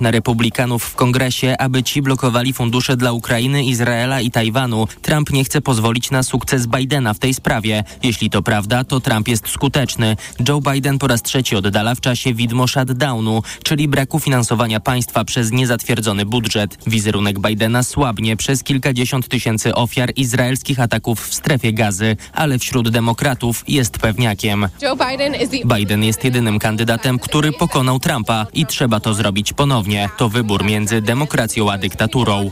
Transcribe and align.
na 0.00 0.10
republikanów 0.10 0.84
w 0.84 0.94
kongresie, 0.94 1.56
aby 1.58 1.82
ci 1.82 2.02
blokowali 2.02 2.52
fundusze 2.52 2.96
dla 2.96 3.12
Ukrainy, 3.12 3.64
Izraela 3.64 4.20
i 4.20 4.30
Tajwanu. 4.30 4.88
Trump 5.02 5.32
nie 5.32 5.44
chce 5.44 5.60
pozwolić 5.60 6.10
na 6.10 6.22
sukces 6.22 6.66
Bidena 6.66 7.14
w 7.14 7.18
tej 7.18 7.34
sprawie. 7.34 7.84
Jeśli 8.02 8.30
to 8.30 8.42
prawda, 8.42 8.84
to 8.84 9.00
Trump 9.00 9.28
jest 9.28 9.48
skuteczny. 9.48 10.16
Joe 10.48 10.60
Biden 10.60 10.98
po 10.98 11.06
raz 11.06 11.22
trzeci 11.22 11.56
oddala 11.56 11.94
w 11.94 12.00
czasie 12.00 12.34
widmo 12.34 12.66
shutdownu, 12.66 13.42
czyli 13.62 13.88
braku 13.88 14.20
finansowania 14.20 14.80
państwa 14.80 15.24
przez 15.24 15.52
niezatwierdzony 15.52 16.26
budżet. 16.26 16.78
Wizerunek 16.86 17.38
Bidena 17.38 17.82
słabnie 17.82 18.36
przez 18.36 18.62
kilkadziesiąt 18.62 19.28
tysięcy 19.28 19.74
ofiar 19.74 20.12
izraelskich 20.16 20.80
ataków 20.80 21.26
w 21.28 21.34
strefie 21.34 21.72
gazy, 21.72 22.16
ale 22.32 22.58
wśród 22.58 22.88
demokratów 22.88 23.64
jest 23.68 23.98
pewniakiem. 23.98 24.68
Biden 25.78 26.04
jest 26.04 26.24
jedynym 26.24 26.58
kandydatem, 26.58 27.18
który 27.18 27.52
pokonał 27.52 28.00
Trumpa 28.00 28.46
i 28.54 28.66
trzeba 28.66 29.00
to 29.00 29.14
zrobić 29.14 29.52
ponownie. 29.52 29.83
To 30.16 30.28
wybór 30.28 30.64
między 30.64 31.00
demokracją 31.00 31.72
a 31.72 31.78
dyktaturą. 31.78 32.50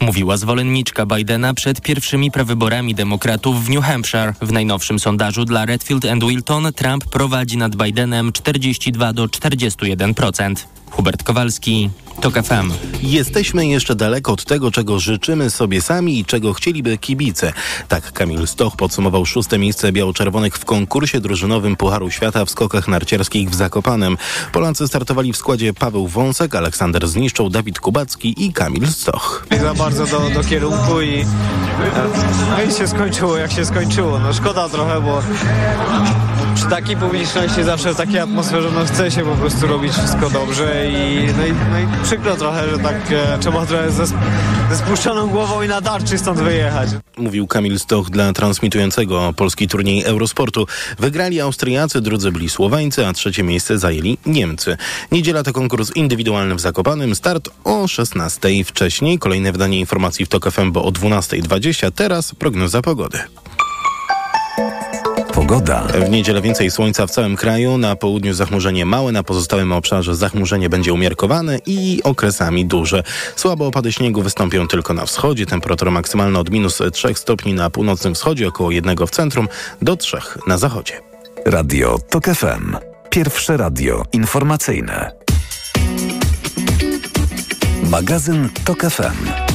Mówiła 0.00 0.36
zwolenniczka 0.36 1.06
Bidena 1.06 1.54
przed 1.54 1.80
pierwszymi 1.80 2.30
prewyborami 2.30 2.94
demokratów 2.94 3.64
w 3.64 3.70
New 3.70 3.84
Hampshire. 3.84 4.34
W 4.42 4.52
najnowszym 4.52 4.98
sondażu 4.98 5.44
dla 5.44 5.66
Redfield 5.66 6.04
and 6.04 6.24
Wilton 6.24 6.72
Trump 6.72 7.04
prowadzi 7.04 7.56
nad 7.56 7.76
Bidenem 7.76 8.32
42 8.32 9.12
do 9.12 9.26
41%. 9.26 10.77
Hubert 10.90 11.22
Kowalski, 11.22 11.90
TOK 12.20 12.34
FM. 12.34 12.72
Jesteśmy 13.02 13.66
jeszcze 13.66 13.94
daleko 13.94 14.32
od 14.32 14.44
tego, 14.44 14.70
czego 14.70 14.98
życzymy 14.98 15.50
sobie 15.50 15.82
sami 15.82 16.18
i 16.18 16.24
czego 16.24 16.52
chcieliby 16.52 16.98
kibice. 16.98 17.52
Tak 17.88 18.12
Kamil 18.12 18.46
Stoch 18.46 18.76
podsumował 18.76 19.26
szóste 19.26 19.58
miejsce 19.58 19.92
biało-czerwonych 19.92 20.54
w 20.58 20.64
konkursie 20.64 21.20
drużynowym 21.20 21.76
Pucharu 21.76 22.10
Świata 22.10 22.44
w 22.44 22.50
skokach 22.50 22.88
narciarskich 22.88 23.50
w 23.50 23.54
Zakopanem. 23.54 24.16
Polacy 24.52 24.88
startowali 24.88 25.32
w 25.32 25.36
składzie 25.36 25.74
Paweł 25.74 26.06
Wąsek, 26.06 26.54
Aleksander 26.54 27.08
Zniszczą, 27.08 27.48
Dawid 27.48 27.80
Kubacki 27.80 28.44
i 28.46 28.52
Kamil 28.52 28.88
Stoch. 28.88 29.46
Nie 29.50 29.60
za 29.60 29.74
bardzo 29.74 30.06
do, 30.06 30.30
do 30.30 30.44
kierunku 30.48 31.00
i, 31.00 31.24
no 32.50 32.62
i 32.62 32.74
się 32.74 32.88
skończyło 32.88 33.36
jak 33.36 33.52
się 33.52 33.66
skończyło. 33.66 34.18
No 34.18 34.32
szkoda 34.32 34.68
trochę, 34.68 35.00
bo 35.00 35.22
przy 36.58 36.66
takiej 36.66 36.96
publiczności 36.96 37.64
zawsze 37.64 37.94
w 37.94 37.96
takiej 37.96 38.18
atmosferze 38.18 38.70
no 38.74 38.84
chce 38.84 39.10
się 39.10 39.24
po 39.24 39.34
prostu 39.36 39.66
robić 39.66 39.92
wszystko 39.92 40.30
dobrze 40.30 40.90
i 40.90 41.26
no 41.38 41.46
i, 41.46 41.52
no 41.70 41.78
i 41.78 42.04
przykro 42.04 42.36
trochę, 42.36 42.70
że 42.70 42.78
tak 42.78 43.12
e, 43.12 43.38
trzeba 43.40 43.66
trochę 43.66 43.90
ze, 43.90 44.06
ze 44.06 44.76
spuszczoną 44.76 45.28
głową 45.28 45.62
i 45.62 45.68
na 45.68 45.80
darczy 45.80 46.18
stąd 46.18 46.40
wyjechać. 46.40 46.90
Mówił 47.16 47.46
Kamil 47.46 47.78
Stoch 47.78 48.10
dla 48.10 48.32
transmitującego 48.32 49.32
polski 49.36 49.68
turniej 49.68 50.04
Eurosportu. 50.04 50.66
Wygrali 50.98 51.40
Austriacy, 51.40 52.00
drudzy 52.00 52.32
byli 52.32 52.48
Słoweńcy, 52.48 53.06
a 53.06 53.12
trzecie 53.12 53.42
miejsce 53.42 53.78
zajęli 53.78 54.18
Niemcy. 54.26 54.76
Niedziela 55.12 55.42
to 55.42 55.52
konkurs 55.52 55.96
indywidualny 55.96 56.54
w 56.54 56.60
Zakopanym. 56.60 57.14
Start 57.14 57.48
o 57.64 57.88
16. 57.88 58.64
Wcześniej 58.64 59.18
kolejne 59.18 59.52
wydanie 59.52 59.80
informacji 59.80 60.26
w 60.26 60.28
TOK 60.28 60.50
FM, 60.50 60.72
bo 60.72 60.84
o 60.84 60.90
12.20. 60.90 61.92
Teraz 61.92 62.34
prognoza 62.34 62.82
pogody. 62.82 63.18
Pogoda. 65.38 65.86
W 66.06 66.10
niedzielę 66.10 66.42
więcej 66.42 66.70
słońca 66.70 67.06
w 67.06 67.10
całym 67.10 67.36
kraju. 67.36 67.78
Na 67.78 67.96
południu 67.96 68.34
zachmurzenie 68.34 68.86
małe, 68.86 69.12
na 69.12 69.22
pozostałym 69.22 69.72
obszarze 69.72 70.16
zachmurzenie 70.16 70.68
będzie 70.68 70.92
umiarkowane 70.92 71.58
i 71.66 72.00
okresami 72.04 72.66
duże. 72.66 73.02
Słabe 73.36 73.64
opady 73.64 73.92
śniegu 73.92 74.22
wystąpią 74.22 74.68
tylko 74.68 74.94
na 74.94 75.06
wschodzie. 75.06 75.46
Temperatura 75.46 75.90
maksymalna 75.90 76.40
od 76.40 76.50
minus 76.50 76.82
3 76.92 77.14
stopni 77.14 77.54
na 77.54 77.70
północnym 77.70 78.14
wschodzie, 78.14 78.48
około 78.48 78.70
1 78.70 78.96
w 79.06 79.10
centrum, 79.10 79.48
do 79.82 79.96
3 79.96 80.16
na 80.46 80.58
zachodzie. 80.58 81.00
Radio 81.46 81.98
TOK 82.10 82.24
FM. 82.24 82.76
Pierwsze 83.10 83.56
radio 83.56 84.02
informacyjne. 84.12 85.12
Magazyn 87.90 88.48
TOK 88.64 88.80
FM. 88.80 89.47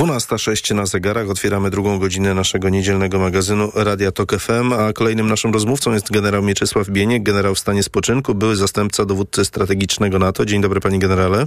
12.06 0.00 0.74
na 0.74 0.86
zegarach. 0.86 1.30
Otwieramy 1.30 1.70
drugą 1.70 1.98
godzinę 1.98 2.34
naszego 2.34 2.68
niedzielnego 2.68 3.18
magazynu 3.18 3.72
Radia 3.74 4.12
Tok 4.12 4.32
FM, 4.38 4.72
a 4.72 4.92
kolejnym 4.92 5.26
naszym 5.26 5.52
rozmówcą 5.52 5.92
jest 5.92 6.10
generał 6.10 6.42
Mieczysław 6.42 6.88
Bieniek, 6.88 7.22
generał 7.22 7.54
w 7.54 7.58
stanie 7.58 7.82
spoczynku, 7.82 8.34
były 8.34 8.56
zastępca 8.56 9.04
dowódcy 9.04 9.44
strategicznego 9.44 10.18
NATO. 10.18 10.44
Dzień 10.44 10.60
dobry 10.60 10.80
panie 10.80 10.98
generale. 10.98 11.46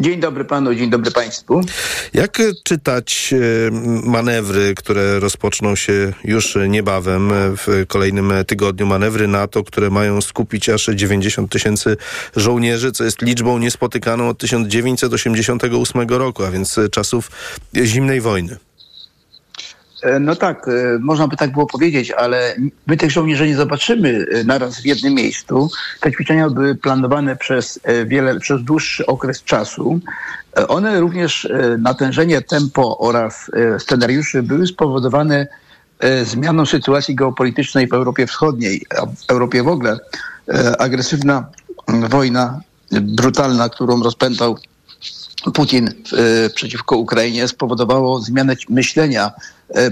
Dzień 0.00 0.20
dobry 0.20 0.44
panu, 0.44 0.74
dzień 0.74 0.90
dobry 0.90 1.10
państwu. 1.10 1.60
Jak 2.14 2.42
czytać 2.64 3.34
e, 3.34 3.70
manewry, 4.04 4.74
które 4.74 5.20
rozpoczną 5.20 5.76
się 5.76 6.12
już 6.24 6.58
niebawem 6.68 7.30
w 7.32 7.84
kolejnym 7.88 8.32
tygodniu? 8.46 8.86
Manewry 8.86 9.28
NATO, 9.28 9.64
które 9.64 9.90
mają 9.90 10.20
skupić 10.20 10.68
aż 10.68 10.86
90 10.86 11.52
tysięcy 11.52 11.96
żołnierzy, 12.36 12.92
co 12.92 13.04
jest 13.04 13.22
liczbą 13.22 13.58
niespotykaną 13.58 14.28
od 14.28 14.38
1988 14.38 16.08
roku, 16.08 16.44
a 16.44 16.50
więc 16.50 16.80
czasów 16.90 17.30
zimnej 17.76 18.20
wojny. 18.20 18.56
No 20.20 20.36
tak, 20.36 20.66
można 21.00 21.28
by 21.28 21.36
tak 21.36 21.52
było 21.52 21.66
powiedzieć, 21.66 22.10
ale 22.10 22.56
my 22.86 22.96
tych 22.96 23.10
żołnierzy 23.10 23.48
nie 23.48 23.56
zobaczymy 23.56 24.26
naraz 24.44 24.80
w 24.80 24.84
jednym 24.84 25.14
miejscu. 25.14 25.70
Te 26.00 26.12
ćwiczenia 26.12 26.50
były 26.50 26.74
planowane 26.74 27.36
przez 27.36 27.80
wiele, 28.06 28.40
przez 28.40 28.62
dłuższy 28.62 29.06
okres 29.06 29.42
czasu. 29.42 30.00
One 30.68 31.00
również, 31.00 31.48
natężenie 31.78 32.42
tempo 32.42 32.98
oraz 32.98 33.50
scenariuszy 33.78 34.42
były 34.42 34.66
spowodowane 34.66 35.46
zmianą 36.24 36.66
sytuacji 36.66 37.14
geopolitycznej 37.14 37.88
w 37.88 37.92
Europie 37.92 38.26
Wschodniej, 38.26 38.86
w 39.26 39.30
Europie 39.30 39.62
w 39.62 39.68
ogóle. 39.68 39.98
Agresywna 40.78 41.46
wojna, 41.88 42.60
brutalna, 42.92 43.68
którą 43.68 44.02
rozpętał 44.02 44.58
Putin 45.54 45.90
przeciwko 46.54 46.96
Ukrainie 46.96 47.48
spowodowało 47.48 48.20
zmianę 48.20 48.56
myślenia 48.68 49.30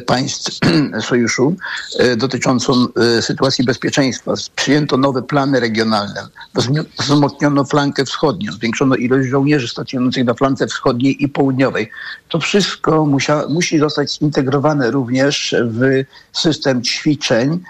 państw 0.07 0.59
sojuszu 1.09 1.57
y, 2.01 2.17
dotyczącą 2.17 2.73
sytuacji 3.21 3.65
bezpieczeństwa. 3.65 4.35
Przyjęto 4.57 4.97
nowe 4.97 5.23
plany 5.23 5.61
regionalne, 5.61 6.29
wzmocniono 6.99 7.65
flankę 7.65 8.05
wschodnią, 8.05 8.53
zwiększono 8.53 8.97
ilość 8.97 9.29
żołnierzy 9.29 9.69
stacjonujących 9.69 10.25
na 10.25 10.35
flance 10.35 10.67
wschodniej 10.67 11.25
i 11.25 11.29
południowej. 11.29 11.91
To 12.29 12.41
wszystko 12.41 13.07
musia, 13.07 13.43
musi 13.49 13.79
zostać 13.79 14.19
zintegrowane 14.19 14.91
również 14.91 15.55
w 15.61 16.05
system 16.33 16.83
ćwiczeń, 16.83 17.61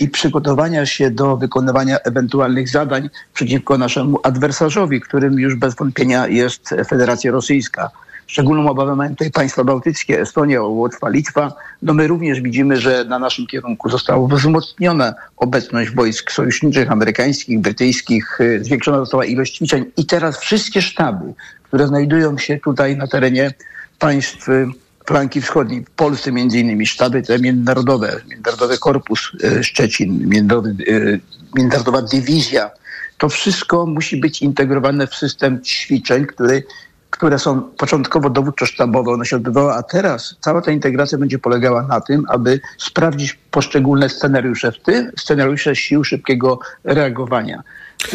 i 0.00 0.08
przygotowania 0.08 0.86
się 0.86 1.10
do 1.10 1.36
wykonywania 1.36 1.98
ewentualnych 1.98 2.68
zadań 2.68 3.10
przeciwko 3.34 3.78
naszemu 3.78 4.18
adwersarzowi, 4.22 5.00
którym 5.00 5.38
już 5.38 5.54
bez 5.54 5.74
wątpienia 5.74 6.26
jest 6.26 6.74
Federacja 6.88 7.32
Rosyjska. 7.32 7.90
Szczególną 8.30 8.70
obawę 8.70 8.96
mają 8.96 9.10
tutaj 9.10 9.30
państwa 9.30 9.64
bałtyckie, 9.64 10.20
Estonia, 10.20 10.62
Łotwa, 10.62 11.08
Litwa. 11.08 11.52
No 11.82 11.94
my 11.94 12.06
również 12.06 12.40
widzimy, 12.40 12.76
że 12.76 13.04
na 13.04 13.18
naszym 13.18 13.46
kierunku 13.46 13.88
została 13.88 14.28
wzmocniona 14.28 15.14
obecność 15.36 15.94
wojsk 15.94 16.30
sojuszniczych, 16.30 16.90
amerykańskich, 16.90 17.60
brytyjskich, 17.60 18.38
zwiększona 18.60 18.98
została 18.98 19.24
ilość 19.24 19.56
ćwiczeń 19.56 19.84
i 19.96 20.06
teraz 20.06 20.38
wszystkie 20.38 20.82
sztaby, 20.82 21.34
które 21.62 21.86
znajdują 21.86 22.38
się 22.38 22.58
tutaj 22.58 22.96
na 22.96 23.06
terenie 23.06 23.54
państw 23.98 24.46
flanki 25.06 25.40
wschodniej, 25.40 25.84
w 25.84 25.90
Polsce 25.90 26.32
między 26.32 26.58
innymi 26.58 26.86
sztaby 26.86 27.22
te 27.22 27.38
międzynarodowe, 27.38 28.20
Międzynarodowy 28.28 28.78
Korpus 28.78 29.32
Szczecin, 29.62 30.28
Międzynarodowa 31.54 32.02
Dywizja. 32.02 32.70
To 33.18 33.28
wszystko 33.28 33.86
musi 33.86 34.16
być 34.16 34.42
integrowane 34.42 35.06
w 35.06 35.14
system 35.14 35.62
ćwiczeń, 35.62 36.26
który, 36.26 36.64
które 37.10 37.38
są 37.38 37.62
początkowo 37.62 38.30
dowódczo-sztabowe, 38.30 39.12
one 39.12 39.26
się 39.26 39.36
odbywały, 39.36 39.72
a 39.72 39.82
teraz 39.82 40.36
cała 40.40 40.62
ta 40.62 40.70
integracja 40.70 41.18
będzie 41.18 41.38
polegała 41.38 41.82
na 41.82 42.00
tym, 42.00 42.24
aby 42.28 42.60
sprawdzić 42.78 43.38
poszczególne 43.50 44.08
scenariusze, 44.08 44.72
w 44.72 44.78
tym 44.78 45.10
scenariusze 45.18 45.76
sił 45.76 46.04
szybkiego 46.04 46.58
reagowania. 46.84 47.62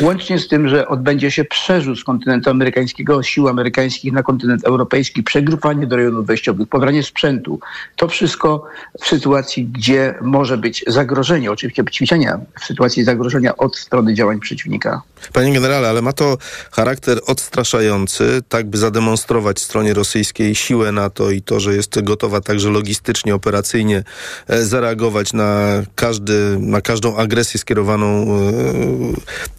Łącznie 0.02 0.40
z 0.40 0.48
tym, 0.48 0.68
że 0.68 0.88
odbędzie 0.88 1.32
się 1.32 1.46
przerzut 1.46 2.00
z 2.00 2.04
kontynentu 2.04 2.50
amerykańskiego, 2.50 3.24
sił 3.24 3.48
amerykańskich 3.48 4.14
na 4.14 4.24
kontynent 4.24 4.64
europejski, 4.64 5.24
przegrupowanie 5.24 5.88
do 5.88 5.96
rejonów 5.96 6.26
wejściowych, 6.26 6.70
pobranie 6.70 7.04
sprzętu. 7.04 7.60
To 7.96 8.08
wszystko 8.08 8.64
w 9.02 9.08
sytuacji, 9.08 9.66
gdzie 9.66 10.16
może 10.22 10.58
być 10.58 10.84
zagrożenie, 10.88 11.52
oczywiście 11.52 11.84
ćwiczenia 11.92 12.40
w 12.60 12.66
sytuacji 12.66 13.04
zagrożenia 13.04 13.58
od 13.58 13.78
strony 13.78 14.14
działań 14.14 14.40
przeciwnika. 14.40 15.02
Panie 15.34 15.54
generale, 15.54 15.90
ale 15.90 16.02
ma 16.02 16.14
to 16.14 16.38
charakter 16.72 17.20
odstraszający, 17.26 18.42
tak 18.50 18.68
by 18.70 18.78
zademonstrować 18.78 19.60
stronie 19.60 19.94
rosyjskiej 19.94 20.56
siłę 20.56 20.92
NATO 20.92 21.32
i 21.32 21.42
to, 21.42 21.60
że 21.60 21.76
jest 21.76 22.02
gotowa 22.02 22.42
także 22.42 22.70
logistycznie, 22.70 23.36
operacyjnie 23.36 24.04
zareagować 24.50 25.34
na, 25.34 25.82
każdy, 25.96 26.58
na 26.60 26.82
każdą 26.82 27.16
agresję 27.18 27.60
skierowaną 27.60 28.26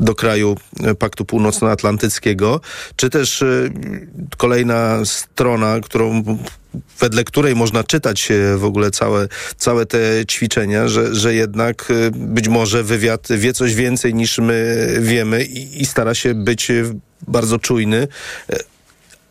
do 0.00 0.14
kraju 0.14 0.56
Paktu 0.98 1.24
Północnoatlantyckiego, 1.24 2.60
czy 2.96 3.10
też 3.10 3.44
kolejna 4.36 5.04
strona, 5.04 5.80
którą 5.80 6.22
wedle 7.00 7.24
której 7.24 7.54
można 7.54 7.84
czytać 7.84 8.28
w 8.56 8.64
ogóle 8.64 8.90
całe, 8.90 9.28
całe 9.56 9.86
te 9.86 9.98
ćwiczenia, 10.28 10.88
że, 10.88 11.14
że 11.14 11.34
jednak 11.34 11.92
być 12.12 12.48
może 12.48 12.82
wywiad 12.82 13.28
wie 13.30 13.52
coś 13.52 13.74
więcej 13.74 14.14
niż 14.14 14.38
my 14.38 14.88
wiemy 15.00 15.44
i, 15.44 15.82
i 15.82 15.86
stara 15.86 16.14
się 16.14 16.34
być 16.34 16.72
bardzo 17.28 17.58
czujny 17.58 18.08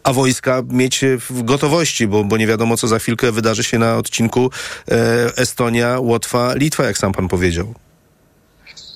a 0.05 0.13
wojska 0.13 0.63
mieć 0.69 1.05
w 1.29 1.43
gotowości, 1.43 2.07
bo, 2.07 2.23
bo 2.23 2.37
nie 2.37 2.47
wiadomo, 2.47 2.77
co 2.77 2.87
za 2.87 2.99
chwilkę 2.99 3.31
wydarzy 3.31 3.63
się 3.63 3.79
na 3.79 3.97
odcinku 3.97 4.49
e, 4.91 4.93
Estonia, 5.37 5.99
Łotwa, 5.99 6.53
Litwa, 6.55 6.83
jak 6.83 6.97
sam 6.97 7.11
pan 7.11 7.27
powiedział. 7.27 7.73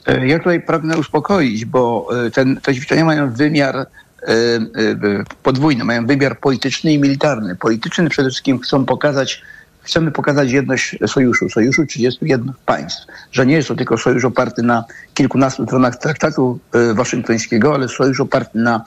E, 0.06 0.28
ja 0.28 0.40
tutaj 0.40 0.62
pragnę 0.62 0.98
uspokoić, 0.98 1.66
bo 1.66 2.10
e, 2.26 2.32
ten, 2.32 2.62
te 2.62 2.76
ćwiczenia 2.76 3.06
mają 3.06 3.34
wymiar 3.34 3.76
e, 3.78 3.86
podwójny, 5.44 5.84
mają 5.84 6.08
wymiar 6.08 6.40
polityczny 6.40 6.94
i 6.94 7.00
militarny. 7.00 7.56
Polityczny 7.56 8.10
przede 8.10 8.30
wszystkim 8.30 8.60
chcą 8.60 8.86
pokazać 8.86 9.42
chcemy 9.82 10.12
pokazać 10.12 10.52
jedność 10.52 10.96
sojuszu, 11.08 11.50
sojuszu 11.50 11.86
31 11.86 12.54
państw, 12.66 13.06
że 13.32 13.46
nie 13.46 13.56
jest 13.56 13.68
to 13.68 13.76
tylko 13.76 13.98
sojusz 13.98 14.26
oparty 14.26 14.64
na 14.64 14.84
kilkunastu 15.14 15.66
stronach 15.66 15.96
traktatu 15.96 16.60
e, 16.74 16.94
waszyngtońskiego, 16.94 17.74
ale 17.74 17.88
sojusz 17.88 18.20
oparty 18.20 18.58
na 18.58 18.82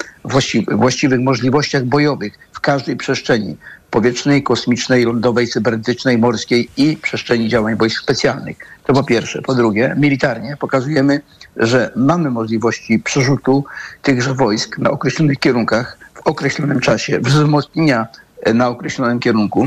właściwych 0.68 1.20
możliwościach 1.20 1.84
bojowych 1.84 2.38
w 2.52 2.60
każdej 2.60 2.96
przestrzeni 2.96 3.56
powietrznej, 3.92 4.42
kosmicznej, 4.42 5.04
lądowej, 5.04 5.48
cybernetycznej, 5.48 6.18
morskiej 6.18 6.68
i 6.76 6.96
przestrzeni 6.96 7.48
działań 7.48 7.76
wojsk 7.76 8.02
specjalnych. 8.02 8.56
To 8.84 8.92
po 8.92 9.04
pierwsze. 9.04 9.42
Po 9.42 9.54
drugie, 9.54 9.94
militarnie 9.98 10.56
pokazujemy, 10.56 11.20
że 11.56 11.92
mamy 11.96 12.30
możliwości 12.30 12.98
przerzutu 12.98 13.64
tychże 14.02 14.34
wojsk 14.34 14.78
na 14.78 14.90
określonych 14.90 15.38
kierunkach 15.38 15.98
w 16.14 16.20
określonym 16.26 16.80
czasie, 16.80 17.20
wzmocnienia 17.20 18.06
na 18.54 18.68
określonym 18.68 19.20
kierunku. 19.20 19.64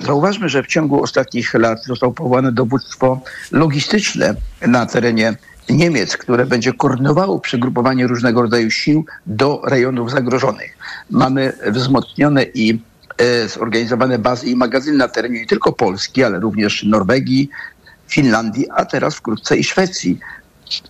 Zauważmy, 0.00 0.48
że 0.48 0.62
w 0.62 0.66
ciągu 0.66 1.02
ostatnich 1.02 1.54
lat 1.54 1.84
zostało 1.84 2.12
powołane 2.12 2.52
dowództwo 2.52 3.20
logistyczne 3.52 4.34
na 4.66 4.86
terenie 4.86 5.34
Niemiec, 5.70 6.16
które 6.16 6.46
będzie 6.46 6.72
koordynowało 6.72 7.40
przygrupowanie 7.40 8.06
różnego 8.06 8.42
rodzaju 8.42 8.70
sił 8.70 9.04
do 9.26 9.62
rejonów 9.66 10.10
zagrożonych. 10.10 10.78
Mamy 11.10 11.52
wzmocnione 11.66 12.42
i 12.42 12.74
e, 12.74 12.78
zorganizowane 13.46 14.18
bazy 14.18 14.46
i 14.46 14.56
magazyny 14.56 14.98
na 14.98 15.08
terenie 15.08 15.40
nie 15.40 15.46
tylko 15.46 15.72
Polski, 15.72 16.24
ale 16.24 16.40
również 16.40 16.82
Norwegii, 16.82 17.50
Finlandii, 18.08 18.66
a 18.70 18.84
teraz 18.84 19.14
wkrótce 19.14 19.56
i 19.56 19.64
Szwecji. 19.64 20.18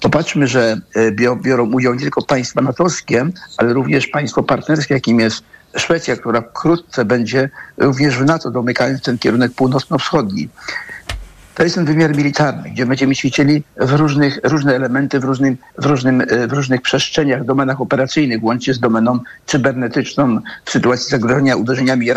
Popatrzmy, 0.00 0.46
że 0.46 0.80
e, 0.94 1.36
biorą 1.36 1.72
udział 1.72 1.94
nie 1.94 2.00
tylko 2.00 2.22
państwa 2.22 2.60
natowskie, 2.60 3.26
ale 3.56 3.72
również 3.72 4.06
państwo 4.06 4.42
partnerskie, 4.42 4.94
jakim 4.94 5.20
jest 5.20 5.44
Szwecja, 5.76 6.16
która 6.16 6.40
wkrótce 6.40 7.04
będzie 7.04 7.50
również 7.76 8.18
w 8.18 8.24
NATO 8.24 8.50
domykając 8.50 9.02
ten 9.02 9.18
kierunek 9.18 9.52
północno-wschodni. 9.52 10.48
To 11.54 11.62
jest 11.62 11.74
ten 11.74 11.84
wymiar 11.84 12.16
militarny, 12.16 12.70
gdzie 12.70 12.86
będziemy 12.86 13.16
ćwiczyli 13.16 13.62
w 13.76 13.92
różnych, 13.92 14.40
różne 14.44 14.76
elementy 14.76 15.20
w, 15.20 15.24
różnym, 15.24 15.56
w, 15.78 15.86
różnym, 15.86 16.22
w 16.48 16.52
różnych 16.52 16.82
przestrzeniach, 16.82 17.44
domenach 17.44 17.80
operacyjnych, 17.80 18.44
łącznie 18.44 18.74
z 18.74 18.80
domeną 18.80 19.18
cybernetyczną 19.46 20.38
w 20.64 20.70
sytuacji 20.70 21.10
zagrożenia 21.10 21.56
uderzeniami 21.56 22.10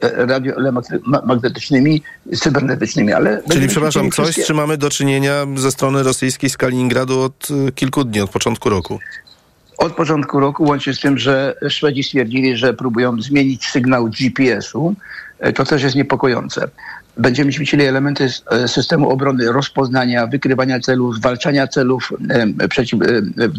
radioelemagnetycznymi, 0.00 2.02
cybernetycznymi. 2.40 3.12
Ale 3.12 3.42
Czyli, 3.50 3.68
przepraszam, 3.68 4.10
coś, 4.10 4.24
wszystkie... 4.24 4.42
z 4.42 4.46
czym 4.46 4.56
mamy 4.56 4.76
do 4.76 4.90
czynienia 4.90 5.46
ze 5.56 5.70
strony 5.70 6.02
rosyjskiej 6.02 6.50
z 6.50 6.56
Kaliningradu 6.56 7.20
od 7.20 7.48
kilku 7.74 8.04
dni, 8.04 8.20
od 8.20 8.30
początku 8.30 8.70
roku 8.70 8.98
od 9.82 9.92
początku 9.92 10.40
roku, 10.40 10.64
łącznie 10.64 10.94
z 10.94 11.00
tym, 11.00 11.18
że 11.18 11.54
Szwedzi 11.68 12.02
stwierdzili, 12.02 12.56
że 12.56 12.74
próbują 12.74 13.22
zmienić 13.22 13.66
sygnał 13.66 14.08
GPS-u, 14.08 14.94
e, 15.38 15.52
to 15.52 15.64
też 15.64 15.82
jest 15.82 15.96
niepokojące. 15.96 16.68
Będziemy 17.16 17.52
ćwiczyli 17.52 17.84
elementy 17.84 18.28
e, 18.50 18.68
systemu 18.68 19.10
obrony 19.10 19.52
rozpoznania, 19.52 20.26
wykrywania 20.26 20.80
celów, 20.80 21.16
zwalczania 21.16 21.66
celów, 21.66 22.12
e, 22.60 22.68
przeciw, 22.68 23.00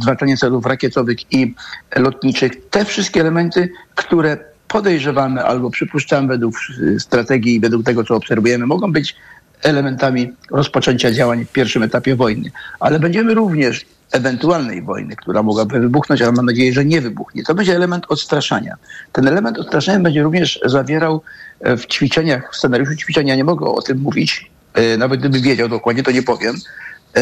zwalczania 0.02 0.38
celów 0.38 0.66
rakietowych 0.66 1.34
i 1.34 1.54
lotniczych. 1.96 2.52
Te 2.70 2.86
wszystkie 2.86 3.22
elementy, 3.22 3.70
które 3.96 4.38
podejrzewamy 4.68 5.44
albo 5.44 5.70
przypuszczamy 5.70 6.28
według 6.28 6.56
strategii 7.00 7.56
i 7.56 7.60
według 7.60 7.84
tego, 7.86 8.04
co 8.04 8.16
obserwujemy, 8.16 8.66
mogą 8.66 8.92
być 8.92 9.16
elementami 9.64 10.34
rozpoczęcia 10.52 11.12
działań 11.12 11.46
w 11.46 11.52
pierwszym 11.52 11.84
etapie 11.84 12.16
wojny. 12.16 12.52
Ale 12.80 13.00
będziemy 13.00 13.34
również 13.34 13.86
ewentualnej 14.14 14.82
wojny, 14.82 15.16
która 15.16 15.44
mogłaby 15.44 15.80
wybuchnąć, 15.80 16.22
ale 16.22 16.32
mam 16.32 16.46
nadzieję, 16.46 16.74
że 16.74 16.86
nie 16.86 17.02
wybuchnie. 17.02 17.44
To 17.44 17.56
będzie 17.56 17.76
element 17.76 18.06
odstraszania. 18.10 18.76
Ten 19.12 19.28
element 19.28 19.58
odstraszania 19.60 20.00
będzie 20.00 20.24
również 20.24 20.60
zawierał 20.66 21.22
e, 21.60 21.78
w 21.78 21.86
ćwiczeniach, 21.88 22.54
w 22.54 22.56
scenariuszu 22.56 22.96
ćwiczenia, 22.96 23.36
nie 23.36 23.44
mogę 23.44 23.66
o 23.66 23.82
tym 23.82 23.98
mówić, 23.98 24.52
e, 24.74 24.98
nawet 24.98 25.20
gdybym 25.20 25.42
wiedział 25.42 25.70
dokładnie, 25.70 26.04
to 26.04 26.12
nie 26.12 26.24
powiem. 26.24 26.56
E, 27.16 27.22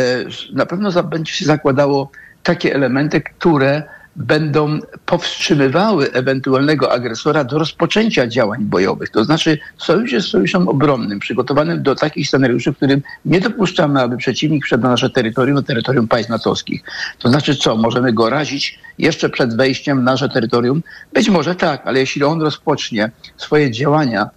na 0.53 0.65
pewno 0.65 1.03
będzie 1.03 1.33
się 1.33 1.45
zakładało 1.45 2.11
takie 2.43 2.75
elementy, 2.75 3.21
które 3.21 3.83
będą 4.15 4.79
powstrzymywały 5.05 6.11
ewentualnego 6.11 6.91
agresora 6.91 7.43
do 7.43 7.59
rozpoczęcia 7.59 8.27
działań 8.27 8.65
bojowych. 8.65 9.09
To 9.09 9.23
znaczy 9.23 9.59
sojusz 9.77 10.11
jest 10.11 10.27
sojuszem 10.27 10.67
obronnym, 10.67 11.19
przygotowanym 11.19 11.83
do 11.83 11.95
takich 11.95 12.27
scenariuszy, 12.27 12.71
w 12.71 12.77
którym 12.77 13.01
nie 13.25 13.39
dopuszczamy, 13.39 14.01
aby 14.01 14.17
przeciwnik 14.17 14.65
wszedł 14.65 14.83
na 14.83 14.89
nasze 14.89 15.09
terytorium, 15.09 15.55
na 15.55 15.63
terytorium 15.63 16.07
państw 16.07 16.29
natowskich. 16.29 16.83
To 17.19 17.29
znaczy 17.29 17.55
co? 17.55 17.77
Możemy 17.77 18.13
go 18.13 18.29
razić 18.29 18.79
jeszcze 18.97 19.29
przed 19.29 19.57
wejściem 19.57 20.03
na 20.03 20.11
nasze 20.11 20.29
terytorium? 20.29 20.83
Być 21.13 21.29
może 21.29 21.55
tak, 21.55 21.81
ale 21.85 21.99
jeśli 21.99 22.23
on 22.23 22.41
rozpocznie 22.41 23.11
swoje 23.37 23.71
działania 23.71 24.29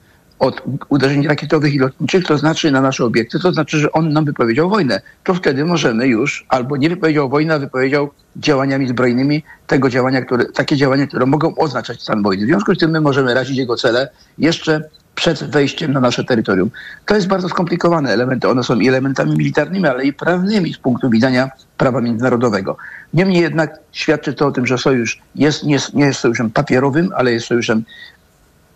od 0.45 0.63
uderzeń 0.89 1.27
rakietowych 1.27 1.75
i 1.75 1.79
lotniczych, 1.79 2.25
to 2.25 2.39
znaczy 2.39 2.71
na 2.71 2.81
nasze 2.81 3.05
obiekty, 3.05 3.39
to 3.41 3.53
znaczy, 3.53 3.79
że 3.79 3.93
on 3.93 4.13
nam 4.13 4.25
wypowiedział 4.25 4.71
wojnę. 4.71 5.01
To 5.25 5.35
wtedy 5.35 5.65
możemy 5.65 6.07
już 6.07 6.47
albo 6.49 6.77
nie 6.77 6.89
wypowiedział 6.89 7.29
wojnę, 7.29 7.55
a 7.55 7.59
wypowiedział 7.59 8.11
działaniami 8.37 8.89
zbrojnymi 8.89 9.43
tego 9.67 9.91
działania, 9.91 10.23
które, 10.23 10.45
takie 10.45 10.77
działania, 10.77 11.07
które 11.07 11.27
mogą 11.27 11.55
oznaczać 11.55 12.03
stan 12.03 12.23
wojny. 12.23 12.45
W 12.45 12.49
związku 12.49 12.75
z 12.75 12.79
tym 12.79 12.91
my 12.91 13.01
możemy 13.01 13.35
razić 13.35 13.59
jego 13.59 13.77
cele 13.77 14.09
jeszcze 14.39 14.89
przed 15.15 15.51
wejściem 15.51 15.93
na 15.93 16.01
nasze 16.01 16.25
terytorium. 16.25 16.71
To 17.07 17.15
jest 17.15 17.27
bardzo 17.27 17.49
skomplikowane 17.49 18.11
elementy. 18.13 18.49
One 18.49 18.65
są 18.65 18.81
i 18.81 18.89
elementami 18.89 19.37
militarnymi, 19.37 19.87
ale 19.87 20.05
i 20.05 20.13
prawnymi 20.13 20.75
z 20.75 20.79
punktu 20.79 21.11
widzenia 21.11 21.51
prawa 21.77 22.01
międzynarodowego. 22.01 22.77
Niemniej 23.15 23.43
jednak 23.43 23.79
świadczy 23.93 24.35
to 24.35 24.47
o 24.47 24.53
tym, 24.53 24.67
że 24.67 24.79
sojusz 24.79 25.23
jest, 25.35 25.65
nie, 25.65 25.79
nie 25.95 26.05
jest 26.05 26.21
sojuszem 26.21 26.51
papierowym, 26.51 27.11
ale 27.17 27.33
jest 27.33 27.47
sojuszem 27.47 27.85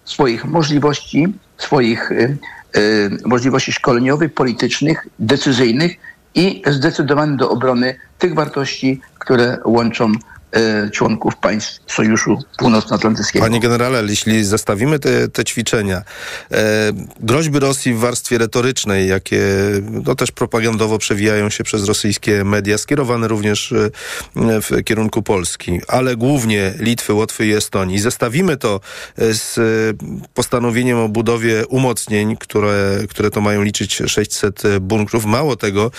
swoich 0.09 0.45
możliwości, 0.45 1.27
swoich 1.59 2.13
y, 2.13 2.39
y, 2.77 3.11
możliwości 3.25 3.73
szkoleniowych, 3.73 4.35
politycznych, 4.35 5.07
decyzyjnych 5.19 5.97
i 6.35 6.63
zdecydowany 6.67 7.37
do 7.37 7.51
obrony 7.51 7.95
tych 8.19 8.35
wartości, 8.35 9.01
które 9.19 9.59
łączą 9.65 10.13
członków 10.93 11.37
państw 11.37 11.81
Sojuszu 11.93 12.39
Północnoatlantyckiego. 12.59 13.45
Panie 13.45 13.61
generale, 13.61 14.03
jeśli 14.09 14.45
zestawimy 14.45 14.99
te, 14.99 15.29
te 15.29 15.45
ćwiczenia, 15.45 16.03
e, 16.51 16.93
groźby 17.21 17.59
Rosji 17.59 17.95
w 17.95 17.99
warstwie 17.99 18.39
retorycznej, 18.39 19.09
jakie 19.09 19.43
no, 20.07 20.15
też 20.15 20.31
propagandowo 20.31 20.99
przewijają 20.99 21.51
się 21.51 21.65
przez 21.65 21.85
rosyjskie 21.85 22.45
media, 22.45 22.79
skierowane 22.79 23.29
również 23.29 23.73
e, 23.73 23.91
w 24.37 24.85
kierunku 24.85 25.23
Polski, 25.23 25.81
ale 25.89 26.17
głównie 26.17 26.75
Litwy, 26.79 27.13
Łotwy 27.13 27.47
i 27.47 27.53
Estonii. 27.53 27.99
Zestawimy 27.99 28.57
to 28.57 28.81
e, 29.19 29.35
z 29.35 29.59
postanowieniem 30.35 30.99
o 30.99 31.09
budowie 31.09 31.67
umocnień, 31.67 32.37
które, 32.37 32.99
które 33.11 33.31
to 33.31 33.41
mają 33.41 33.63
liczyć 33.63 34.03
600 34.07 34.63
bunkrów. 34.81 35.25
Mało 35.25 35.57
tego, 35.57 35.91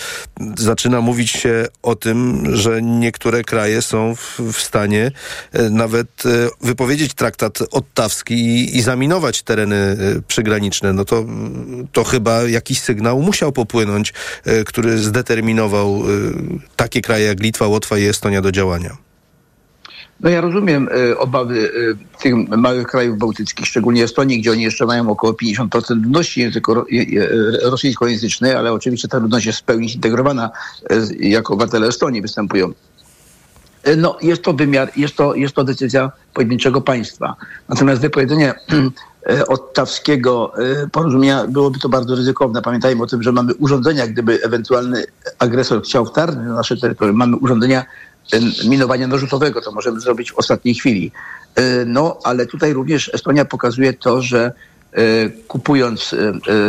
zaczyna 0.58 1.00
mówić 1.00 1.30
się 1.30 1.66
o 1.82 1.94
tym, 1.94 2.46
że 2.56 2.82
niektóre 2.82 3.42
kraje 3.42 3.82
są 3.82 4.14
w 4.16 4.39
w 4.40 4.60
stanie 4.60 5.12
e, 5.52 5.70
nawet 5.70 6.26
e, 6.26 6.48
wypowiedzieć 6.60 7.14
traktat 7.14 7.58
ottawski 7.70 8.34
i, 8.34 8.76
i 8.76 8.82
zaminować 8.82 9.42
tereny 9.42 9.76
e, 9.76 9.96
przygraniczne, 10.28 10.92
no 10.92 11.04
to, 11.04 11.24
to 11.92 12.04
chyba 12.04 12.42
jakiś 12.42 12.80
sygnał 12.80 13.22
musiał 13.22 13.52
popłynąć, 13.52 14.12
który 14.66 14.98
zdeterminował 14.98 16.02
takie 16.76 17.00
kraje 17.00 17.26
jak 17.26 17.40
Litwa, 17.40 17.66
Łotwa 17.66 17.98
i 17.98 18.04
Estonia 18.04 18.42
do 18.42 18.52
działania. 18.52 18.96
No 20.20 20.30
ja 20.30 20.40
rozumiem 20.40 20.88
obawy 21.18 21.70
tych 22.22 22.34
małych 22.48 22.86
krajów 22.86 23.18
bałtyckich, 23.18 23.66
szczególnie 23.66 24.04
Estonii, 24.04 24.40
gdzie 24.40 24.52
oni 24.52 24.62
jeszcze 24.62 24.86
mają 24.86 25.10
około 25.10 25.32
50% 25.32 25.68
ludności 25.90 26.40
języko, 26.40 26.86
rosyjskojęzycznej, 27.62 28.54
ale 28.54 28.72
oczywiście 28.72 29.08
ta 29.08 29.18
ludność 29.18 29.46
jest 29.46 29.58
w 29.58 29.62
pełni 29.62 29.88
zintegrowana, 29.88 30.50
jako 31.20 31.54
obywatele 31.54 31.86
Estonii 31.86 32.22
występują. 32.22 32.72
E, 33.84 33.96
no, 33.96 34.16
jest 34.22 34.42
to 34.42 34.52
wymiar, 34.52 34.90
jest 34.96 35.16
to, 35.16 35.34
jest 35.34 35.54
to 35.54 35.64
decyzja 35.64 36.12
pojedynczego 36.34 36.80
państwa. 36.80 37.36
Natomiast 37.68 38.00
wypowiedzenie 38.00 38.54
e, 39.30 39.46
ottawskiego 39.46 40.52
e, 40.58 40.88
porozumienia 40.88 41.46
byłoby 41.46 41.78
to 41.78 41.88
bardzo 41.88 42.16
ryzykowne. 42.16 42.62
Pamiętajmy 42.62 43.02
o 43.02 43.06
tym, 43.06 43.22
że 43.22 43.32
mamy 43.32 43.54
urządzenia, 43.54 44.06
gdyby 44.06 44.42
ewentualny 44.42 45.04
agresor 45.38 45.82
chciał 45.82 46.06
wtargnąć 46.06 46.48
na 46.48 46.54
nasze 46.54 46.76
terytorium, 46.76 47.16
mamy 47.16 47.36
urządzenia 47.36 47.84
minowania 48.68 49.06
narzutowego, 49.06 49.60
to 49.60 49.72
możemy 49.72 50.00
zrobić 50.00 50.32
w 50.32 50.38
ostatniej 50.38 50.74
chwili. 50.74 51.12
No, 51.86 52.18
ale 52.24 52.46
tutaj 52.46 52.72
również 52.72 53.10
Estonia 53.14 53.44
pokazuje 53.44 53.92
to, 53.92 54.22
że 54.22 54.52
kupując 55.48 56.14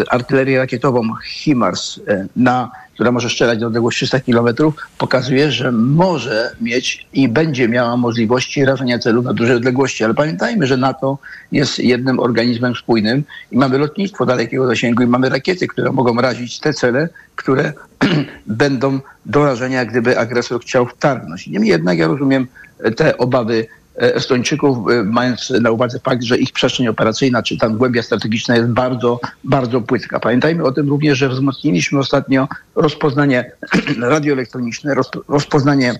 artylerię 0.09 0.57
rakietową 0.57 1.01
HIMARS, 1.25 1.99
na, 2.35 2.71
która 3.01 3.11
może 3.11 3.29
strzelać 3.29 3.59
do 3.59 3.67
odległości 3.67 4.05
300 4.05 4.19
km, 4.19 4.55
pokazuje, 4.97 5.51
że 5.51 5.71
może 5.71 6.55
mieć 6.61 7.07
i 7.13 7.27
będzie 7.27 7.67
miała 7.67 7.97
możliwości 7.97 8.65
rażenia 8.65 8.99
celu 8.99 9.21
na 9.21 9.33
duże 9.33 9.55
odległości. 9.55 10.03
Ale 10.03 10.13
pamiętajmy, 10.13 10.67
że 10.67 10.77
NATO 10.77 11.17
jest 11.51 11.79
jednym 11.79 12.19
organizmem 12.19 12.75
spójnym 12.75 13.23
i 13.51 13.57
mamy 13.57 13.77
lotnictwo 13.77 14.25
dalekiego 14.25 14.67
zasięgu 14.67 15.03
i 15.03 15.07
mamy 15.07 15.29
rakiety, 15.29 15.67
które 15.67 15.91
mogą 15.91 16.15
razić 16.15 16.59
te 16.59 16.73
cele, 16.73 17.09
które 17.35 17.73
będą 18.47 18.99
do 19.25 19.45
rażenia, 19.45 19.85
gdyby 19.85 20.19
agresor 20.19 20.61
chciał 20.61 20.85
wtargnąć. 20.85 21.47
Niemniej 21.47 21.71
jednak 21.71 21.97
ja 21.97 22.07
rozumiem 22.07 22.47
te 22.95 23.17
obawy 23.17 23.67
Estończyków, 23.95 24.77
e, 24.91 25.03
mając 25.03 25.49
na 25.49 25.71
uwadze 25.71 25.99
fakt, 25.99 26.23
że 26.23 26.37
ich 26.37 26.51
przestrzeń 26.51 26.87
operacyjna, 26.87 27.43
czy 27.43 27.57
tam 27.57 27.77
głębia 27.77 28.01
strategiczna 28.03 28.55
jest 28.55 28.69
bardzo, 28.69 29.19
bardzo 29.43 29.81
płytka. 29.81 30.19
Pamiętajmy 30.19 30.63
o 30.63 30.71
tym 30.71 30.89
również, 30.89 31.17
że 31.17 31.29
wzmocniliśmy 31.29 31.99
ostatnio 31.99 32.47
rozpoznanie 32.75 33.51
radioelektroniczne, 34.01 34.95
rozpoznanie 35.27 35.99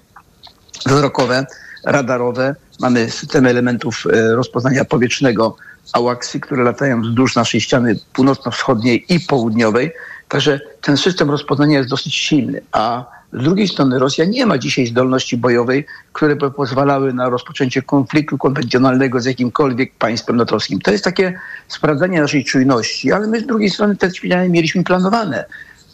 wzrokowe, 0.85 1.45
radarowe. 1.85 2.55
Mamy 2.79 3.11
systemy 3.11 3.49
elementów 3.49 4.03
e, 4.13 4.35
rozpoznania 4.35 4.85
powietrznego 4.85 5.55
AWACSy, 5.93 6.39
które 6.39 6.63
latają 6.63 7.01
wzdłuż 7.01 7.35
naszej 7.35 7.61
ściany 7.61 7.95
północno-wschodniej 8.13 9.05
i 9.09 9.19
południowej. 9.19 9.91
Także 10.27 10.59
ten 10.81 10.97
system 10.97 11.31
rozpoznania 11.31 11.77
jest 11.77 11.89
dosyć 11.89 12.15
silny, 12.15 12.61
a 12.71 13.05
z 13.33 13.43
drugiej 13.43 13.67
strony 13.67 13.99
Rosja 13.99 14.25
nie 14.25 14.45
ma 14.45 14.57
dzisiaj 14.57 14.87
zdolności 14.87 15.37
bojowej, 15.37 15.85
które 16.13 16.35
by 16.35 16.51
pozwalały 16.51 17.13
na 17.13 17.29
rozpoczęcie 17.29 17.81
konfliktu 17.81 18.37
konwencjonalnego 18.37 19.19
z 19.19 19.25
jakimkolwiek 19.25 19.95
państwem 19.95 20.37
natowskim. 20.37 20.81
To 20.81 20.91
jest 20.91 21.03
takie 21.03 21.39
sprawdzanie 21.67 22.21
naszej 22.21 22.45
czujności, 22.45 23.11
ale 23.11 23.27
my 23.27 23.39
z 23.39 23.45
drugiej 23.45 23.69
strony 23.69 23.95
te 23.95 24.11
ćwiczenia 24.11 24.49
mieliśmy 24.49 24.83
planowane. 24.83 25.45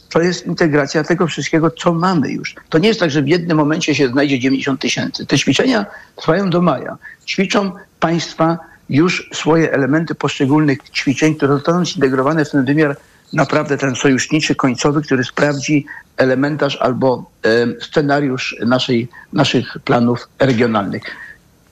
To 0.09 0.21
jest 0.21 0.45
integracja 0.45 1.03
tego 1.03 1.27
wszystkiego, 1.27 1.71
co 1.71 1.93
mamy 1.93 2.31
już. 2.31 2.55
To 2.69 2.77
nie 2.77 2.87
jest 2.87 2.99
tak, 2.99 3.11
że 3.11 3.21
w 3.21 3.27
jednym 3.27 3.57
momencie 3.57 3.95
się 3.95 4.07
znajdzie 4.07 4.39
90 4.39 4.81
tysięcy. 4.81 5.25
Te 5.25 5.37
ćwiczenia 5.37 5.85
trwają 6.15 6.49
do 6.49 6.61
maja. 6.61 6.97
Ćwiczą 7.25 7.71
państwa 7.99 8.57
już 8.89 9.29
swoje 9.33 9.71
elementy 9.71 10.15
poszczególnych 10.15 10.77
ćwiczeń, 10.89 11.35
które 11.35 11.53
zostaną 11.53 11.85
zintegrowane 11.85 12.45
w 12.45 12.51
ten 12.51 12.65
wymiar 12.65 12.97
naprawdę 13.33 13.77
ten 13.77 13.95
sojuszniczy 13.95 14.55
końcowy, 14.55 15.01
który 15.01 15.23
sprawdzi 15.23 15.85
elementarz 16.17 16.75
albo 16.75 17.31
scenariusz 17.79 18.55
naszej, 18.65 19.07
naszych 19.33 19.77
planów 19.85 20.29
regionalnych. 20.39 21.03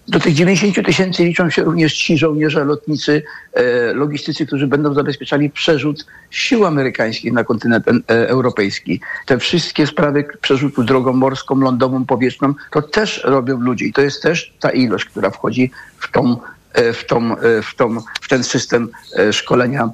Do 0.08 0.20
tych 0.20 0.34
90 0.34 0.86
tysięcy 0.86 1.24
liczą 1.24 1.50
się 1.50 1.64
również 1.64 1.94
ci 1.94 2.18
żołnierze, 2.18 2.66
lotnicy, 2.66 3.24
e, 3.54 3.94
logistycy, 3.94 4.46
którzy 4.46 4.68
będą 4.68 4.94
zabezpieczali 4.94 5.50
przerzut 5.50 6.06
sił 6.30 6.66
amerykańskich 6.66 7.34
na 7.34 7.44
kontynent 7.44 7.86
e, 7.88 7.92
europejski. 8.30 9.02
Te 9.25 9.40
wszystkie 9.40 9.88
sprawy 9.88 10.25
przerzutu 10.42 10.84
drogą 10.84 11.14
morską, 11.14 11.60
lądową, 11.60 12.06
powietrzną, 12.06 12.54
to 12.72 12.82
też 12.82 13.22
robią 13.24 13.60
ludzie 13.60 13.86
i 13.86 13.94
to 13.94 14.02
jest 14.02 14.22
też 14.22 14.54
ta 14.60 14.70
ilość, 14.70 15.06
która 15.06 15.30
wchodzi 15.30 15.72
w, 15.98 16.12
tą, 16.12 16.38
e, 16.74 16.94
w, 16.94 17.06
tą, 17.06 17.36
w, 17.64 17.75
tą, 17.75 17.98
w 18.22 18.30
ten 18.30 18.44
system 18.44 18.90
szkolenia 19.32 19.90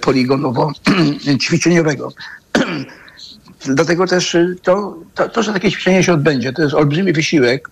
poligonowo-ćwiczeniowego. 0.00 2.08
Dlatego 3.66 4.06
też 4.06 4.34
y, 4.34 4.56
to, 4.62 4.96
to, 5.14 5.28
to, 5.28 5.42
że 5.42 5.52
takie 5.52 5.70
ćwiczenie 5.70 6.02
się 6.02 6.12
odbędzie, 6.12 6.52
to 6.52 6.62
jest 6.62 6.74
olbrzymi 6.74 7.12
wysiłek 7.12 7.68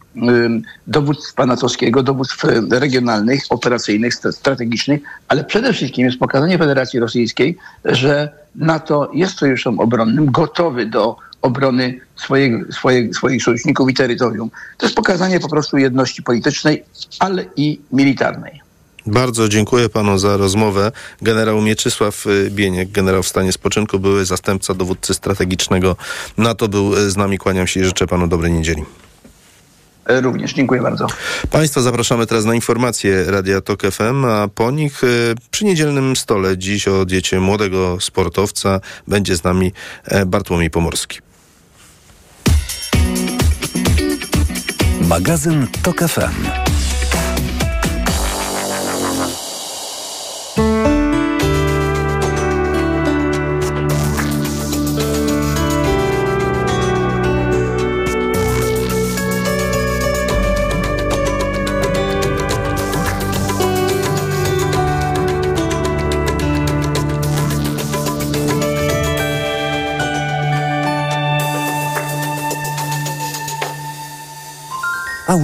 dowództw 2.02 2.44
y, 2.44 2.62
regionalnych, 2.70 3.42
operacyjnych, 3.50 4.14
strategicznych, 4.14 5.00
ale 5.28 5.44
przede 5.44 5.72
wszystkim 5.72 6.06
jest 6.06 6.18
pokazanie 6.18 6.58
Federacji 6.58 7.00
Rosyjskiej, 7.00 7.56
że 7.84 8.32
NATO 8.54 9.10
jest 9.14 9.38
sojuszem 9.38 9.80
obronnym, 9.80 10.26
gotowy 10.26 10.86
do 10.86 11.16
obrony 11.42 12.00
swojego, 12.16 12.72
swoich, 12.72 13.14
swoich 13.14 13.42
sojuszników 13.42 13.90
i 13.90 13.94
terytorium. 13.94 14.50
To 14.78 14.86
jest 14.86 14.96
pokazanie 14.96 15.40
po 15.40 15.48
prostu 15.48 15.78
jedności 15.78 16.22
politycznej, 16.22 16.84
ale 17.18 17.44
i 17.56 17.80
militarnej. 17.92 18.61
Bardzo 19.06 19.48
dziękuję 19.48 19.88
panu 19.88 20.18
za 20.18 20.36
rozmowę. 20.36 20.92
Generał 21.22 21.62
Mieczysław 21.62 22.26
y, 22.26 22.50
Bieniek, 22.50 22.90
generał 22.90 23.22
w 23.22 23.28
stanie 23.28 23.52
spoczynku, 23.52 23.98
były 23.98 24.24
zastępca 24.24 24.74
dowódcy 24.74 25.14
strategicznego 25.14 25.96
NATO, 26.38 26.68
był 26.68 26.96
y, 26.96 27.10
z 27.10 27.16
nami. 27.16 27.38
Kłaniam 27.38 27.66
się 27.66 27.80
i 27.80 27.84
życzę 27.84 28.06
panu 28.06 28.26
dobrej 28.26 28.52
niedzieli. 28.52 28.84
E, 30.06 30.20
również, 30.20 30.52
dziękuję 30.52 30.82
bardzo. 30.82 31.06
Państwa 31.50 31.80
zapraszamy 31.80 32.26
teraz 32.26 32.44
na 32.44 32.54
informacje 32.54 33.24
Radia 33.24 33.60
Tok 33.60 33.82
FM, 33.82 34.24
a 34.24 34.48
po 34.48 34.70
nich 34.70 35.04
y, 35.04 35.34
przy 35.50 35.64
niedzielnym 35.64 36.16
stole 36.16 36.58
dziś 36.58 36.88
o 36.88 37.04
diecie 37.04 37.40
młodego 37.40 38.00
sportowca 38.00 38.80
będzie 39.08 39.36
z 39.36 39.44
nami 39.44 39.72
e, 40.04 40.26
Bartłomiej 40.26 40.70
Pomorski. 40.70 41.18
Magazyn 45.00 45.66
Tok 45.82 46.00
FM. 46.00 46.61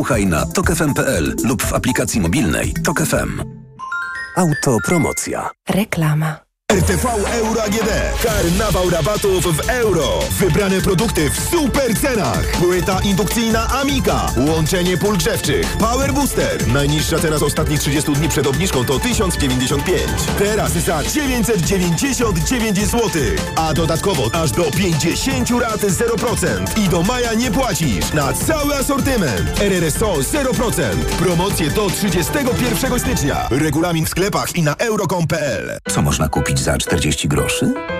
Słuchaj 0.00 0.26
na 0.26 0.46
tokefm.pl 0.46 1.34
lub 1.44 1.62
w 1.62 1.72
aplikacji 1.72 2.20
mobilnej 2.20 2.74
Tok 2.84 3.00
FM. 3.02 3.42
Autopromocja. 4.36 5.50
Reklama. 5.68 6.49
RTV 6.70 7.08
Euro 7.32 7.62
AGD. 7.62 7.90
Karnawał 8.22 8.90
rabatów 8.90 9.56
w 9.56 9.68
euro. 9.68 10.18
Wybrane 10.30 10.80
produkty 10.80 11.30
w 11.30 11.40
super 11.50 11.96
cenach. 12.00 12.42
Płyta 12.46 13.00
indukcyjna 13.00 13.68
Amika. 13.68 14.26
Łączenie 14.36 14.96
pól 14.96 15.16
grzewczych. 15.16 15.76
Power 15.76 16.12
Booster. 16.12 16.68
Najniższa 16.68 17.18
teraz 17.18 17.42
ostatnich 17.42 17.80
30 17.80 18.12
dni 18.12 18.28
przed 18.28 18.46
obniżką 18.46 18.84
to 18.84 18.98
1095. 18.98 20.02
Teraz 20.38 20.72
za 20.72 21.04
999 21.04 22.78
zł. 22.78 23.10
A 23.56 23.74
dodatkowo 23.74 24.30
aż 24.32 24.50
do 24.50 24.64
50 24.64 25.50
rat 25.50 25.80
0%. 25.80 26.78
I 26.84 26.88
do 26.88 27.02
maja 27.02 27.34
nie 27.34 27.50
płacisz. 27.50 28.12
Na 28.12 28.32
cały 28.32 28.74
asortyment. 28.74 29.60
RRSO 29.60 30.14
0%. 30.14 30.82
Promocje 31.18 31.70
do 31.70 31.90
31 31.90 33.00
stycznia. 33.00 33.48
Regulamin 33.50 34.06
w 34.06 34.08
sklepach 34.08 34.56
i 34.56 34.62
na 34.62 34.74
euro.com.pl. 34.74 35.78
Co 35.88 36.02
można 36.02 36.28
kupić 36.28 36.59
za 36.60 36.78
40 36.78 37.28
groszy? 37.28 37.99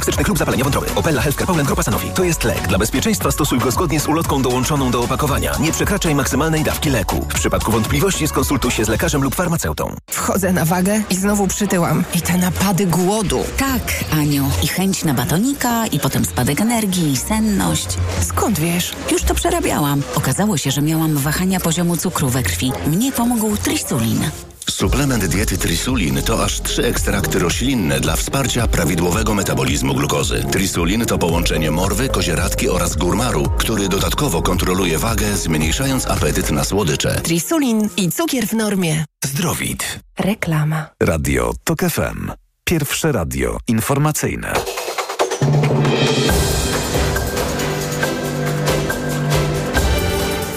toksycznych 0.01 0.27
lub 0.27 0.37
zapalenie 0.37 0.63
wątroby. 0.63 0.87
Opella 0.95 1.21
Healthcare 1.21 1.47
Poland 1.47 1.67
Grupa 1.67 1.83
Sanofi. 1.83 2.09
To 2.09 2.23
jest 2.23 2.43
lek. 2.43 2.67
Dla 2.67 2.77
bezpieczeństwa 2.77 3.31
stosuj 3.31 3.59
go 3.59 3.71
zgodnie 3.71 3.99
z 3.99 4.07
ulotką 4.07 4.41
dołączoną 4.41 4.91
do 4.91 5.01
opakowania. 5.03 5.57
Nie 5.59 5.71
przekraczaj 5.71 6.15
maksymalnej 6.15 6.63
dawki 6.63 6.89
leku. 6.89 7.25
W 7.29 7.33
przypadku 7.33 7.71
wątpliwości 7.71 8.27
skonsultuj 8.27 8.71
się 8.71 8.85
z 8.85 8.87
lekarzem 8.87 9.23
lub 9.23 9.35
farmaceutą. 9.35 9.95
Wchodzę 10.11 10.53
na 10.53 10.65
wagę 10.65 11.01
i 11.09 11.15
znowu 11.15 11.47
przytyłam. 11.47 12.03
I 12.13 12.21
te 12.21 12.37
napady 12.37 12.85
głodu. 12.85 13.43
Tak, 13.57 13.81
Aniu. 14.11 14.49
I 14.63 14.67
chęć 14.67 15.03
na 15.03 15.13
batonika, 15.13 15.87
i 15.87 15.99
potem 15.99 16.25
spadek 16.25 16.61
energii, 16.61 17.11
i 17.11 17.17
senność. 17.17 17.87
Skąd 18.21 18.59
wiesz? 18.59 18.93
Już 19.11 19.23
to 19.23 19.35
przerabiałam. 19.35 20.01
Okazało 20.15 20.57
się, 20.57 20.71
że 20.71 20.81
miałam 20.81 21.17
wahania 21.17 21.59
poziomu 21.59 21.97
cukru 21.97 22.29
we 22.29 22.43
krwi. 22.43 22.71
Mnie 22.87 23.11
pomógł 23.11 23.57
trisulin. 23.57 24.29
Suplement 24.71 25.25
diety 25.25 25.57
Trisulin 25.57 26.23
to 26.23 26.43
aż 26.43 26.61
trzy 26.61 26.85
ekstrakty 26.85 27.39
roślinne 27.39 27.99
dla 27.99 28.15
wsparcia 28.15 28.67
prawidłowego 28.67 29.33
metabolizmu 29.33 29.95
glukozy. 29.95 30.43
Trisulin 30.51 31.05
to 31.05 31.17
połączenie 31.17 31.71
morwy, 31.71 32.09
kozieradki 32.09 32.69
oraz 32.69 32.95
górmaru, 32.95 33.51
który 33.57 33.89
dodatkowo 33.89 34.41
kontroluje 34.41 34.97
wagę, 34.97 35.37
zmniejszając 35.37 36.07
apetyt 36.07 36.51
na 36.51 36.63
słodycze. 36.63 37.21
Trisulin 37.21 37.89
i 37.97 38.11
cukier 38.11 38.47
w 38.47 38.53
normie. 38.53 39.05
Zdrowit. 39.25 39.99
Reklama. 40.19 40.89
Radio 40.99 41.53
TOK 41.63 41.79
FM. 41.79 42.31
Pierwsze 42.63 43.11
radio 43.11 43.57
informacyjne. 43.67 44.53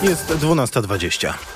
Jest 0.03 0.27
12.20. 0.27 1.54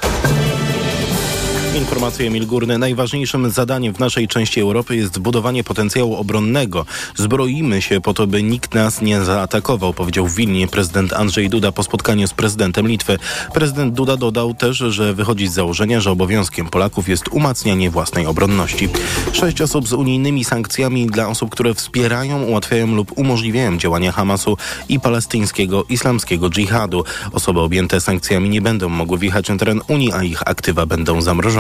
Informacje 1.76 2.26
Emil 2.26 2.46
Górny. 2.46 2.78
Najważniejszym 2.78 3.50
zadaniem 3.50 3.94
w 3.94 3.98
naszej 3.98 4.28
części 4.28 4.60
Europy 4.60 4.96
jest 4.96 5.18
budowanie 5.18 5.64
potencjału 5.64 6.16
obronnego. 6.16 6.86
Zbroimy 7.16 7.82
się 7.82 8.00
po 8.00 8.14
to, 8.14 8.26
by 8.26 8.42
nikt 8.42 8.74
nas 8.74 9.02
nie 9.02 9.20
zaatakował, 9.20 9.94
powiedział 9.94 10.26
w 10.26 10.34
Wilnie 10.34 10.68
prezydent 10.68 11.12
Andrzej 11.12 11.48
Duda 11.50 11.72
po 11.72 11.82
spotkaniu 11.82 12.28
z 12.28 12.32
prezydentem 12.32 12.88
Litwy. 12.88 13.18
Prezydent 13.54 13.94
Duda 13.94 14.16
dodał 14.16 14.54
też, 14.54 14.76
że 14.76 15.14
wychodzi 15.14 15.48
z 15.48 15.52
założenia, 15.52 16.00
że 16.00 16.10
obowiązkiem 16.10 16.66
Polaków 16.66 17.08
jest 17.08 17.28
umacnianie 17.28 17.90
własnej 17.90 18.26
obronności. 18.26 18.88
Sześć 19.32 19.60
osób 19.60 19.88
z 19.88 19.92
unijnymi 19.92 20.44
sankcjami 20.44 21.06
dla 21.06 21.28
osób, 21.28 21.50
które 21.50 21.74
wspierają, 21.74 22.42
ułatwiają 22.42 22.86
lub 22.86 23.18
umożliwiają 23.18 23.78
działania 23.78 24.12
Hamasu 24.12 24.56
i 24.88 25.00
palestyńskiego 25.00 25.84
islamskiego 25.88 26.50
dżihadu. 26.50 27.04
Osoby 27.32 27.60
objęte 27.60 28.00
sankcjami 28.00 28.50
nie 28.50 28.62
będą 28.62 28.88
mogły 28.88 29.18
wjechać 29.18 29.48
na 29.48 29.56
teren 29.56 29.80
Unii, 29.88 30.12
a 30.12 30.22
ich 30.22 30.48
aktywa 30.48 30.86
będą 30.86 31.20
zamrożone. 31.20 31.57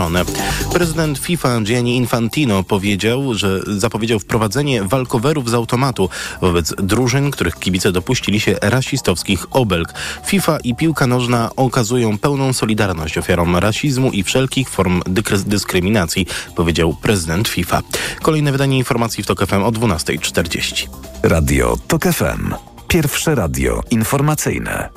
Prezydent 0.72 1.18
FIFA 1.18 1.60
Gianni 1.60 1.96
Infantino 1.96 2.62
powiedział, 2.62 3.34
że 3.34 3.60
zapowiedział 3.66 4.18
wprowadzenie 4.18 4.82
walkowerów 4.82 5.50
z 5.50 5.54
automatu 5.54 6.08
wobec 6.40 6.74
drużyn, 6.78 7.30
których 7.30 7.58
kibice 7.58 7.92
dopuścili 7.92 8.40
się 8.40 8.56
rasistowskich 8.62 9.46
obelg. 9.50 9.94
FIFA 10.24 10.58
i 10.64 10.74
piłka 10.74 11.06
nożna 11.06 11.50
okazują 11.56 12.18
pełną 12.18 12.52
solidarność 12.52 13.18
ofiarom 13.18 13.56
rasizmu 13.56 14.10
i 14.10 14.22
wszelkich 14.22 14.70
form 14.70 15.02
dyskryminacji, 15.46 16.26
powiedział 16.56 16.94
prezydent 16.94 17.48
FIFA. 17.48 17.82
Kolejne 18.22 18.52
wydanie 18.52 18.78
informacji 18.78 19.24
w 19.24 19.26
TOK 19.26 19.46
FM 19.46 19.62
o 19.62 19.72
12.40. 19.72 20.88
Radio 21.22 21.78
TOK 21.88 22.02
FM. 22.04 22.54
Pierwsze 22.88 23.34
radio 23.34 23.82
informacyjne. 23.90 24.88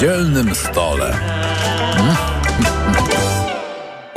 Przy 0.00 0.06
niedzielnym 0.08 0.54
stole. 0.54 1.12
Hmm? 1.96 2.29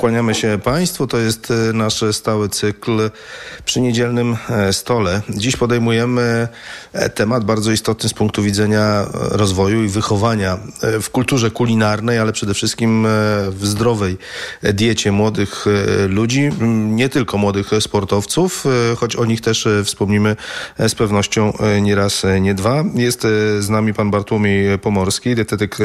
Kłaniamy 0.03 0.35
się 0.35 0.59
Państwu. 0.63 1.07
To 1.07 1.17
jest 1.17 1.51
e, 1.51 1.73
nasz 1.73 2.03
stały 2.11 2.49
cykl 2.49 3.09
przy 3.65 3.81
niedzielnym 3.81 4.37
e, 4.49 4.73
stole. 4.73 5.21
Dziś 5.29 5.55
podejmujemy 5.55 6.47
e, 6.93 7.09
temat 7.09 7.43
bardzo 7.43 7.71
istotny 7.71 8.09
z 8.09 8.13
punktu 8.13 8.43
widzenia 8.43 9.05
rozwoju 9.13 9.83
i 9.83 9.87
wychowania 9.87 10.57
w 11.01 11.09
kulturze 11.09 11.51
kulinarnej, 11.51 12.19
ale 12.19 12.33
przede 12.33 12.53
wszystkim 12.53 13.07
w 13.49 13.65
zdrowej 13.67 14.17
diecie 14.63 15.11
młodych 15.11 15.65
ludzi, 16.07 16.49
nie 16.87 17.09
tylko 17.09 17.37
młodych 17.37 17.69
sportowców, 17.79 18.63
choć 18.97 19.15
o 19.15 19.25
nich 19.25 19.41
też 19.41 19.67
wspomnimy 19.83 20.35
z 20.79 20.95
pewnością 20.95 21.53
nie 21.81 21.95
raz, 21.95 22.23
nie 22.41 22.53
dwa. 22.53 22.83
Jest 22.95 23.21
z 23.59 23.69
nami 23.69 23.93
pan 23.93 24.11
Bartłomiej 24.11 24.79
Pomorski, 24.79 25.35
dietetyk 25.35 25.77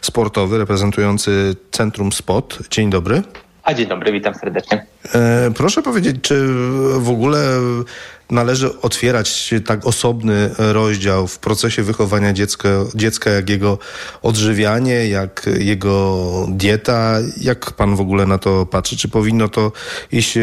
sportowy 0.00 0.58
reprezentujący 0.58 1.56
Centrum 1.70 2.12
SPOT. 2.12 2.58
Dzień 2.70 2.90
dobry. 2.90 3.22
A 3.62 3.74
dzień 3.74 3.86
dobry, 3.86 4.12
witam 4.12 4.34
serdecznie. 4.34 4.86
E, 5.14 5.50
proszę 5.56 5.82
powiedzieć, 5.82 6.16
czy 6.22 6.46
w 6.98 7.10
ogóle 7.10 7.60
należy 8.30 8.80
otwierać 8.80 9.54
tak 9.66 9.86
osobny 9.86 10.50
rozdział 10.58 11.26
w 11.26 11.38
procesie 11.38 11.82
wychowania 11.82 12.32
dziecka, 12.32 12.68
dziecka, 12.94 13.30
jak 13.30 13.50
jego 13.50 13.78
odżywianie, 14.22 15.08
jak 15.08 15.48
jego 15.58 16.46
dieta? 16.48 17.18
Jak 17.40 17.70
pan 17.72 17.96
w 17.96 18.00
ogóle 18.00 18.26
na 18.26 18.38
to 18.38 18.66
patrzy? 18.66 18.96
Czy 18.96 19.08
powinno 19.08 19.48
to 19.48 19.72
iść 20.12 20.38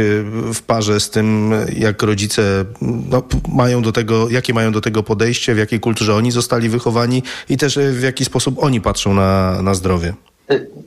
w 0.54 0.62
parze 0.62 1.00
z 1.00 1.10
tym, 1.10 1.54
jak 1.78 2.04
rodzice 2.04 2.66
no, 2.82 3.24
mają 3.48 3.82
do 3.82 3.92
tego, 3.92 4.30
jakie 4.30 4.54
mają 4.54 4.72
do 4.72 4.82
tego 4.82 5.04
podejście, 5.04 5.56
w 5.56 5.58
jakiej 5.58 5.80
kulturze 5.80 6.16
oni 6.16 6.32
zostali 6.32 6.70
wychowani 6.70 7.24
i 7.50 7.58
też 7.58 7.80
w 7.80 8.02
jaki 8.04 8.26
sposób 8.26 8.64
oni 8.64 8.82
patrzą 8.82 9.14
na, 9.14 9.62
na 9.62 9.74
zdrowie? 9.74 10.14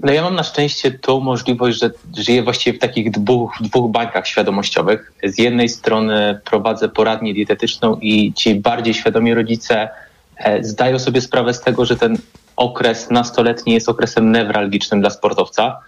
No 0.03 0.13
ja 0.13 0.23
mam 0.23 0.35
na 0.35 0.43
szczęście 0.43 0.91
tą 0.91 1.21
możliwość, 1.21 1.79
że 1.79 1.91
żyję 2.17 2.43
właściwie 2.43 2.79
w 2.79 2.81
takich 2.81 3.11
dwóch, 3.11 3.55
dwóch 3.61 3.91
bańkach 3.91 4.27
świadomościowych. 4.27 5.13
Z 5.25 5.39
jednej 5.39 5.69
strony 5.69 6.41
prowadzę 6.45 6.89
poradnię 6.89 7.35
dietetyczną 7.35 7.97
i 8.01 8.33
ci 8.33 8.55
bardziej 8.55 8.95
świadomi 8.95 9.35
rodzice 9.35 9.89
e, 10.37 10.65
zdają 10.65 10.99
sobie 10.99 11.21
sprawę 11.21 11.55
z 11.55 11.61
tego, 11.61 11.85
że 11.85 11.97
ten 11.97 12.19
okres 12.57 13.11
nastoletni 13.11 13.73
jest 13.73 13.89
okresem 13.89 14.33
newralgicznym 14.33 15.01
dla 15.01 15.11
sportowca, 15.11 15.79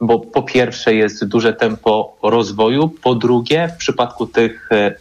bo 0.00 0.18
po 0.18 0.42
pierwsze 0.42 0.94
jest 0.94 1.24
duże 1.24 1.52
tempo 1.52 2.16
rozwoju, 2.22 2.88
po 2.88 3.14
drugie 3.14 3.68
w 3.74 3.76
przypadku 3.76 4.26
tych 4.26 4.68
e, 4.72 4.94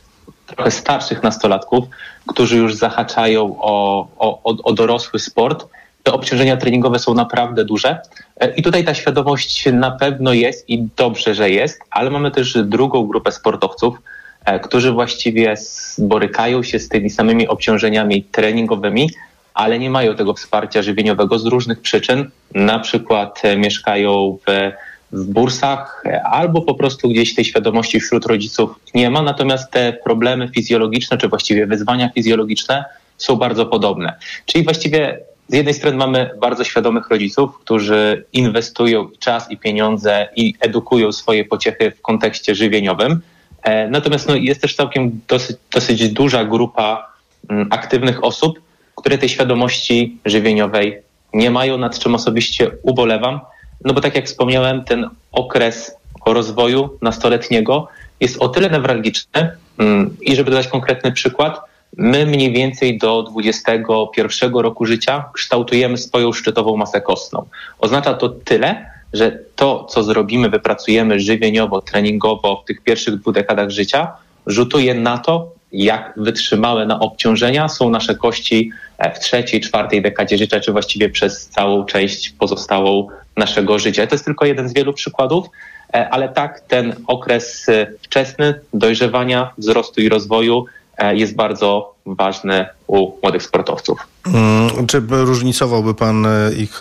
trochę 0.48 0.72
starszych 0.72 1.24
nastolatków, 1.24 1.86
którzy 2.28 2.58
już 2.58 2.76
zahaczają 2.76 3.56
o, 3.60 4.08
o, 4.18 4.64
o 4.64 4.74
dorosły 4.74 5.20
sport, 5.20 5.66
te 6.06 6.14
obciążenia 6.14 6.58
treningowe 6.58 7.00
są 7.00 7.14
naprawdę 7.14 7.66
duże. 7.66 8.00
E, 8.40 8.54
I 8.56 8.62
tutaj 8.62 8.86
ta 8.86 8.94
świadomość 8.94 9.66
na 9.74 9.92
pewno 9.92 10.34
jest 10.34 10.70
i 10.70 10.88
dobrze, 10.98 11.36
że 11.36 11.50
jest, 11.50 11.80
ale 11.92 12.10
mamy 12.10 12.32
też 12.32 12.58
drugą 12.64 13.08
grupę 13.08 13.32
sportowców, 13.32 13.98
e, 14.46 14.60
którzy 14.60 14.92
właściwie 14.92 15.56
borykają 15.98 16.64
się 16.64 16.80
z 16.80 16.90
tymi 16.90 17.10
samymi 17.10 17.48
obciążeniami 17.48 18.24
treningowymi, 18.24 19.10
ale 19.54 19.80
nie 19.80 19.90
mają 19.90 20.16
tego 20.16 20.34
wsparcia 20.34 20.82
żywieniowego 20.82 21.40
z 21.40 21.46
różnych 21.46 21.82
przyczyn. 21.82 22.30
Na 22.56 22.80
przykład 22.80 23.42
e, 23.44 23.58
mieszkają 23.58 24.38
w, 24.48 24.72
w 25.12 25.26
bursach 25.26 26.04
albo 26.24 26.62
po 26.62 26.76
prostu 26.76 27.10
gdzieś 27.10 27.36
tej 27.36 27.46
świadomości 27.46 28.00
wśród 28.00 28.26
rodziców 28.26 28.80
nie 28.94 29.10
ma, 29.10 29.22
natomiast 29.22 29.72
te 29.72 29.94
problemy 29.94 30.50
fizjologiczne, 30.56 31.18
czy 31.18 31.28
właściwie 31.28 31.68
wyzwania 31.68 32.10
fizjologiczne 32.10 32.86
są 33.18 33.36
bardzo 33.36 33.66
podobne. 33.66 34.14
Czyli 34.46 34.64
właściwie 34.64 35.20
z 35.48 35.54
jednej 35.54 35.74
strony 35.74 35.98
mamy 35.98 36.30
bardzo 36.42 36.64
świadomych 36.64 37.10
rodziców, 37.10 37.60
którzy 37.60 38.26
inwestują 38.34 39.10
czas 39.20 39.52
i 39.52 39.58
pieniądze 39.58 40.28
i 40.36 40.54
edukują 40.60 41.12
swoje 41.12 41.46
pociechy 41.46 41.92
w 41.92 42.02
kontekście 42.02 42.56
żywieniowym. 42.56 43.22
E, 43.64 43.90
natomiast 43.90 44.28
no, 44.28 44.36
jest 44.36 44.62
też 44.62 44.76
całkiem 44.76 45.22
dosyć, 45.28 45.58
dosyć 45.74 46.10
duża 46.10 46.46
grupa 46.46 47.14
mm, 47.50 47.68
aktywnych 47.72 48.24
osób, 48.24 48.60
które 48.96 49.18
tej 49.18 49.30
świadomości 49.30 50.18
żywieniowej 50.26 51.02
nie 51.34 51.52
mają, 51.52 51.78
nad 51.78 52.00
czym 52.00 52.16
osobiście 52.16 52.72
ubolewam. 52.84 53.40
No 53.84 53.94
bo 53.94 54.02
tak 54.02 54.16
jak 54.16 54.26
wspomniałem, 54.26 54.84
ten 54.84 55.10
okres 55.32 55.96
rozwoju 56.26 56.98
nastoletniego 57.02 57.88
jest 58.20 58.38
o 58.42 58.50
tyle 58.50 58.70
newralgiczny 58.70 59.52
mm, 59.78 60.18
i 60.22 60.36
żeby 60.36 60.52
dodać 60.52 60.68
konkretny 60.68 61.12
przykład, 61.12 61.60
My 61.98 62.26
mniej 62.26 62.52
więcej 62.52 62.98
do 62.98 63.24
21 63.24 64.56
roku 64.56 64.86
życia 64.86 65.26
kształtujemy 65.34 65.98
swoją 65.98 66.34
szczytową 66.34 66.78
masę 66.78 67.02
kostną. 67.02 67.46
Oznacza 67.80 68.14
to 68.14 68.30
tyle, 68.30 68.90
że 69.14 69.40
to, 69.56 69.84
co 69.84 70.04
zrobimy, 70.04 70.50
wypracujemy 70.50 71.20
żywieniowo, 71.20 71.82
treningowo 71.82 72.62
w 72.62 72.68
tych 72.68 72.82
pierwszych 72.82 73.16
dwóch 73.16 73.34
dekadach 73.34 73.70
życia, 73.70 74.12
rzutuje 74.48 74.94
na 74.94 75.18
to, 75.18 75.56
jak 75.72 76.14
wytrzymałe 76.18 76.86
na 76.86 77.00
obciążenia 77.00 77.70
są 77.70 77.90
nasze 77.90 78.16
kości 78.16 78.72
e, 78.98 79.12
w 79.12 79.20
trzeciej, 79.20 79.62
czwartej 79.62 80.02
dekadzie 80.02 80.38
życia, 80.38 80.60
czy 80.60 80.72
właściwie 80.72 81.10
przez 81.10 81.48
całą 81.48 81.86
część 81.86 82.30
pozostałą 82.30 83.08
naszego 83.38 83.80
życia. 83.80 84.08
To 84.08 84.16
jest 84.16 84.26
tylko 84.26 84.46
jeden 84.46 84.70
z 84.70 84.74
wielu 84.74 84.94
przykładów, 84.94 85.48
e, 85.94 86.10
ale 86.10 86.30
tak, 86.30 86.60
ten 86.60 86.96
okres 87.08 87.70
e, 87.70 87.88
wczesny 88.02 88.60
dojrzewania, 88.74 89.54
wzrostu 89.58 90.02
i 90.02 90.10
rozwoju 90.10 90.66
jest 91.12 91.36
bardzo 91.36 91.96
ważny 92.06 92.66
u 92.88 93.12
młodych 93.24 93.44
sportowców. 93.44 94.00
Hmm, 94.24 94.88
czy 94.88 95.02
różnicowałby 95.10 95.94
Pan 95.94 96.28
ich 96.58 96.80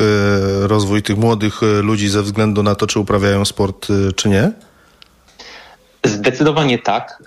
rozwój, 0.62 1.03
tych 1.03 1.18
młodych 1.18 1.61
ludzi 1.83 2.09
ze 2.09 2.22
względu 2.22 2.62
na 2.62 2.74
to, 2.74 2.87
czy 2.87 3.00
uprawiają 3.00 3.44
sport, 3.44 3.88
czy 4.16 4.29
nie? 4.29 4.53
Zdecydowanie 6.05 6.79
tak. 6.79 7.22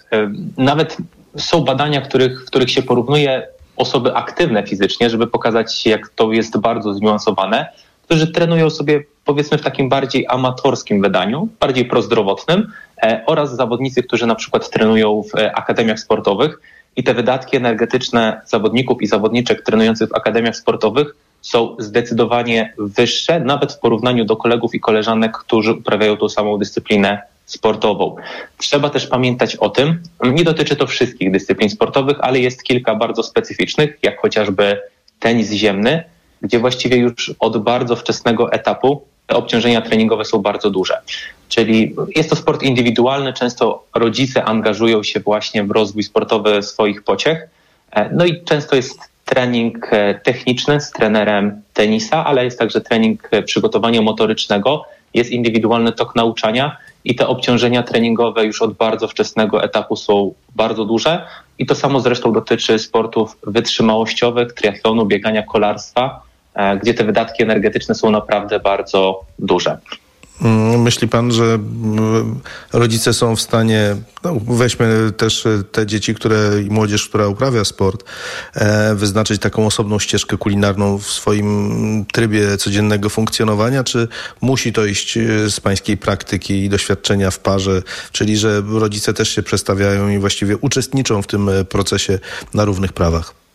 Nawet 0.58 0.98
są 1.38 1.62
badania, 1.62 2.02
których, 2.02 2.42
w 2.42 2.46
których 2.46 2.72
się 2.72 2.82
porównuje 2.82 3.48
osoby 3.76 4.16
aktywne 4.16 4.68
fizycznie, 4.68 5.10
żeby 5.10 5.28
pokazać, 5.28 5.86
jak 5.86 6.10
to 6.10 6.32
jest 6.32 6.58
bardzo 6.58 6.94
zniuansowane, 6.94 7.68
którzy 8.04 8.28
trenują 8.28 8.70
sobie 8.70 9.04
powiedzmy 9.26 9.58
w 9.58 9.62
takim 9.62 9.90
bardziej 9.90 10.26
amatorskim 10.30 11.02
wydaniu, 11.02 11.48
bardziej 11.60 11.86
prozdrowotnym 11.86 12.72
e, 13.04 13.24
oraz 13.26 13.56
zawodnicy, 13.56 14.04
którzy 14.04 14.26
na 14.26 14.36
przykład 14.36 14.70
trenują 14.70 15.24
w 15.24 15.36
e, 15.36 15.56
akademiach 15.56 16.00
sportowych 16.00 16.60
i 16.98 17.04
te 17.04 17.14
wydatki 17.14 17.58
energetyczne 17.58 18.42
zawodników 18.46 19.02
i 19.02 19.08
zawodniczek 19.08 19.62
trenujących 19.62 20.10
w 20.10 20.16
akademiach 20.16 20.56
sportowych 20.56 21.16
są 21.42 21.76
zdecydowanie 21.80 22.74
wyższe, 22.78 23.40
nawet 23.40 23.74
w 23.74 23.80
porównaniu 23.80 24.26
do 24.26 24.38
kolegów 24.38 24.76
i 24.76 24.80
koleżanek, 24.80 25.38
którzy 25.38 25.74
uprawiają 25.74 26.18
tą 26.18 26.30
samą 26.30 26.58
dyscyplinę 26.58 27.22
sportową. 27.46 28.16
Trzeba 28.58 28.90
też 28.90 29.08
pamiętać 29.08 29.56
o 29.56 29.70
tym, 29.70 30.02
nie 30.24 30.44
dotyczy 30.44 30.76
to 30.76 30.88
wszystkich 30.88 31.32
dyscyplin 31.32 31.70
sportowych, 31.70 32.18
ale 32.20 32.40
jest 32.40 32.64
kilka 32.64 32.96
bardzo 32.96 33.24
specyficznych, 33.24 34.00
jak 34.04 34.22
chociażby 34.22 34.82
tenis 35.20 35.52
ziemny, 35.52 36.04
gdzie 36.42 36.60
właściwie 36.60 36.98
już 36.98 37.34
od 37.40 37.58
bardzo 37.58 37.96
wczesnego 37.96 38.52
etapu 38.52 39.02
obciążenia 39.28 39.82
treningowe 39.82 40.26
są 40.26 40.40
bardzo 40.40 40.70
duże. 40.70 41.02
Czyli 41.50 41.96
jest 42.16 42.30
to 42.30 42.36
sport 42.36 42.64
indywidualny, 42.64 43.34
często 43.34 43.84
rodzice 43.96 44.44
angażują 44.44 45.04
się 45.04 45.20
właśnie 45.20 45.64
w 45.64 45.72
rozwój 45.72 46.04
sportowy 46.04 46.64
swoich 46.64 47.04
pociech. 47.04 47.48
No 48.12 48.26
i 48.26 48.44
często 48.44 48.76
jest 48.76 49.00
trening 49.28 49.88
e, 49.92 50.20
techniczny 50.24 50.82
z 50.82 50.92
trenerem 50.92 51.62
tenisa, 51.74 52.26
ale 52.26 52.46
jest 52.46 52.60
także 52.60 52.82
trening 52.82 53.28
e, 53.32 53.44
przygotowania 53.44 54.02
motorycznego, 54.02 54.86
jest 55.14 55.32
indywidualny 55.32 55.92
tok 55.92 56.16
nauczania 56.16 56.78
i 57.04 57.16
te 57.16 57.28
obciążenia 57.28 57.84
treningowe 57.84 58.46
już 58.46 58.62
od 58.62 58.74
bardzo 58.74 59.08
wczesnego 59.08 59.64
etapu 59.64 59.96
są 59.96 60.34
bardzo 60.56 60.86
duże. 60.86 61.28
I 61.60 61.66
to 61.66 61.76
samo 61.76 62.00
zresztą 62.00 62.34
dotyczy 62.34 62.80
sportów 62.80 63.38
wytrzymałościowych, 63.44 64.54
triathlonu, 64.54 65.06
biegania, 65.06 65.44
kolarstwa, 65.44 66.06
e, 66.06 66.27
gdzie 66.82 66.94
te 66.94 67.04
wydatki 67.04 67.44
energetyczne 67.44 67.96
są 67.96 68.12
naprawdę 68.12 68.60
bardzo 68.60 69.26
duże. 69.40 69.78
Mm, 70.42 70.82
myśli 70.82 71.08
pan, 71.08 71.32
że 71.32 71.44
mm, 71.44 72.40
rodzice 72.74 73.14
są 73.14 73.36
w 73.36 73.42
stanie, 73.42 73.96
no 74.24 74.36
weźmy 74.48 75.12
też 75.18 75.46
e, 75.46 75.64
te 75.72 75.86
dzieci, 75.86 76.16
które 76.16 76.62
i 76.68 76.70
młodzież, 76.70 77.10
która 77.10 77.28
uprawia 77.28 77.66
sport, 77.66 78.04
e, 78.56 78.96
wyznaczyć 78.96 79.42
taką 79.42 79.66
osobną 79.66 80.00
ścieżkę 80.00 80.38
kulinarną 80.38 80.98
w 80.98 81.06
swoim 81.06 82.06
trybie 82.14 82.58
codziennego 82.58 83.10
funkcjonowania, 83.10 83.84
czy 83.84 84.08
musi 84.42 84.74
to 84.74 84.86
iść 84.86 85.18
e, 85.18 85.50
z 85.50 85.60
pańskiej 85.60 85.98
praktyki 85.98 86.64
i 86.64 86.70
doświadczenia 86.70 87.32
w 87.32 87.40
parze, 87.40 87.82
czyli 88.12 88.38
że 88.38 88.62
rodzice 88.62 89.14
też 89.14 89.30
się 89.30 89.44
przestawiają 89.44 90.10
i 90.10 90.20
właściwie 90.20 90.58
uczestniczą 90.58 91.22
w 91.22 91.28
tym 91.28 91.50
procesie 91.70 92.20
na 92.54 92.66
równych 92.66 92.94
prawach? 92.94 93.47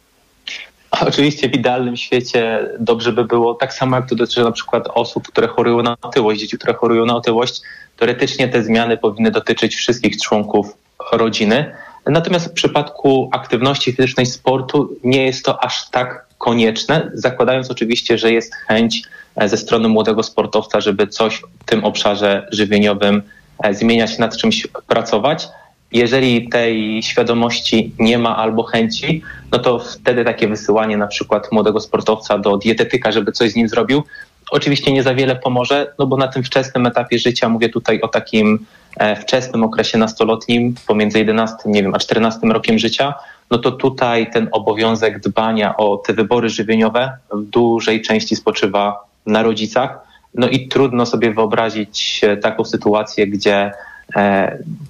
Oczywiście 1.09 1.49
w 1.49 1.55
idealnym 1.55 1.97
świecie 1.97 2.69
dobrze 2.79 3.13
by 3.13 3.25
było, 3.25 3.55
tak 3.55 3.75
samo 3.75 3.97
jak 3.97 4.09
to 4.09 4.15
dotyczy 4.15 4.43
na 4.43 4.53
przykład 4.53 4.89
osób, 4.95 5.29
które 5.29 5.49
chorują 5.49 5.83
na 5.83 5.97
otyłość, 6.03 6.41
dzieci, 6.41 6.59
które 6.59 6.75
chorują 6.75 7.07
na 7.07 7.17
otyłość, 7.17 7.61
teoretycznie 7.97 8.49
te 8.49 8.63
zmiany 8.63 8.97
powinny 8.97 9.31
dotyczyć 9.31 9.75
wszystkich 9.75 10.23
członków 10.23 10.77
rodziny. 11.13 11.75
Natomiast 12.07 12.47
w 12.47 12.53
przypadku 12.53 13.31
aktywności 13.33 13.93
fizycznej 13.93 14.27
sportu 14.27 14.97
nie 15.05 15.27
jest 15.27 15.45
to 15.45 15.65
aż 15.65 15.91
tak 15.91 16.27
konieczne, 16.39 17.11
zakładając 17.15 17.71
oczywiście, 17.71 18.19
że 18.19 18.33
jest 18.33 18.55
chęć 18.55 19.03
e, 19.37 19.49
ze 19.49 19.57
strony 19.57 19.89
młodego 19.89 20.23
sportowca, 20.23 20.81
żeby 20.81 21.07
coś 21.07 21.43
w 21.61 21.65
tym 21.65 21.85
obszarze 21.85 22.49
żywieniowym 22.53 23.23
e, 23.65 23.75
zmieniać, 23.75 24.19
nad 24.19 24.37
czymś 24.37 24.67
pracować. 24.87 25.49
Jeżeli 25.93 26.49
tej 26.49 27.03
świadomości 27.03 27.93
nie 27.99 28.19
ma 28.19 28.37
albo 28.37 28.63
chęci, 28.63 29.23
no 29.53 29.59
to 29.59 29.79
wtedy 29.79 30.25
takie 30.25 30.49
wysyłanie 30.49 30.97
na 30.97 31.07
przykład 31.07 31.53
młodego 31.53 31.81
sportowca 31.81 32.39
do 32.39 32.57
dietetyka, 32.57 33.13
żeby 33.13 33.33
coś 33.33 33.51
z 33.51 33.57
nim 33.57 33.69
zrobił, 33.69 34.03
oczywiście 34.51 34.93
nie 34.93 35.03
za 35.03 35.15
wiele 35.15 35.37
pomoże, 35.37 35.95
no 35.99 36.07
bo 36.07 36.17
na 36.17 36.29
tym 36.29 36.43
wczesnym 36.43 36.87
etapie 36.87 37.19
życia, 37.19 37.49
mówię 37.49 37.69
tutaj 37.69 38.01
o 38.01 38.09
takim 38.09 38.67
e, 38.97 39.17
wczesnym 39.17 39.65
okresie 39.65 39.99
nastoletnim, 39.99 40.75
pomiędzy 40.87 41.19
11, 41.19 41.57
nie 41.67 41.83
wiem, 41.83 41.95
a 41.95 41.99
14 41.99 42.41
rokiem 42.45 42.79
życia, 42.79 43.15
no 43.51 43.59
to 43.59 43.73
tutaj 43.73 44.31
ten 44.31 44.49
obowiązek 44.53 45.21
dbania 45.21 45.77
o 45.77 45.97
te 45.97 46.13
wybory 46.13 46.49
żywieniowe 46.49 47.13
w 47.33 47.43
dużej 47.43 48.03
części 48.03 48.37
spoczywa 48.37 49.05
na 49.27 49.43
rodzicach. 49.43 49.99
No 50.35 50.49
i 50.49 50.69
trudno 50.69 51.07
sobie 51.07 51.35
wyobrazić 51.35 52.21
e, 52.25 52.37
taką 52.37 52.65
sytuację, 52.65 53.27
gdzie 53.27 53.73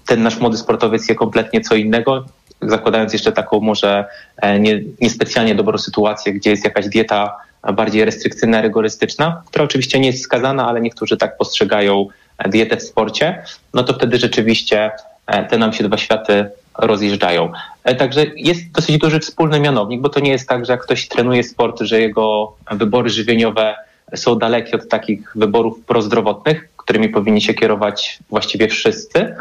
ten 0.06 0.22
nasz 0.22 0.38
młody 0.38 0.56
sportowiec 0.56 1.08
je 1.08 1.14
kompletnie 1.14 1.60
co 1.60 1.74
innego, 1.74 2.24
zakładając 2.62 3.12
jeszcze 3.12 3.32
taką 3.32 3.60
może 3.60 4.04
e, 4.36 4.60
nie, 4.60 4.80
niespecjalnie 5.00 5.54
dobrą 5.54 5.78
sytuację, 5.78 6.32
gdzie 6.32 6.50
jest 6.50 6.64
jakaś 6.64 6.88
dieta 6.88 7.36
bardziej 7.74 8.04
restrykcyjna, 8.04 8.60
rygorystyczna, 8.60 9.42
która 9.46 9.64
oczywiście 9.64 10.00
nie 10.00 10.06
jest 10.06 10.18
wskazana, 10.18 10.68
ale 10.68 10.80
niektórzy 10.80 11.16
tak 11.16 11.36
postrzegają 11.36 12.06
dietę 12.48 12.76
w 12.76 12.82
sporcie, 12.82 13.42
no 13.74 13.82
to 13.82 13.92
wtedy 13.92 14.18
rzeczywiście 14.18 14.90
e, 15.26 15.44
te 15.44 15.58
nam 15.58 15.72
się 15.72 15.84
dwa 15.84 15.96
światy 15.96 16.50
rozjeżdżają. 16.78 17.52
Także 17.98 18.26
jest 18.36 18.72
dosyć 18.72 18.98
duży 18.98 19.20
wspólny 19.20 19.60
mianownik, 19.60 20.00
bo 20.00 20.08
to 20.08 20.20
nie 20.20 20.30
jest 20.30 20.48
tak, 20.48 20.66
że 20.66 20.72
jak 20.72 20.82
ktoś 20.82 21.08
trenuje 21.08 21.44
sport, 21.44 21.80
że 21.80 22.00
jego 22.00 22.56
wybory 22.70 23.10
żywieniowe 23.10 23.74
są 24.14 24.38
dalekie 24.38 24.76
od 24.76 24.88
takich 24.88 25.32
wyborów 25.34 25.80
prozdrowotnych, 25.86 26.68
którymi 26.76 27.08
powinni 27.08 27.40
się 27.40 27.54
kierować 27.54 28.18
właściwie 28.30 28.68
wszyscy 28.68 29.34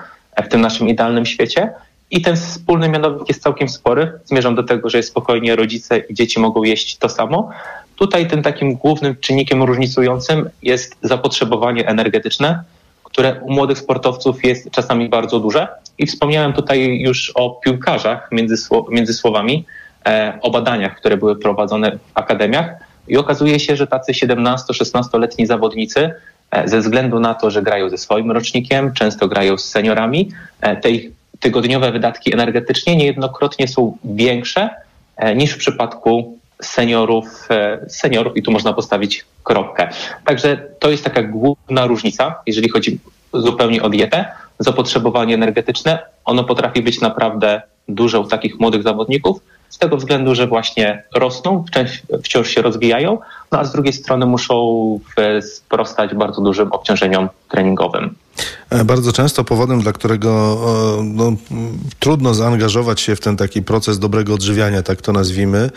w 0.44 0.48
tym 0.48 0.62
naszym 0.62 0.88
idealnym 0.88 1.26
świecie. 1.26 1.70
I 2.12 2.22
ten 2.22 2.36
wspólny 2.36 2.90
mianownik 2.90 3.30
jest 3.30 3.44
całkiem 3.44 3.70
spory. 3.70 4.12
Zmierzam 4.26 4.56
do 4.56 4.64
tego, 4.64 4.90
że 4.90 5.04
spokojnie 5.04 5.56
rodzice 5.56 5.98
i 5.98 6.14
dzieci 6.14 6.40
mogą 6.40 6.64
jeść 6.64 6.98
to 6.98 7.10
samo. 7.10 7.50
Tutaj 7.96 8.28
tym 8.28 8.42
takim 8.42 8.76
głównym 8.76 9.16
czynnikiem 9.16 9.64
różnicującym 9.64 10.50
jest 10.64 10.98
zapotrzebowanie 11.02 11.88
energetyczne, 11.88 12.64
które 13.04 13.42
u 13.42 13.54
młodych 13.54 13.78
sportowców 13.78 14.44
jest 14.44 14.72
czasami 14.72 15.10
bardzo 15.10 15.40
duże. 15.40 15.68
I 15.98 16.08
wspomniałem 16.08 16.54
tutaj 16.54 17.00
już 17.00 17.32
o 17.36 17.50
piłkarzach 17.50 18.30
między, 18.32 18.56
między 18.90 19.14
słowami, 19.14 19.66
e, 20.06 20.40
o 20.42 20.52
badaniach, 20.52 20.96
które 20.96 21.18
były 21.18 21.36
prowadzone 21.36 21.92
w 21.92 22.00
akademiach. 22.16 22.91
I 23.08 23.18
okazuje 23.18 23.60
się, 23.60 23.76
że 23.76 23.88
tacy 23.88 24.12
17-16-letni 24.12 25.46
zawodnicy 25.46 26.14
E, 26.52 26.68
ze 26.68 26.80
względu 26.80 27.20
na 27.20 27.34
to, 27.34 27.52
że 27.52 27.62
grają 27.62 27.90
ze 27.90 27.98
swoim 27.98 28.32
rocznikiem, 28.32 28.94
często 28.94 29.28
grają 29.28 29.58
z 29.58 29.66
seniorami, 29.66 30.32
e, 30.62 30.78
te 30.78 30.92
ich 30.92 31.12
tygodniowe 31.40 31.92
wydatki 31.92 32.34
energetycznie 32.34 32.96
niejednokrotnie 32.96 33.68
są 33.68 33.98
większe 34.04 34.70
e, 35.18 35.36
niż 35.36 35.52
w 35.52 35.58
przypadku 35.58 36.38
seniorów, 36.62 37.48
seniorów 37.88 38.38
i 38.38 38.44
tu 38.44 38.52
można 38.52 38.74
postawić 38.74 39.26
kropkę. 39.44 39.90
Także 40.26 40.58
to 40.80 40.92
jest 40.92 41.04
taka 41.04 41.24
główna 41.24 41.88
różnica, 41.88 42.36
jeżeli 42.46 42.70
chodzi 42.70 43.00
zupełnie 43.34 43.82
o 43.82 43.90
dietę. 43.90 44.26
Zapotrzebowanie 44.60 45.36
energetyczne, 45.36 46.00
ono 46.26 46.44
potrafi 46.44 46.82
być 46.82 47.02
naprawdę 47.02 47.62
duże 47.88 48.20
u 48.20 48.28
takich 48.28 48.60
młodych 48.60 48.84
zawodników, 48.84 49.40
z 49.72 49.78
tego 49.78 49.98
względu, 49.98 50.36
że 50.36 50.48
właśnie 50.48 51.04
rosną, 51.16 51.66
wciąż 52.24 52.48
się 52.50 52.62
rozwijają, 52.62 53.18
no 53.52 53.60
a 53.60 53.64
z 53.64 53.72
drugiej 53.72 53.94
strony 53.94 54.26
muszą 54.26 55.00
sprostać 55.42 56.16
bardzo 56.16 56.42
dużym 56.42 56.72
obciążeniom 56.72 57.30
treningowym. 57.50 58.16
E, 58.70 58.86
bardzo 58.86 59.12
często 59.12 59.44
powodem, 59.44 59.82
dla 59.82 59.94
którego 59.94 60.58
no, 61.04 61.34
trudno 62.00 62.34
zaangażować 62.34 63.02
się 63.02 63.16
w 63.16 63.20
ten 63.20 63.38
taki 63.38 63.62
proces 63.62 64.00
dobrego 64.00 64.34
odżywiania, 64.34 64.84
tak 64.84 65.02
to 65.02 65.12
nazwijmy, 65.12 65.70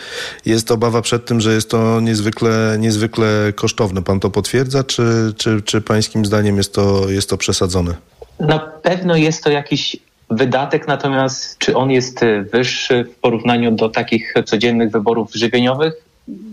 jest 0.47 0.71
obawa 0.71 1.03
przed 1.03 1.27
tym, 1.27 1.41
że 1.41 1.55
jest 1.55 1.71
to 1.71 2.01
niezwykle, 2.01 2.77
niezwykle 2.79 3.53
kosztowne. 3.55 4.03
Pan 4.03 4.21
to 4.21 4.31
potwierdza, 4.31 4.85
czy, 4.85 5.35
czy, 5.37 5.63
czy 5.63 5.81
pańskim 5.81 6.25
zdaniem 6.25 6.57
jest 6.57 6.75
to, 6.75 7.11
jest 7.11 7.31
to 7.31 7.37
przesadzone? 7.37 7.95
Na 8.41 8.59
pewno 8.59 9.17
jest 9.17 9.45
to 9.45 9.51
jakiś 9.51 9.97
wydatek, 10.37 10.89
natomiast 10.89 11.59
czy 11.59 11.77
on 11.77 11.91
jest 11.91 12.21
wyższy 12.53 13.05
w 13.05 13.15
porównaniu 13.21 13.71
do 13.71 13.89
takich 13.89 14.35
codziennych 14.45 14.91
wyborów 14.91 15.35
żywieniowych? 15.35 15.95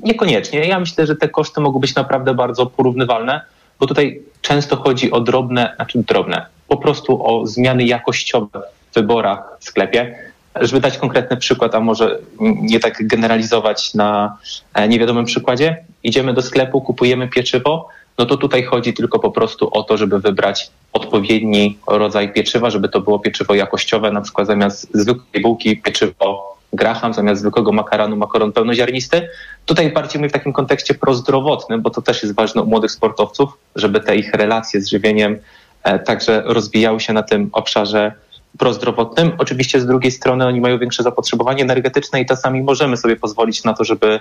Niekoniecznie. 0.04 0.60
Ja 0.68 0.80
myślę, 0.80 1.08
że 1.08 1.16
te 1.16 1.30
koszty 1.30 1.62
mogą 1.62 1.80
być 1.80 1.96
naprawdę 1.96 2.34
bardzo 2.34 2.66
porównywalne. 2.66 3.42
bo 3.80 3.88
tutaj 3.88 4.22
często 4.42 4.76
chodzi 4.76 5.12
o 5.12 5.22
drobne, 5.22 5.74
znaczy 5.76 6.04
drobne, 6.08 6.46
po 6.68 6.78
prostu 6.78 7.26
o 7.26 7.48
zmiany 7.48 7.84
jakościowe 7.84 8.62
w 8.92 8.96
wyborach 8.96 9.58
w 9.60 9.66
sklepie. 9.66 10.16
Żeby 10.56 10.82
dać 10.82 10.98
konkretny 10.98 11.38
przykład, 11.38 11.76
a 11.76 11.80
może 11.80 12.20
nie 12.40 12.80
tak 12.80 13.08
generalizować 13.08 13.94
na 13.94 14.38
e, 14.74 14.88
niewiadomym 14.88 15.26
przykładzie, 15.26 15.84
idziemy 16.04 16.34
do 16.34 16.42
sklepu, 16.42 16.82
kupujemy 16.82 17.28
pieczywo, 17.28 17.88
no 18.18 18.26
to 18.26 18.38
tutaj 18.38 18.64
chodzi 18.64 18.94
tylko 18.94 19.20
po 19.20 19.32
prostu 19.32 19.70
o 19.72 19.84
to, 19.84 19.98
żeby 19.98 20.20
wybrać 20.20 20.72
odpowiedni 20.94 21.78
rodzaj 21.88 22.34
pieczywa, 22.34 22.70
żeby 22.70 22.90
to 22.90 23.02
było 23.02 23.20
pieczywo 23.20 23.56
jakościowe, 23.56 24.12
na 24.12 24.22
przykład 24.22 24.48
zamiast 24.48 24.88
zwykłej 24.94 25.44
bułki 25.44 25.78
pieczywo 25.78 26.52
graham, 26.74 27.14
zamiast 27.14 27.42
zwykłego 27.42 27.72
makaronu 27.72 28.16
makaron 28.16 28.52
pełnoziarnisty. 28.52 29.30
Tutaj 29.66 29.92
bardziej 29.92 30.20
mówię 30.20 30.30
w 30.30 30.34
takim 30.34 30.54
kontekście 30.54 30.94
prozdrowotnym, 30.94 31.82
bo 31.82 31.90
to 31.90 32.02
też 32.02 32.24
jest 32.24 32.36
ważne 32.36 32.62
u 32.62 32.66
młodych 32.66 32.92
sportowców, 32.92 33.58
żeby 33.76 34.00
te 34.00 34.16
ich 34.16 34.34
relacje 34.34 34.82
z 34.82 34.90
żywieniem 34.90 35.40
e, 35.84 36.00
także 36.00 36.44
rozwijały 36.46 37.00
się 37.00 37.14
na 37.14 37.24
tym 37.24 37.50
obszarze 37.54 38.12
prozdrowotnym. 38.58 39.32
Oczywiście 39.38 39.80
z 39.80 39.86
drugiej 39.86 40.12
strony 40.12 40.46
oni 40.46 40.62
mają 40.62 40.80
większe 40.80 41.04
zapotrzebowanie 41.04 41.64
energetyczne 41.64 42.22
i 42.22 42.26
czasami 42.26 42.62
możemy 42.62 42.98
sobie 42.98 43.16
pozwolić 43.16 43.64
na 43.64 43.74
to, 43.74 43.84
żeby 43.84 44.20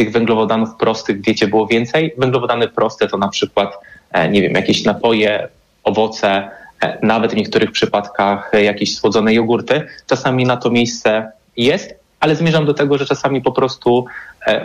tych 0.00 0.12
węglowodanów 0.12 0.74
prostych 0.74 1.18
w 1.18 1.20
diecie 1.20 1.48
było 1.48 1.66
więcej. 1.66 2.14
Węglowodany 2.18 2.68
proste 2.68 3.08
to 3.08 3.18
na 3.18 3.28
przykład, 3.28 3.78
e, 4.12 4.28
nie 4.28 4.42
wiem, 4.42 4.52
jakieś 4.52 4.84
napoje, 4.84 5.48
owoce, 5.84 6.50
e, 6.82 6.98
nawet 7.02 7.32
w 7.32 7.36
niektórych 7.36 7.70
przypadkach 7.72 8.54
e, 8.54 8.62
jakieś 8.62 8.94
słodzone 8.94 9.34
jogurty. 9.34 9.86
Czasami 10.06 10.44
na 10.44 10.56
to 10.56 10.70
miejsce 10.70 11.32
jest, 11.56 11.94
ale 12.20 12.36
zmierzam 12.36 12.66
do 12.66 12.74
tego, 12.74 12.98
że 12.98 13.06
czasami 13.06 13.42
po 13.42 13.52
prostu 13.52 14.04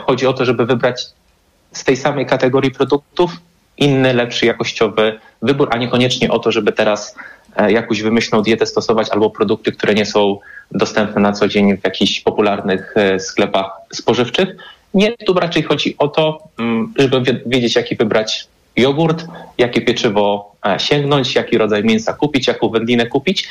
chodzi 0.05 0.27
o 0.27 0.33
to, 0.33 0.45
żeby 0.45 0.65
wybrać 0.65 1.05
z 1.71 1.83
tej 1.83 1.97
samej 1.97 2.25
kategorii 2.25 2.71
produktów 2.71 3.31
inny, 3.77 4.13
lepszy, 4.13 4.45
jakościowy 4.45 5.19
wybór, 5.41 5.67
a 5.71 5.77
niekoniecznie 5.77 6.31
o 6.31 6.39
to, 6.39 6.51
żeby 6.51 6.71
teraz 6.71 7.15
jakąś 7.67 8.01
wymyślną 8.01 8.41
dietę 8.41 8.65
stosować 8.65 9.09
albo 9.09 9.29
produkty, 9.29 9.71
które 9.71 9.93
nie 9.93 10.05
są 10.05 10.39
dostępne 10.71 11.21
na 11.21 11.31
co 11.31 11.47
dzień 11.47 11.77
w 11.77 11.83
jakichś 11.83 12.19
popularnych 12.19 12.95
sklepach 13.19 13.71
spożywczych. 13.93 14.55
Nie, 14.95 15.17
tu 15.17 15.33
raczej 15.33 15.63
chodzi 15.63 15.95
o 15.97 16.07
to, 16.07 16.39
mm, 16.59 16.93
żeby 16.97 17.41
wiedzieć, 17.45 17.75
jaki 17.75 17.95
wybrać 17.95 18.47
jogurt, 18.75 19.25
jakie 19.57 19.81
pieczywo 19.81 20.55
e, 20.65 20.79
sięgnąć, 20.79 21.35
jaki 21.35 21.57
rodzaj 21.57 21.83
mięsa 21.83 22.13
kupić, 22.13 22.47
jaką 22.47 22.69
wędlinę 22.69 23.05
kupić. 23.05 23.49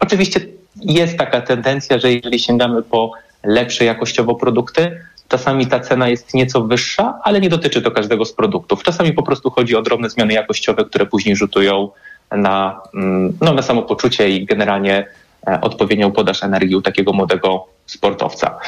Oczywiście 0.00 0.40
jest 0.76 1.18
taka 1.18 1.40
tendencja, 1.40 1.98
że 1.98 2.12
jeżeli 2.12 2.38
sięgamy 2.38 2.82
po 2.82 3.12
lepsze 3.44 3.84
jakościowo 3.84 4.34
produkty, 4.34 5.00
czasami 5.28 5.66
ta 5.66 5.80
cena 5.80 6.08
jest 6.08 6.34
nieco 6.34 6.62
wyższa, 6.62 7.18
ale 7.22 7.40
nie 7.40 7.48
dotyczy 7.48 7.82
to 7.82 7.90
każdego 7.90 8.24
z 8.24 8.32
produktów. 8.32 8.82
Czasami 8.82 9.12
po 9.12 9.22
prostu 9.22 9.50
chodzi 9.50 9.76
o 9.76 9.82
drobne 9.82 10.10
zmiany 10.10 10.32
jakościowe, 10.32 10.84
które 10.84 11.06
później 11.06 11.36
rzutują 11.36 11.88
na, 12.30 12.80
mm, 12.94 13.38
no, 13.40 13.54
na 13.54 13.62
samopoczucie 13.62 14.30
i 14.30 14.46
generalnie 14.46 15.06
e, 15.46 15.60
odpowiednią 15.60 16.12
podaż 16.12 16.42
energii 16.42 16.76
u 16.76 16.82
takiego 16.82 17.12
młodego 17.12 17.66
sportowca. 17.86 18.58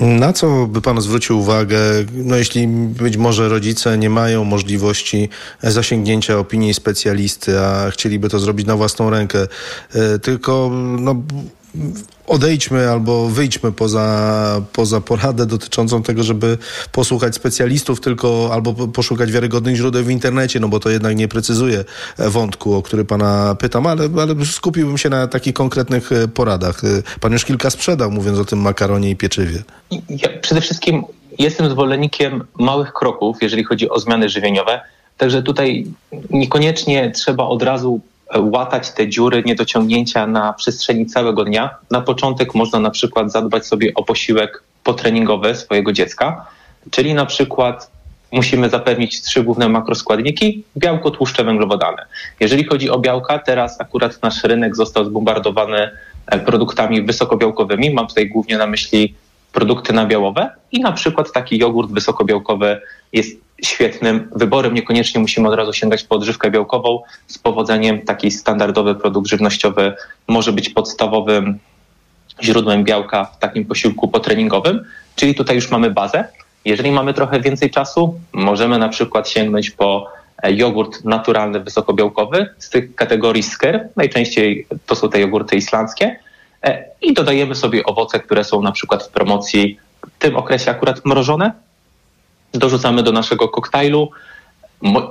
Na 0.00 0.32
co 0.32 0.66
by 0.66 0.80
pan 0.82 1.00
zwrócił 1.00 1.38
uwagę, 1.38 1.78
no 2.12 2.36
jeśli 2.36 2.68
być 2.68 3.16
może 3.16 3.48
rodzice 3.48 3.98
nie 3.98 4.10
mają 4.10 4.44
możliwości 4.44 5.28
zasięgnięcia 5.62 6.38
opinii 6.38 6.74
specjalisty, 6.74 7.60
a 7.60 7.90
chcieliby 7.90 8.28
to 8.28 8.38
zrobić 8.38 8.66
na 8.66 8.76
własną 8.76 9.10
rękę, 9.10 9.46
e, 9.94 10.18
tylko 10.18 10.70
no, 10.98 11.22
odejdźmy 12.26 12.90
albo 12.90 13.28
wyjdźmy 13.28 13.72
poza, 13.72 14.62
poza 14.72 15.00
poradę 15.00 15.46
dotyczącą 15.46 16.02
tego, 16.02 16.22
żeby 16.22 16.58
posłuchać 16.92 17.34
specjalistów, 17.34 18.00
tylko 18.00 18.50
albo 18.52 18.88
poszukać 18.88 19.32
wiarygodnych 19.32 19.76
źródeł 19.76 20.04
w 20.04 20.10
internecie, 20.10 20.60
no 20.60 20.68
bo 20.68 20.80
to 20.80 20.90
jednak 20.90 21.16
nie 21.16 21.28
precyzuje 21.28 21.84
wątku, 22.18 22.74
o 22.74 22.82
który 22.82 23.04
pana 23.04 23.56
pytam, 23.60 23.86
ale, 23.86 24.08
ale 24.20 24.44
skupiłbym 24.44 24.98
się 24.98 25.08
na 25.08 25.26
takich 25.26 25.54
konkretnych 25.54 26.12
e, 26.12 26.28
poradach. 26.28 26.84
E, 26.84 27.18
pan 27.20 27.32
już 27.32 27.44
kilka 27.44 27.70
sprzedał, 27.70 28.10
mówiąc 28.10 28.38
o 28.38 28.44
tym 28.44 28.58
makaronie 28.58 29.10
i 29.10 29.16
pieczywie. 29.16 29.62
Ja 30.08 30.28
przede 30.40 30.60
wszystkim 30.60 31.04
jestem 31.38 31.70
zwolennikiem 31.70 32.44
małych 32.58 32.92
kroków, 32.92 33.36
jeżeli 33.42 33.64
chodzi 33.64 33.90
o 33.90 34.00
zmiany 34.00 34.28
żywieniowe. 34.28 34.80
Także 35.18 35.42
tutaj 35.42 35.86
niekoniecznie 36.30 37.10
trzeba 37.10 37.44
od 37.44 37.62
razu 37.62 38.00
łatać 38.40 38.90
te 38.90 39.08
dziury, 39.08 39.42
niedociągnięcia 39.46 40.26
na 40.26 40.52
przestrzeni 40.52 41.06
całego 41.06 41.44
dnia. 41.44 41.74
Na 41.90 42.00
początek 42.00 42.54
można 42.54 42.80
na 42.80 42.90
przykład 42.90 43.32
zadbać 43.32 43.66
sobie 43.66 43.94
o 43.94 44.02
posiłek 44.02 44.62
potreningowy 44.84 45.54
swojego 45.54 45.92
dziecka, 45.92 46.46
czyli 46.90 47.14
na 47.14 47.26
przykład 47.26 47.90
musimy 48.32 48.68
zapewnić 48.68 49.22
trzy 49.22 49.42
główne 49.42 49.68
makroskładniki, 49.68 50.64
białko, 50.76 51.10
tłuszcze, 51.10 51.44
węglowodany. 51.44 52.02
Jeżeli 52.40 52.64
chodzi 52.64 52.90
o 52.90 52.98
białka, 52.98 53.38
teraz 53.38 53.80
akurat 53.80 54.22
nasz 54.22 54.44
rynek 54.44 54.76
został 54.76 55.04
zbombardowany 55.04 55.90
e, 56.26 56.38
produktami 56.38 57.02
wysokobiałkowymi. 57.02 57.94
Mam 57.94 58.06
tutaj 58.06 58.28
głównie 58.28 58.58
na 58.58 58.66
myśli 58.66 59.14
produkty 59.52 59.92
nabiałowe 59.92 60.50
i 60.72 60.80
na 60.80 60.92
przykład 60.92 61.32
taki 61.32 61.58
jogurt 61.58 61.90
wysokobiałkowy 61.90 62.80
jest 63.12 63.40
świetnym 63.64 64.30
wyborem. 64.36 64.74
Niekoniecznie 64.74 65.20
musimy 65.20 65.48
od 65.48 65.54
razu 65.54 65.72
sięgać 65.72 66.04
po 66.04 66.14
odżywkę 66.14 66.50
białkową. 66.50 67.02
Z 67.26 67.38
powodzeniem 67.38 68.02
taki 68.02 68.30
standardowy 68.30 68.94
produkt 68.94 69.28
żywnościowy 69.28 69.94
może 70.28 70.52
być 70.52 70.68
podstawowym 70.70 71.58
źródłem 72.42 72.84
białka 72.84 73.24
w 73.24 73.38
takim 73.38 73.64
posiłku 73.64 74.08
potreningowym, 74.08 74.84
czyli 75.16 75.34
tutaj 75.34 75.56
już 75.56 75.70
mamy 75.70 75.90
bazę. 75.90 76.24
Jeżeli 76.64 76.92
mamy 76.92 77.14
trochę 77.14 77.40
więcej 77.40 77.70
czasu, 77.70 78.20
możemy 78.32 78.78
na 78.78 78.88
przykład 78.88 79.28
sięgnąć 79.28 79.70
po 79.70 80.08
e, 80.42 80.52
jogurt 80.52 81.04
naturalny, 81.04 81.60
wysokobiałkowy 81.60 82.48
z 82.58 82.70
tych 82.70 82.94
kategorii 82.94 83.42
sker. 83.42 83.88
Najczęściej 83.96 84.66
to 84.86 84.94
są 84.94 85.08
te 85.08 85.20
jogurty 85.20 85.56
islandzkie. 85.56 86.16
E, 86.62 86.84
I 87.02 87.14
dodajemy 87.14 87.54
sobie 87.54 87.84
owoce, 87.84 88.20
które 88.20 88.44
są 88.44 88.62
na 88.62 88.72
przykład 88.72 89.02
w 89.02 89.08
promocji 89.08 89.78
w 90.06 90.18
tym 90.18 90.36
okresie 90.36 90.70
akurat 90.70 91.04
mrożone, 91.04 91.52
dorzucamy 92.54 93.02
do 93.02 93.12
naszego 93.12 93.48
koktajlu. 93.48 94.10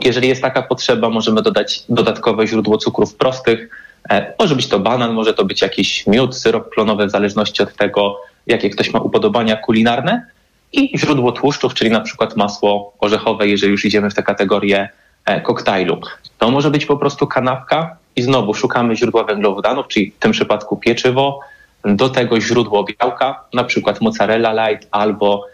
Jeżeli 0.03 0.27
jest 0.27 0.41
taka 0.41 0.61
potrzeba, 0.61 1.09
możemy 1.09 1.41
dodać 1.41 1.83
dodatkowe 1.89 2.47
źródło 2.47 2.77
cukrów 2.77 3.15
prostych. 3.15 3.69
E, 4.09 4.33
może 4.39 4.55
być 4.55 4.67
to 4.67 4.79
banan, 4.79 5.13
może 5.13 5.33
to 5.33 5.45
być 5.45 5.61
jakiś 5.61 6.07
miód, 6.07 6.37
syrop 6.37 6.69
klonowy, 6.69 7.05
w 7.05 7.11
zależności 7.11 7.63
od 7.63 7.75
tego, 7.75 8.21
jakie 8.47 8.69
ktoś 8.69 8.93
ma 8.93 8.99
upodobania 8.99 9.55
kulinarne. 9.55 10.25
I 10.73 10.99
źródło 10.99 11.31
tłuszczów, 11.31 11.73
czyli 11.73 11.89
na 11.89 12.01
przykład 12.01 12.35
masło 12.35 12.93
orzechowe, 12.99 13.47
jeżeli 13.47 13.71
już 13.71 13.85
idziemy 13.85 14.09
w 14.09 14.13
tę 14.13 14.23
kategorię 14.23 14.89
e, 15.25 15.41
koktajlu. 15.41 16.01
To 16.37 16.51
może 16.51 16.71
być 16.71 16.85
po 16.85 16.97
prostu 16.97 17.27
kanapka 17.27 17.97
i 18.15 18.21
znowu 18.21 18.53
szukamy 18.53 18.95
źródła 18.95 19.23
węglowodanów, 19.23 19.87
czyli 19.87 20.11
w 20.11 20.19
tym 20.19 20.31
przypadku 20.31 20.77
pieczywo, 20.77 21.39
do 21.85 22.09
tego 22.09 22.41
źródło 22.41 22.83
białka, 22.83 23.43
na 23.53 23.63
przykład 23.63 24.01
mozzarella 24.01 24.69
light 24.69 24.87
albo 24.91 25.45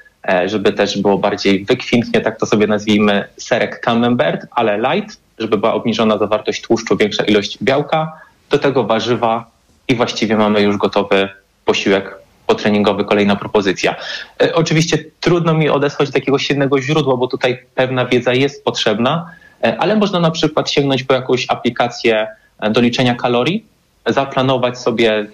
żeby 0.46 0.74
też 0.74 1.02
było 1.02 1.18
bardziej 1.18 1.66
wykwintnie, 1.66 2.22
tak 2.22 2.40
to 2.40 2.46
sobie 2.46 2.68
nazwijmy, 2.68 3.28
serek 3.38 3.80
camembert, 3.80 4.46
ale 4.52 4.78
light, 4.78 5.18
żeby 5.40 5.58
była 5.58 5.74
obniżona 5.74 6.18
zawartość 6.18 6.62
tłuszczu, 6.62 6.98
większa 6.98 7.24
ilość 7.24 7.58
białka, 7.64 8.12
do 8.50 8.60
tego 8.60 8.84
warzywa 8.84 9.52
i 9.88 9.96
właściwie 9.96 10.38
mamy 10.38 10.62
już 10.62 10.78
gotowy 10.78 11.30
posiłek 11.66 12.16
potreningowy, 12.48 13.06
kolejna 13.06 13.36
propozycja. 13.36 13.96
E, 14.42 14.56
oczywiście 14.56 14.98
trudno 15.20 15.54
mi 15.54 15.70
odesłać 15.70 16.10
do 16.10 16.18
jakiegoś 16.18 16.50
jednego 16.50 16.82
źródła, 16.82 17.18
bo 17.18 17.28
tutaj 17.28 17.64
pewna 17.76 18.06
wiedza 18.06 18.34
jest 18.34 18.64
potrzebna, 18.64 19.32
e, 19.64 19.78
ale 19.78 19.96
można 19.96 20.20
na 20.20 20.32
przykład 20.32 20.72
sięgnąć 20.72 21.04
po 21.04 21.14
jakąś 21.14 21.46
aplikację 21.50 22.28
do 22.72 22.82
liczenia 22.82 23.16
kalorii, 23.16 23.66
zaplanować 24.06 24.80
sobie 24.80 25.26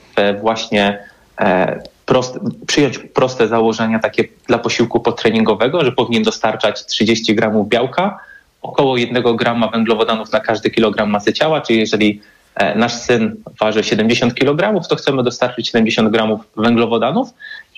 właśnie 0.42 1.00
prost, 2.13 2.39
przyjąć 2.67 2.99
proste 2.99 3.47
założenia 3.47 3.99
takie 3.99 4.23
dla 4.47 4.58
posiłku 4.58 4.99
potreningowego, 4.99 5.86
że 5.86 5.91
powinien 5.91 6.23
dostarczać 6.23 6.86
30 6.86 7.36
gramów 7.36 7.69
białka, 7.69 8.19
około 8.62 8.97
1 8.97 9.36
grama 9.36 9.67
węglowodanów 9.67 10.32
na 10.32 10.39
każdy 10.39 10.69
kilogram 10.69 11.10
masy 11.10 11.34
ciała, 11.34 11.62
czyli 11.62 11.80
jeżeli 11.80 12.21
e, 12.56 12.76
nasz 12.76 12.93
syn 12.93 13.36
waży 13.60 13.84
70 13.84 14.36
kg, 14.36 14.88
to 14.88 14.95
chcemy 14.95 15.23
dostarczyć 15.23 15.67
70 15.67 16.10
gramów 16.10 16.41
węglowodanów 16.58 17.30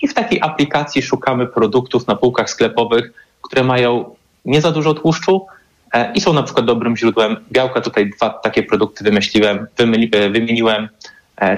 i 0.02 0.08
w 0.08 0.14
takiej 0.14 0.40
aplikacji 0.42 1.02
szukamy 1.02 1.46
produktów 1.46 2.06
na 2.06 2.16
półkach 2.16 2.50
sklepowych, 2.50 3.12
które 3.42 3.64
mają 3.64 4.14
nie 4.44 4.60
za 4.60 4.72
dużo 4.72 4.94
tłuszczu 4.94 5.46
e, 5.92 6.12
i 6.12 6.20
są 6.20 6.32
na 6.32 6.42
przykład 6.42 6.66
dobrym 6.66 6.96
źródłem 6.96 7.36
białka. 7.52 7.80
Tutaj 7.80 8.10
dwa 8.10 8.30
takie 8.30 8.62
produkty 8.62 9.04
wymyśliłem, 9.04 9.66
e, 10.12 10.30
wymieniłem, 10.30 10.88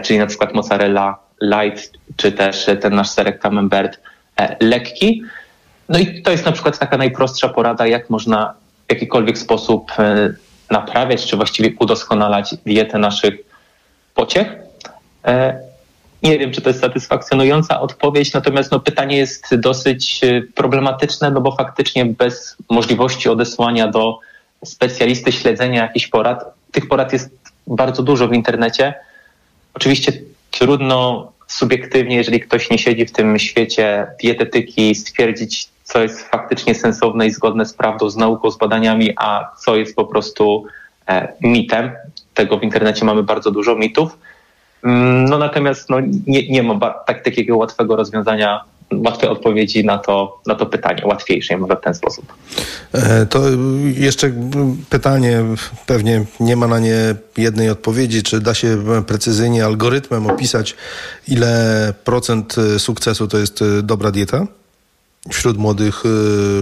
czyli 0.03 0.19
na 0.19 0.27
przykład 0.27 0.55
mozzarella 0.55 1.28
light, 1.43 1.93
czy 2.17 2.33
też 2.33 2.67
ten 2.81 2.95
nasz 2.95 3.11
serek 3.11 3.39
camembert 3.39 4.01
e, 4.37 4.57
lekki. 4.61 5.23
No 5.89 5.99
i 5.99 6.23
to 6.23 6.31
jest 6.31 6.45
na 6.45 6.53
przykład 6.53 6.79
taka 6.79 6.97
najprostsza 6.97 7.49
porada, 7.49 7.87
jak 7.87 8.11
można 8.11 8.55
w 8.89 8.93
jakikolwiek 8.93 9.39
sposób 9.39 9.93
e, 9.99 10.35
naprawiać, 10.71 11.27
czy 11.27 11.37
właściwie 11.37 11.71
udoskonalać 11.81 12.55
dietę 12.67 12.99
naszych 12.99 13.35
pociech. 14.15 14.49
E, 15.25 15.61
nie 16.23 16.39
wiem, 16.39 16.53
czy 16.53 16.61
to 16.61 16.71
jest 16.71 16.81
satysfakcjonująca 16.81 17.81
odpowiedź, 17.81 18.33
natomiast 18.33 18.73
no, 18.73 18.81
pytanie 18.81 19.17
jest 19.17 19.55
dosyć 19.55 20.21
problematyczne, 20.55 21.31
no 21.31 21.41
bo 21.41 21.57
faktycznie 21.57 22.05
bez 22.05 22.57
możliwości 22.71 23.29
odesłania 23.29 23.89
do 23.89 24.19
specjalisty 24.65 25.33
śledzenia 25.33 25.83
jakichś 25.83 26.07
porad. 26.07 26.45
Tych 26.73 26.89
porad 26.89 27.13
jest 27.13 27.31
bardzo 27.67 28.03
dużo 28.03 28.29
w 28.29 28.33
internecie. 28.33 28.95
Oczywiście 29.75 30.13
trudno 30.59 31.33
subiektywnie, 31.47 32.17
jeżeli 32.17 32.41
ktoś 32.41 32.71
nie 32.71 32.79
siedzi 32.79 33.07
w 33.07 33.13
tym 33.13 33.39
świecie 33.39 34.07
dietetyki, 34.23 34.95
stwierdzić, 34.95 35.69
co 35.85 36.03
jest 36.03 36.29
faktycznie 36.29 36.75
sensowne 36.75 37.27
i 37.27 37.31
zgodne 37.31 37.67
z 37.67 37.75
prawdą, 37.75 38.11
z 38.11 38.17
nauką, 38.17 38.51
z 38.51 38.59
badaniami, 38.59 39.11
a 39.17 39.51
co 39.59 39.77
jest 39.77 39.97
po 39.97 40.05
prostu 40.05 40.65
e, 41.09 41.33
mitem. 41.41 41.91
Tego 42.35 42.59
w 42.59 42.63
internecie 42.63 43.05
mamy 43.05 43.23
bardzo 43.23 43.51
dużo 43.51 43.77
mitów. 43.77 44.19
Mm, 44.85 45.25
no 45.25 45.39
natomiast 45.39 45.91
no, 45.91 46.01
nie, 46.27 46.49
nie 46.49 46.63
ma 46.63 46.91
tak, 46.91 47.25
takiego 47.25 47.57
łatwego 47.57 47.97
rozwiązania, 47.97 48.65
łatwej 48.93 49.31
odpowiedzi 49.31 49.85
na 49.85 49.99
to, 49.99 50.41
na 50.47 50.55
to 50.55 50.67
pytanie, 50.67 51.07
łatwiejszej 51.07 51.57
może 51.57 51.77
w 51.77 51.81
ten 51.81 51.95
sposób. 51.95 52.33
E, 52.93 53.27
to 53.27 53.43
jeszcze 53.97 54.33
pytanie, 54.91 55.45
pewnie 55.87 56.25
nie 56.41 56.57
ma 56.57 56.67
na 56.67 56.79
nie 56.79 57.15
jednej 57.37 57.71
odpowiedzi, 57.71 58.23
czy 58.23 58.41
da 58.41 58.55
się 58.55 58.85
precyzyjnie 59.07 59.65
algorytmem 59.65 60.27
opisać, 60.27 60.77
ile 61.29 61.95
procent 62.05 62.57
sukcesu 62.79 63.29
to 63.29 63.39
jest 63.39 63.65
dobra 63.83 64.11
dieta? 64.11 64.47
Wśród 65.31 65.59
młodych 65.59 66.03
y, 66.07 66.09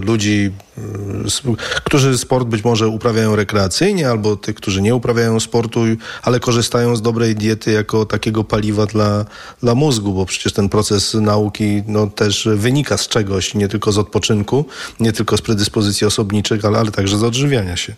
ludzi, 0.05 0.51
y, 0.77 1.81
którzy 1.83 2.17
sport 2.17 2.47
być 2.47 2.63
może 2.63 2.87
uprawiają 2.87 3.35
rekreacyjnie, 3.35 4.09
albo 4.09 4.35
tych, 4.35 4.55
którzy 4.55 4.81
nie 4.81 4.95
uprawiają 4.95 5.39
sportu, 5.39 5.79
ale 6.23 6.39
korzystają 6.39 6.95
z 6.95 7.01
dobrej 7.01 7.35
diety 7.35 7.71
jako 7.71 8.05
takiego 8.05 8.43
paliwa 8.43 8.85
dla, 8.85 9.25
dla 9.63 9.75
mózgu, 9.75 10.13
bo 10.13 10.25
przecież 10.25 10.53
ten 10.53 10.69
proces 10.69 11.13
nauki 11.13 11.83
no, 11.87 12.07
też 12.07 12.49
wynika 12.55 12.97
z 12.97 13.07
czegoś, 13.07 13.55
nie 13.55 13.67
tylko 13.67 13.91
z 13.91 13.97
odpoczynku, 13.97 14.65
nie 14.99 15.11
tylko 15.11 15.37
z 15.37 15.41
predyspozycji 15.41 16.07
osobniczych, 16.07 16.65
ale, 16.65 16.79
ale 16.79 16.91
także 16.91 17.17
z 17.17 17.23
odżywiania 17.23 17.75
się. 17.75 17.93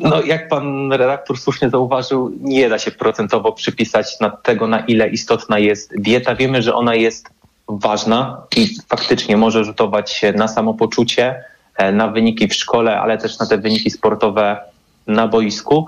No, 0.00 0.22
jak 0.22 0.48
pan 0.48 0.92
redaktor 0.92 1.38
słusznie 1.38 1.70
zauważył, 1.70 2.32
nie 2.40 2.68
da 2.68 2.78
się 2.78 2.90
procentowo 2.90 3.52
przypisać 3.52 4.20
na 4.20 4.30
tego, 4.30 4.66
na 4.66 4.80
ile 4.80 5.08
istotna 5.08 5.58
jest 5.58 6.00
dieta. 6.00 6.34
Wiemy, 6.34 6.62
że 6.62 6.74
ona 6.74 6.94
jest 6.94 7.37
ważna 7.68 8.42
i 8.56 8.68
faktycznie 8.88 9.36
może 9.36 9.64
rzutować 9.64 10.22
na 10.34 10.48
samopoczucie, 10.48 11.44
e, 11.76 11.92
na 11.92 12.08
wyniki 12.08 12.48
w 12.48 12.54
szkole, 12.54 13.00
ale 13.00 13.18
też 13.18 13.38
na 13.38 13.46
te 13.46 13.58
wyniki 13.58 13.90
sportowe 13.90 14.60
na 15.06 15.28
boisku. 15.28 15.86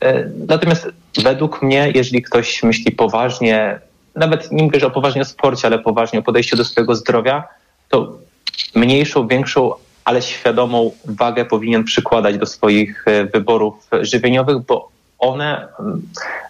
E, 0.00 0.30
natomiast 0.48 0.88
według 1.22 1.62
mnie, 1.62 1.92
jeżeli 1.94 2.22
ktoś 2.22 2.62
myśli 2.62 2.92
poważnie, 2.92 3.80
nawet 4.14 4.52
nie 4.52 4.62
mówię, 4.62 4.80
że 4.80 4.86
o 4.86 4.90
poważnie 4.90 5.22
o 5.22 5.24
sporcie, 5.24 5.66
ale 5.66 5.78
poważnie 5.78 6.18
o 6.18 6.22
podejściu 6.22 6.56
do 6.56 6.64
swojego 6.64 6.94
zdrowia, 6.94 7.44
to 7.88 8.18
mniejszą, 8.74 9.28
większą, 9.28 9.72
ale 10.04 10.22
świadomą 10.22 10.92
wagę 11.04 11.44
powinien 11.44 11.84
przykładać 11.84 12.38
do 12.38 12.46
swoich 12.46 13.04
e, 13.08 13.24
wyborów 13.24 13.88
żywieniowych, 14.00 14.58
bo 14.58 14.88
one 15.18 15.68
mm, 15.80 16.02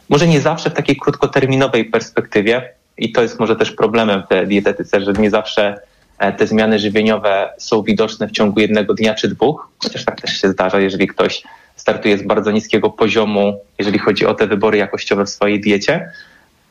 może 0.08 0.26
nie 0.26 0.40
zawsze 0.40 0.70
w 0.70 0.74
takiej 0.74 0.96
krótkoterminowej 0.96 1.84
perspektywie, 1.84 2.68
i 2.98 3.12
to 3.12 3.22
jest 3.22 3.40
może 3.40 3.56
też 3.56 3.70
problemem 3.70 4.22
w 4.30 4.48
dietetyce, 4.48 5.00
że 5.00 5.12
nie 5.12 5.30
zawsze 5.30 5.80
e, 6.18 6.32
te 6.32 6.46
zmiany 6.46 6.78
żywieniowe 6.78 7.50
są 7.58 7.82
widoczne 7.82 8.28
w 8.28 8.32
ciągu 8.32 8.60
jednego 8.60 8.94
dnia 8.94 9.14
czy 9.14 9.28
dwóch, 9.28 9.68
chociaż 9.78 10.04
tak 10.04 10.20
też 10.20 10.40
się 10.40 10.48
zdarza, 10.48 10.80
jeżeli 10.80 11.06
ktoś 11.06 11.42
startuje 11.76 12.18
z 12.18 12.22
bardzo 12.22 12.50
niskiego 12.50 12.90
poziomu, 12.90 13.60
jeżeli 13.78 13.98
chodzi 13.98 14.26
o 14.26 14.34
te 14.34 14.46
wybory 14.46 14.78
jakościowe 14.78 15.24
w 15.24 15.30
swojej 15.30 15.60
diecie, 15.60 16.10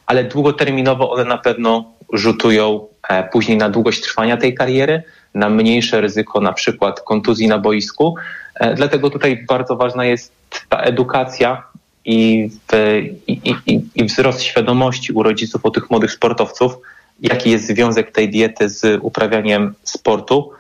ale 0.06 0.24
długoterminowo 0.24 1.12
one 1.12 1.26
na 1.26 1.38
pewno 1.38 1.94
rzutują 2.14 2.88
e, 3.10 3.24
później 3.24 3.58
na 3.58 3.70
długość 3.70 4.02
trwania 4.02 4.38
tej 4.38 4.56
kariery, 4.56 5.04
na 5.34 5.50
mniejsze 5.50 6.02
ryzyko 6.02 6.42
na 6.42 6.54
przykład 6.54 7.02
kontuzji 7.02 7.48
na 7.48 7.58
boisku. 7.58 8.16
E, 8.56 8.74
dlatego 8.74 9.10
tutaj 9.10 9.46
bardzo 9.48 9.76
ważna 9.76 10.06
jest 10.06 10.32
ta 10.70 10.78
edukacja 10.78 11.64
i, 12.06 12.50
w, 12.72 13.02
i, 13.28 13.54
i, 13.68 13.82
i 13.96 14.06
wzrost 14.06 14.42
świadomości 14.42 15.14
u 15.14 15.24
rodziców, 15.24 15.66
u 15.66 15.72
tych 15.72 15.90
młodych 15.90 16.12
sportowców, 16.12 16.78
jaki 17.22 17.52
jest 17.52 17.68
związek 17.68 18.12
tej 18.12 18.30
diety 18.30 18.70
z 18.70 19.00
uprawianiem 19.02 19.74
sportu. 19.84 20.52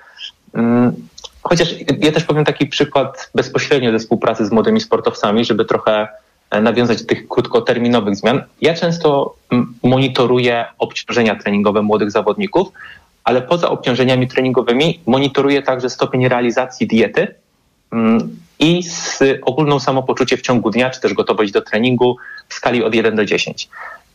Mm, 0.54 0.94
chociaż 1.42 1.76
ja 2.00 2.12
też 2.12 2.24
powiem 2.24 2.46
taki 2.46 2.68
przykład 2.68 3.32
bezpośrednio 3.36 3.92
ze 3.92 4.00
współpracy 4.00 4.46
z 4.46 4.52
młodymi 4.52 4.82
sportowcami, 4.82 5.46
żeby 5.46 5.66
trochę 5.66 6.08
e, 6.50 6.62
nawiązać 6.62 7.02
do 7.02 7.08
tych 7.08 7.28
krótkoterminowych 7.28 8.16
zmian. 8.16 8.44
Ja 8.62 8.74
często 8.74 9.36
monitoruję 9.84 10.66
obciążenia 10.78 11.36
treningowe 11.36 11.82
młodych 11.82 12.12
zawodników, 12.12 12.68
ale 13.24 13.42
poza 13.42 13.70
obciążeniami 13.70 14.28
treningowymi 14.28 15.00
monitoruję 15.06 15.62
także 15.62 15.90
stopień 15.90 16.28
realizacji 16.28 16.88
diety 16.88 17.36
mm, 17.92 18.38
i 18.62 18.84
z 18.84 19.20
ogólną 19.42 19.80
samopoczucie 19.80 20.38
w 20.38 20.42
ciągu 20.42 20.70
dnia, 20.70 20.90
czy 20.90 21.02
też 21.02 21.14
gotowość 21.14 21.52
do 21.52 21.62
treningu 21.62 22.18
w 22.48 22.54
skali 22.54 22.84
od 22.84 22.96
1 22.96 23.16
do 23.16 23.26
10. 23.26 23.70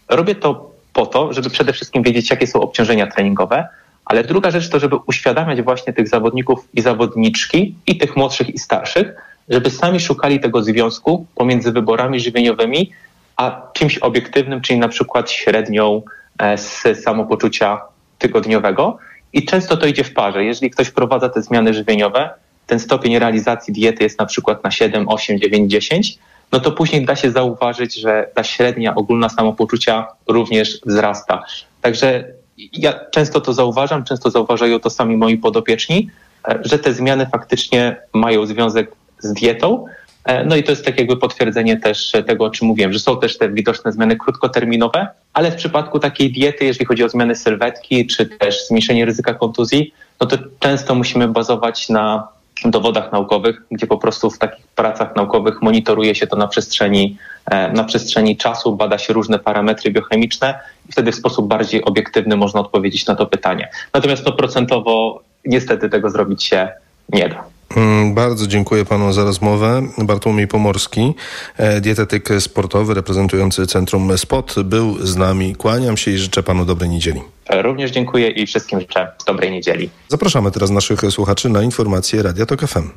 Robię 0.09 0.35
to 0.35 0.71
po 0.93 1.07
to, 1.07 1.33
żeby 1.33 1.51
przede 1.51 1.73
wszystkim 1.73 2.03
wiedzieć, 2.03 2.31
jakie 2.31 2.47
są 2.47 2.61
obciążenia 2.61 3.07
treningowe, 3.07 3.69
ale 4.05 4.25
druga 4.25 4.51
rzecz 4.51 4.69
to, 4.69 4.79
żeby 4.79 4.97
uświadamiać 4.97 5.63
właśnie 5.63 5.93
tych 5.93 6.09
zawodników 6.09 6.69
i 6.75 6.81
zawodniczki, 6.81 7.75
i 7.87 7.99
tych 7.99 8.17
młodszych 8.17 8.55
i 8.55 8.59
starszych, 8.59 9.15
żeby 9.49 9.71
sami 9.71 10.01
szukali 10.01 10.41
tego 10.41 10.63
związku 10.63 11.27
pomiędzy 11.35 11.73
wyborami 11.73 12.21
żywieniowymi 12.21 12.91
a 13.37 13.63
czymś 13.73 13.99
obiektywnym, 13.99 14.61
czyli 14.61 14.79
na 14.79 14.89
przykład 14.89 15.31
średnią 15.31 16.03
e, 16.39 16.59
z 16.59 16.83
samopoczucia 17.05 17.81
tygodniowego. 18.19 18.99
I 19.33 19.45
często 19.45 19.77
to 19.77 19.87
idzie 19.87 20.05
w 20.05 20.13
parze. 20.13 20.45
Jeżeli 20.45 20.71
ktoś 20.71 20.89
wprowadza 20.89 21.29
te 21.29 21.43
zmiany 21.43 21.75
żywieniowe, 21.75 22.31
ten 22.67 22.81
stopień 22.81 23.19
realizacji 23.19 23.75
diety 23.75 24.03
jest 24.03 24.19
na 24.19 24.27
przykład 24.27 24.65
na 24.65 24.71
7, 24.71 25.09
8, 25.09 25.41
9, 25.41 25.71
10, 25.71 26.19
no 26.53 26.61
to 26.61 26.73
później 26.73 27.05
da 27.05 27.17
się 27.17 27.31
zauważyć, 27.31 27.95
że 27.95 28.31
ta 28.35 28.45
średnia 28.45 28.95
ogólna 28.95 29.29
samopoczucia 29.29 30.07
również 30.27 30.81
wzrasta. 30.87 31.45
Także 31.83 32.25
ja 32.73 33.01
często 33.11 33.41
to 33.41 33.53
zauważam, 33.53 34.05
często 34.05 34.31
zauważają 34.31 34.81
to 34.81 34.91
sami 34.91 35.17
moi 35.17 35.39
podopieczni, 35.39 36.11
e, 36.49 36.59
że 36.65 36.79
te 36.79 36.93
zmiany 36.93 37.27
faktycznie 37.27 37.97
mają 38.13 38.47
związek 38.47 38.93
z 39.19 39.33
dietą. 39.33 39.85
E, 40.25 40.45
no 40.45 40.57
i 40.57 40.63
to 40.63 40.73
jest 40.73 40.85
tak 40.85 40.99
jakby 40.99 41.17
potwierdzenie 41.17 41.77
też 41.77 42.13
tego, 42.27 42.45
o 42.45 42.51
czym 42.51 42.69
mówiłem, 42.69 42.93
że 42.93 42.99
są 42.99 43.21
też 43.21 43.39
te 43.39 43.49
widoczne 43.49 43.93
zmiany 43.93 44.17
krótkoterminowe, 44.17 45.09
ale 45.33 45.51
w 45.51 45.55
przypadku 45.55 45.99
takiej 45.99 46.33
diety, 46.33 46.65
jeżeli 46.65 46.87
chodzi 46.87 47.05
o 47.05 47.09
zmiany 47.09 47.35
sylwetki, 47.35 48.07
czy 48.07 48.27
też 48.27 48.67
zmniejszenie 48.67 49.05
ryzyka 49.05 49.35
kontuzji, 49.35 49.93
no 50.21 50.27
to 50.27 50.39
często 50.61 50.95
musimy 50.95 51.29
bazować 51.29 51.89
na 51.89 52.29
dowodach 52.65 53.13
naukowych, 53.13 53.63
gdzie 53.71 53.87
po 53.87 53.99
prostu 53.99 54.31
w 54.31 54.39
takich 54.39 54.67
pracach 54.67 55.17
naukowych 55.17 55.63
monitoruje 55.63 56.15
się 56.15 56.27
to 56.27 56.37
na 56.37 56.47
przestrzeni, 56.47 57.17
e, 57.47 57.73
na 57.73 57.85
przestrzeni 57.85 58.37
czasu, 58.37 58.77
bada 58.77 58.99
się 58.99 59.13
różne 59.13 59.39
parametry 59.39 59.91
biochemiczne 59.91 60.61
i 60.89 60.93
wtedy 60.93 61.13
w 61.13 61.15
sposób 61.15 61.49
bardziej 61.49 61.85
obiektywny 61.85 62.37
można 62.37 62.61
odpowiedzieć 62.61 63.07
na 63.07 63.17
to 63.17 63.27
pytanie. 63.27 63.69
Natomiast 63.95 64.25
to 64.25 64.33
procentowo 64.33 65.23
niestety 65.45 65.89
tego 65.89 66.11
zrobić 66.11 66.45
się 66.45 66.69
nie 67.09 67.29
da. 67.29 67.56
Mm, 67.77 68.15
bardzo 68.15 68.47
dziękuję 68.47 68.85
panu 68.85 69.13
za 69.13 69.25
rozmowę. 69.25 69.83
Bartłomiej 69.99 70.49
Pomorski, 70.49 71.15
e, 71.57 71.81
dietetyk 71.81 72.29
sportowy 72.39 72.95
reprezentujący 72.95 73.67
Centrum 73.67 74.19
SPOT 74.19 74.55
był 74.65 75.07
z 75.07 75.17
nami. 75.17 75.55
Kłaniam 75.55 75.97
się 75.97 76.11
i 76.11 76.19
życzę 76.19 76.43
panu 76.43 76.65
dobrej 76.65 76.91
niedzieli. 76.91 77.21
Również 77.51 77.91
dziękuję 77.91 78.29
i 78.29 78.47
wszystkim 78.47 78.81
życzę 78.81 79.13
dobrej 79.27 79.51
niedzieli. 79.51 79.91
Zapraszamy 80.09 80.51
teraz 80.51 80.71
naszych 80.71 81.01
słuchaczy 81.11 81.49
na 81.49 81.63
informacje 81.63 82.23
Radia 82.23 82.47
Tok 82.47 82.61
FM. 82.67 82.91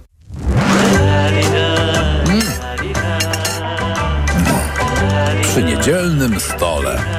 Przy 5.41 5.63
niedzielnym 5.63 6.39
stole. 6.39 7.18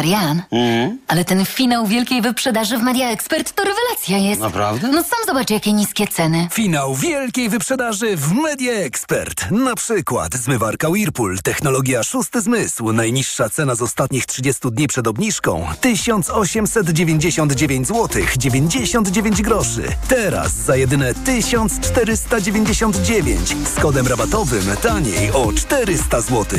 Marian, 0.00 0.42
ale 1.08 1.24
ten 1.24 1.44
finał 1.44 1.86
wielkiej 1.86 2.22
wyprzedaży 2.22 2.78
w 2.78 2.82
Media 2.82 3.10
Expert 3.10 3.52
to 3.52 3.62
rewelacja 3.64 4.18
jest. 4.18 4.40
Naprawdę? 4.40 4.88
No 4.88 5.02
sam 5.02 5.18
zobacz, 5.26 5.50
jakie 5.50 5.72
niskie 5.72 6.06
ceny. 6.06 6.48
Finał 6.52 6.94
wielkiej 6.94 7.48
wyprzedaży 7.48 8.16
w 8.16 8.32
Media 8.32 8.72
Expert. 8.72 9.50
Na 9.50 9.74
przykład 9.74 10.34
zmywarka 10.34 10.88
Whirlpool, 10.88 11.38
technologia 11.42 12.02
szósty 12.02 12.40
zmysł. 12.40 12.92
Najniższa 12.92 13.50
cena 13.50 13.74
z 13.74 13.82
ostatnich 13.82 14.26
30 14.26 14.60
dni 14.72 14.88
przed 14.88 15.06
obniżką 15.06 15.66
1899 15.80 17.88
zł 17.88 18.22
99 18.36 19.42
groszy. 19.42 19.82
Teraz 20.08 20.52
za 20.52 20.76
jedyne 20.76 21.14
1499 21.14 23.56
z 23.76 23.80
kodem 23.80 24.06
rabatowym 24.06 24.64
taniej 24.82 25.32
o 25.32 25.52
400 25.52 26.20
zł. 26.20 26.58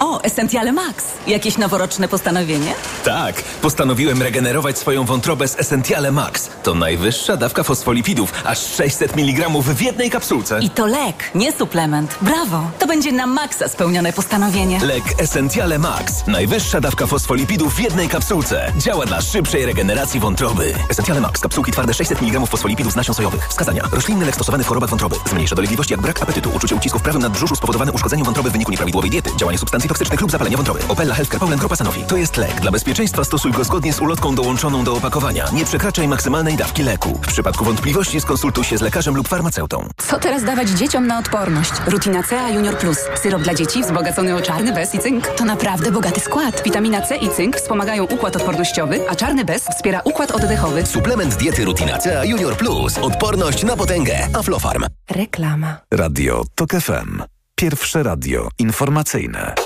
O, 0.00 0.20
Essentiale 0.22 0.72
Max. 0.72 1.04
Jakieś 1.26 1.58
noworoczne 1.58 2.08
postanowienie? 2.08 2.74
Tak, 3.04 3.42
postanowiłem 3.62 4.22
regenerować 4.22 4.78
swoją 4.78 5.04
wątrobę 5.04 5.48
z 5.48 5.58
Essentiale 5.60 6.12
Max. 6.12 6.50
To 6.62 6.74
najwyższa 6.74 7.36
dawka 7.36 7.62
fosfolipidów, 7.62 8.32
aż 8.44 8.58
600 8.58 9.16
mg 9.16 9.48
w 9.62 9.82
jednej 9.82 10.10
kapsułce. 10.10 10.60
I 10.60 10.70
to 10.70 10.86
lek, 10.86 11.30
nie 11.34 11.52
suplement. 11.52 12.16
Brawo! 12.22 12.70
To 12.78 12.86
będzie 12.86 13.12
na 13.12 13.26
maksa 13.26 13.68
spełnione 13.68 14.12
postanowienie. 14.12 14.80
Lek 14.80 15.04
Essentiale 15.18 15.78
Max. 15.78 16.26
Najwyższa 16.26 16.80
dawka 16.80 17.06
fosfolipidów 17.06 17.74
w 17.74 17.80
jednej 17.80 18.08
kapsułce. 18.08 18.72
Działa 18.78 19.06
dla 19.06 19.20
szybszej 19.20 19.66
regeneracji 19.66 20.20
wątroby. 20.20 20.74
Essentiale 20.90 21.20
Max. 21.20 21.40
Kapsułki 21.40 21.72
twarde 21.72 21.94
600 21.94 22.22
mg 22.22 22.46
fosfolipidów 22.46 22.92
z 22.92 22.96
nasion 22.96 23.14
sojowych. 23.14 23.48
Wskazania. 23.48 23.82
Roślinny 23.92 24.26
lek 24.26 24.34
stosowany 24.34 24.64
w 24.64 24.66
chorobach 24.66 24.90
wątroby. 24.90 25.16
Zmniejsza 25.30 25.54
dolegliwości 25.56 25.92
jak 25.92 26.00
brak 26.00 26.22
apetytu, 26.22 26.50
uczucie 26.54 26.74
ucisku 26.74 26.98
w 26.98 27.02
prawym 27.02 27.22
nadbrzuszu 27.22 27.56
spowodowane 27.56 27.92
uszkodzeniem 27.92 28.24
wątroby 28.24 28.48
w 28.50 28.52
wyniku 28.52 28.70
nieprawidłowej 28.70 29.10
diety, 29.10 29.30
działanie 29.36 29.58
substancji 29.58 29.85
toksycznych 29.88 30.20
lub 30.20 30.30
zapalenie 30.30 30.56
wątroby. 30.56 30.80
Opella 30.88 31.14
Healthcare 31.14 31.40
Poland 31.40 31.60
Grupa 31.60 31.76
Sanofi. 31.76 32.02
To 32.02 32.16
jest 32.16 32.36
lek. 32.36 32.60
Dla 32.60 32.70
bezpieczeństwa 32.70 33.24
stosuj 33.24 33.52
go 33.52 33.64
zgodnie 33.64 33.92
z 33.92 34.00
ulotką 34.00 34.34
dołączoną 34.34 34.84
do 34.84 34.96
opakowania. 34.96 35.44
Nie 35.52 35.64
przekraczaj 35.64 36.08
maksymalnej 36.08 36.56
dawki 36.56 36.82
leku. 36.82 37.18
W 37.22 37.26
przypadku 37.26 37.64
wątpliwości 37.64 38.20
skonsultuj 38.20 38.64
się 38.64 38.78
z 38.78 38.80
lekarzem 38.80 39.16
lub 39.16 39.28
farmaceutą. 39.28 39.88
Co 39.96 40.18
teraz 40.18 40.44
dawać 40.44 40.68
dzieciom 40.68 41.06
na 41.06 41.18
odporność? 41.18 41.72
Rutina 41.86 42.22
C 42.22 42.52
Junior 42.52 42.78
Plus. 42.78 42.98
Syrop 43.22 43.42
dla 43.42 43.54
dzieci 43.54 43.82
wzbogacony 43.82 44.36
o 44.36 44.40
czarny 44.40 44.72
bez 44.72 44.94
i 44.94 44.98
cynk. 44.98 45.26
To 45.26 45.44
naprawdę 45.44 45.92
bogaty 45.92 46.20
skład. 46.20 46.62
Witamina 46.64 47.00
C 47.02 47.16
i 47.16 47.30
cynk 47.30 47.56
wspomagają 47.56 48.04
układ 48.04 48.36
odpornościowy, 48.36 49.00
a 49.10 49.16
czarny 49.16 49.44
bez 49.44 49.62
wspiera 49.62 50.00
układ 50.04 50.30
oddechowy. 50.30 50.86
Suplement 50.86 51.34
diety 51.36 51.64
Rutina 51.64 51.98
C 51.98 52.26
Junior 52.26 52.56
Plus. 52.56 52.98
Odporność 52.98 53.64
na 53.64 53.76
potęgę. 53.76 54.28
Aflofarm. 54.34 54.84
Reklama. 55.10 55.76
Radio 55.94 56.42
TOK 56.54 56.70
FM. 56.70 57.22
Pierwsze 57.54 58.02
radio 58.02 58.48
informacyjne. 58.58 59.65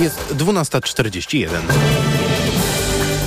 Jest 0.00 0.34
12.41. 0.34 2.15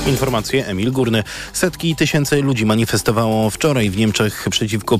Informacje 0.07 0.67
Emil 0.67 0.91
Górny. 0.91 1.23
Setki 1.53 1.95
tysięcy 1.95 2.41
ludzi 2.41 2.65
manifestowało 2.65 3.49
wczoraj 3.49 3.89
w 3.89 3.97
Niemczech 3.97 4.47
przeciwko 4.51 4.99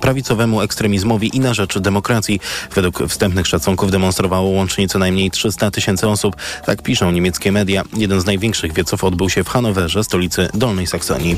prawicowemu 0.00 0.60
ekstremizmowi 0.60 1.36
i 1.36 1.40
na 1.40 1.54
rzecz 1.54 1.78
demokracji. 1.78 2.40
Według 2.74 3.02
wstępnych 3.08 3.46
szacunków 3.46 3.90
demonstrowało 3.90 4.48
łącznie 4.48 4.88
co 4.88 4.98
najmniej 4.98 5.30
300 5.30 5.70
tysięcy 5.70 6.08
osób. 6.08 6.36
Tak 6.66 6.82
piszą 6.82 7.10
niemieckie 7.10 7.52
media. 7.52 7.82
Jeden 7.96 8.20
z 8.20 8.24
największych 8.26 8.72
wieców 8.72 9.04
odbył 9.04 9.30
się 9.30 9.44
w 9.44 9.48
Hanowerze, 9.48 10.04
stolicy 10.04 10.48
Dolnej 10.54 10.86
Saksonii. 10.86 11.36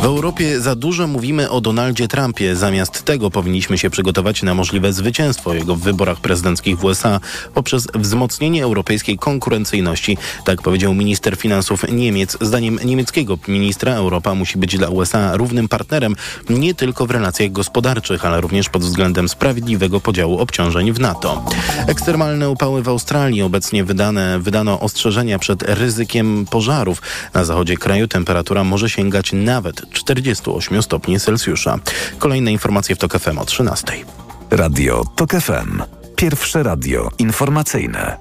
W 0.00 0.04
Europie 0.04 0.60
za 0.60 0.74
dużo 0.74 1.06
mówimy 1.06 1.50
o 1.50 1.60
Donaldzie 1.60 2.08
Trumpie. 2.08 2.56
Zamiast 2.56 3.04
tego 3.04 3.30
powinniśmy 3.30 3.78
się 3.78 3.90
przygotować 3.90 4.42
na 4.42 4.54
możliwe 4.54 4.92
zwycięstwo 4.92 5.54
jego 5.54 5.76
w 5.76 5.80
wyborach 5.80 6.20
prezydenckich 6.20 6.78
w 6.78 6.84
USA 6.84 7.20
poprzez 7.54 7.86
wzmocnienie 7.94 8.64
europejskiej 8.64 9.18
konkurencyjności. 9.18 10.18
Tak 10.44 10.62
powiedział 10.62 10.94
minister 10.94 11.36
finansów 11.36 11.84
Niemiec. 11.92 12.27
Zdaniem 12.40 12.78
niemieckiego 12.84 13.38
ministra 13.48 13.94
Europa 13.94 14.34
musi 14.34 14.58
być 14.58 14.78
dla 14.78 14.88
USA 14.88 15.36
równym 15.36 15.68
partnerem 15.68 16.16
nie 16.50 16.74
tylko 16.74 17.06
w 17.06 17.10
relacjach 17.10 17.52
gospodarczych, 17.52 18.24
ale 18.24 18.40
również 18.40 18.68
pod 18.68 18.82
względem 18.82 19.28
sprawiedliwego 19.28 20.00
podziału 20.00 20.38
obciążeń 20.38 20.92
w 20.92 21.00
NATO. 21.00 21.44
Ekstremalne 21.86 22.50
upały 22.50 22.82
w 22.82 22.88
Australii 22.88 23.42
obecnie 23.42 23.84
wydane, 23.84 24.38
wydano 24.38 24.80
ostrzeżenia 24.80 25.38
przed 25.38 25.62
ryzykiem 25.62 26.46
pożarów. 26.50 27.02
Na 27.34 27.44
zachodzie 27.44 27.76
kraju 27.76 28.08
temperatura 28.08 28.64
może 28.64 28.90
sięgać 28.90 29.32
nawet 29.32 29.90
48 29.92 30.82
stopni 30.82 31.20
Celsjusza. 31.20 31.78
Kolejne 32.18 32.52
informacje 32.52 32.96
w 32.96 32.98
TOK 32.98 33.18
FM 33.18 33.38
o 33.38 33.44
13. 33.44 33.92
Radio 34.50 35.04
TOK 35.16 35.30
FM. 35.30 35.82
Pierwsze 36.16 36.62
radio 36.62 37.10
informacyjne. 37.18 38.16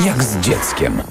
Jak 0.00 0.22
z 0.24 0.38
dzieckiem. 0.38 1.02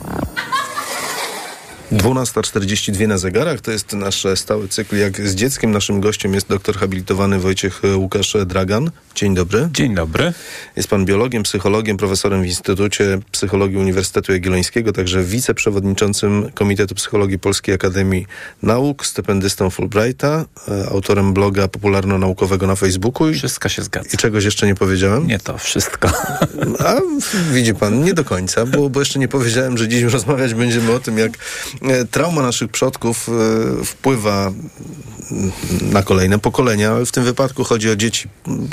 12.42 1.92 3.08
na 3.08 3.18
zegarach 3.18 3.62
to 3.62 3.72
jest 3.72 3.94
nasz 3.94 4.26
stały 4.36 4.68
cykl 4.68 4.98
Jak 4.98 5.28
z 5.28 5.36
dzieckiem. 5.36 5.72
Naszym 5.72 6.02
gościem 6.02 6.34
jest 6.34 6.48
doktor 6.48 6.76
habilitowany 6.76 7.40
Wojciech 7.40 7.82
Łukasz 7.96 8.38
Dragan. 8.46 8.92
Dzień 9.16 9.36
dobry. 9.36 9.70
Dzień 9.74 9.96
dobry. 9.96 10.34
Jest 10.76 10.90
pan 10.90 11.06
biologiem, 11.06 11.44
psychologiem, 11.44 11.98
profesorem 11.98 12.42
w 12.42 12.46
Instytucie 12.46 13.20
Psychologii 13.32 13.78
Uniwersytetu 13.78 14.32
Jagiellońskiego, 14.32 14.94
także 14.94 15.24
wiceprzewodniczącym 15.24 16.52
Komitetu 16.54 16.96
Psychologii 16.96 17.40
Polskiej 17.40 17.76
Akademii 17.76 18.28
Nauk, 18.64 19.06
stypendystą 19.06 19.70
Fulbrighta, 19.70 20.46
e, 20.68 20.90
autorem 20.90 21.34
bloga 21.34 21.68
popularno-naukowego 21.68 22.68
na 22.68 22.76
Facebooku. 22.76 23.30
I, 23.30 23.34
Wszystko 23.34 23.70
się 23.70 23.82
zgadza. 23.82 24.10
I 24.14 24.18
czegoś 24.18 24.44
jeszcze 24.44 24.68
nie 24.68 24.76
powiedziałem? 24.76 25.28
Nie 25.28 25.40
to 25.40 25.58
wszystko. 25.58 26.10
A 26.80 26.96
widzi 27.52 27.74
pan, 27.74 28.04
nie 28.04 28.14
do 28.14 28.24
końca, 28.24 28.66
bo, 28.66 28.90
bo 28.90 29.00
jeszcze 29.00 29.20
nie 29.20 29.28
powiedziałem, 29.28 29.78
że 29.78 29.88
dziś 29.88 30.04
rozmawiać 30.04 30.54
będziemy 30.54 30.92
o 30.92 31.00
tym, 31.00 31.18
jak 31.18 31.32
e, 31.81 31.81
trauma 32.12 32.42
naszych 32.42 32.72
przodków 32.72 33.30
e, 33.30 33.86
wpływa 33.86 34.52
na 35.82 36.04
kolejne 36.04 36.40
pokolenia, 36.40 36.92
ale 36.92 37.06
w 37.06 37.12
tym 37.12 37.24
wypadku 37.24 37.64
chodzi 37.64 37.90
o 37.90 37.96
dzieci. 37.96 38.30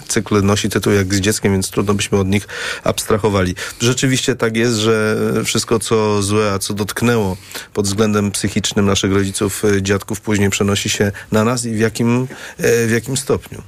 Cykl 0.09 0.43
nosi 0.43 0.69
tytuł 0.69 0.93
jak 0.93 1.15
z 1.15 1.21
dzieckiem, 1.21 1.53
więc 1.53 1.71
trudno 1.71 1.95
byśmy 1.95 2.19
od 2.19 2.29
nich 2.29 2.49
abstrahowali. 2.85 3.55
Rzeczywiście 3.81 4.37
tak 4.37 4.57
jest, 4.57 4.77
że 4.77 5.17
wszystko 5.45 5.79
co 5.79 6.23
złe, 6.23 6.53
a 6.53 6.59
co 6.59 6.75
dotknęło 6.75 7.37
pod 7.75 7.87
względem 7.87 8.31
psychicznym 8.31 8.87
naszych 8.87 9.13
rodziców, 9.13 9.65
e, 9.65 9.83
dziadków, 9.83 10.21
później 10.21 10.51
przenosi 10.51 10.89
się 10.89 11.13
na 11.33 11.45
nas 11.45 11.65
i 11.65 11.75
w 11.75 11.79
jakim, 11.79 12.29
e, 12.59 12.87
w 12.87 12.91
jakim 12.91 13.17
stopniu? 13.17 13.63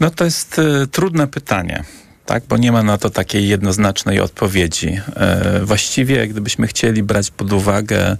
No 0.00 0.10
to 0.10 0.24
jest 0.24 0.58
y, 0.58 0.86
trudne 0.86 1.26
pytanie. 1.26 1.84
Tak, 2.28 2.42
bo 2.48 2.56
nie 2.56 2.72
ma 2.72 2.82
na 2.82 2.98
to 2.98 3.10
takiej 3.10 3.48
jednoznacznej 3.48 4.20
odpowiedzi. 4.20 5.00
E, 5.16 5.60
właściwie, 5.64 6.28
gdybyśmy 6.28 6.66
chcieli 6.66 7.02
brać 7.02 7.30
pod 7.30 7.52
uwagę 7.52 8.16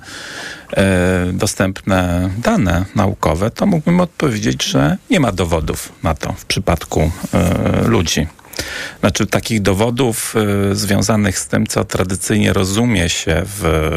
e, 0.77 1.31
dostępne 1.33 2.31
dane 2.39 2.85
naukowe, 2.95 3.51
to 3.51 3.67
mógłbym 3.67 4.01
odpowiedzieć, 4.01 4.65
że 4.65 4.97
nie 5.11 5.21
ma 5.21 5.33
dowodów 5.33 5.93
na 6.03 6.15
to 6.15 6.33
w 6.33 6.45
przypadku 6.45 7.11
e, 7.35 7.89
ludzi. 7.89 8.27
Znaczy 9.01 9.27
takich 9.27 9.63
dowodów 9.63 10.35
związanych 10.73 11.39
z 11.39 11.47
tym, 11.47 11.67
co 11.67 11.85
tradycyjnie 11.85 12.53
rozumie 12.53 13.09
się 13.09 13.43
w 13.45 13.89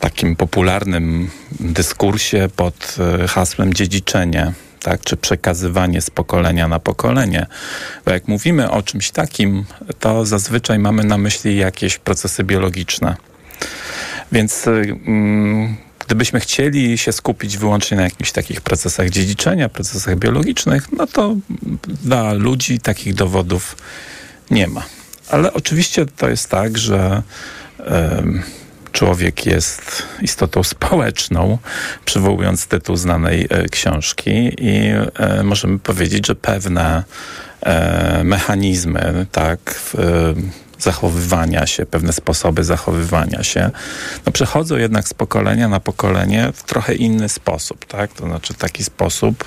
takim 0.00 0.36
popularnym 0.36 1.30
dyskursie 1.60 2.48
pod 2.56 2.96
hasłem 3.28 3.74
dziedziczenie 3.74 4.52
tak, 4.80 5.00
czy 5.04 5.16
przekazywanie 5.16 6.00
z 6.00 6.10
pokolenia 6.10 6.68
na 6.68 6.78
pokolenie. 6.78 7.46
Bo 8.04 8.12
jak 8.12 8.28
mówimy 8.28 8.70
o 8.70 8.82
czymś 8.82 9.10
takim, 9.10 9.64
to 10.00 10.26
zazwyczaj 10.26 10.78
mamy 10.78 11.04
na 11.04 11.18
myśli 11.18 11.56
jakieś 11.56 11.98
procesy 11.98 12.44
biologiczne. 12.44 13.16
Więc 14.32 14.66
mm, 14.66 15.76
gdybyśmy 16.06 16.40
chcieli 16.40 16.98
się 16.98 17.12
skupić 17.12 17.58
wyłącznie 17.58 17.96
na 17.96 18.02
jakichś 18.02 18.32
takich 18.32 18.60
procesach 18.60 19.10
dziedziczenia, 19.10 19.68
procesach 19.68 20.16
biologicznych, 20.16 20.92
no 20.92 21.06
to 21.06 21.36
dla 22.04 22.32
ludzi 22.32 22.80
takich 22.80 23.14
dowodów 23.14 23.76
nie 24.50 24.66
ma. 24.68 24.82
Ale 25.28 25.52
oczywiście 25.52 26.06
to 26.06 26.28
jest 26.28 26.48
tak, 26.48 26.78
że 26.78 27.22
człowiek 28.96 29.46
jest 29.46 30.02
istotą 30.22 30.62
społeczną, 30.62 31.58
przywołując 32.04 32.66
tytuł 32.66 32.96
znanej 32.96 33.46
e, 33.50 33.68
książki 33.68 34.30
i 34.58 34.90
e, 35.14 35.42
możemy 35.42 35.78
powiedzieć, 35.78 36.26
że 36.26 36.34
pewne 36.34 37.04
e, 37.60 38.24
mechanizmy, 38.24 39.26
tak, 39.32 39.80
zachowywania 40.78 41.66
się, 41.66 41.86
pewne 41.86 42.12
sposoby 42.12 42.64
zachowywania 42.64 43.42
się, 43.42 43.70
no 44.26 44.32
przechodzą 44.32 44.76
jednak 44.76 45.08
z 45.08 45.14
pokolenia 45.14 45.68
na 45.68 45.80
pokolenie 45.80 46.52
w 46.54 46.62
trochę 46.62 46.94
inny 46.94 47.28
sposób, 47.28 47.84
tak? 47.84 48.12
To 48.12 48.26
znaczy 48.26 48.54
taki 48.54 48.84
sposób 48.84 49.44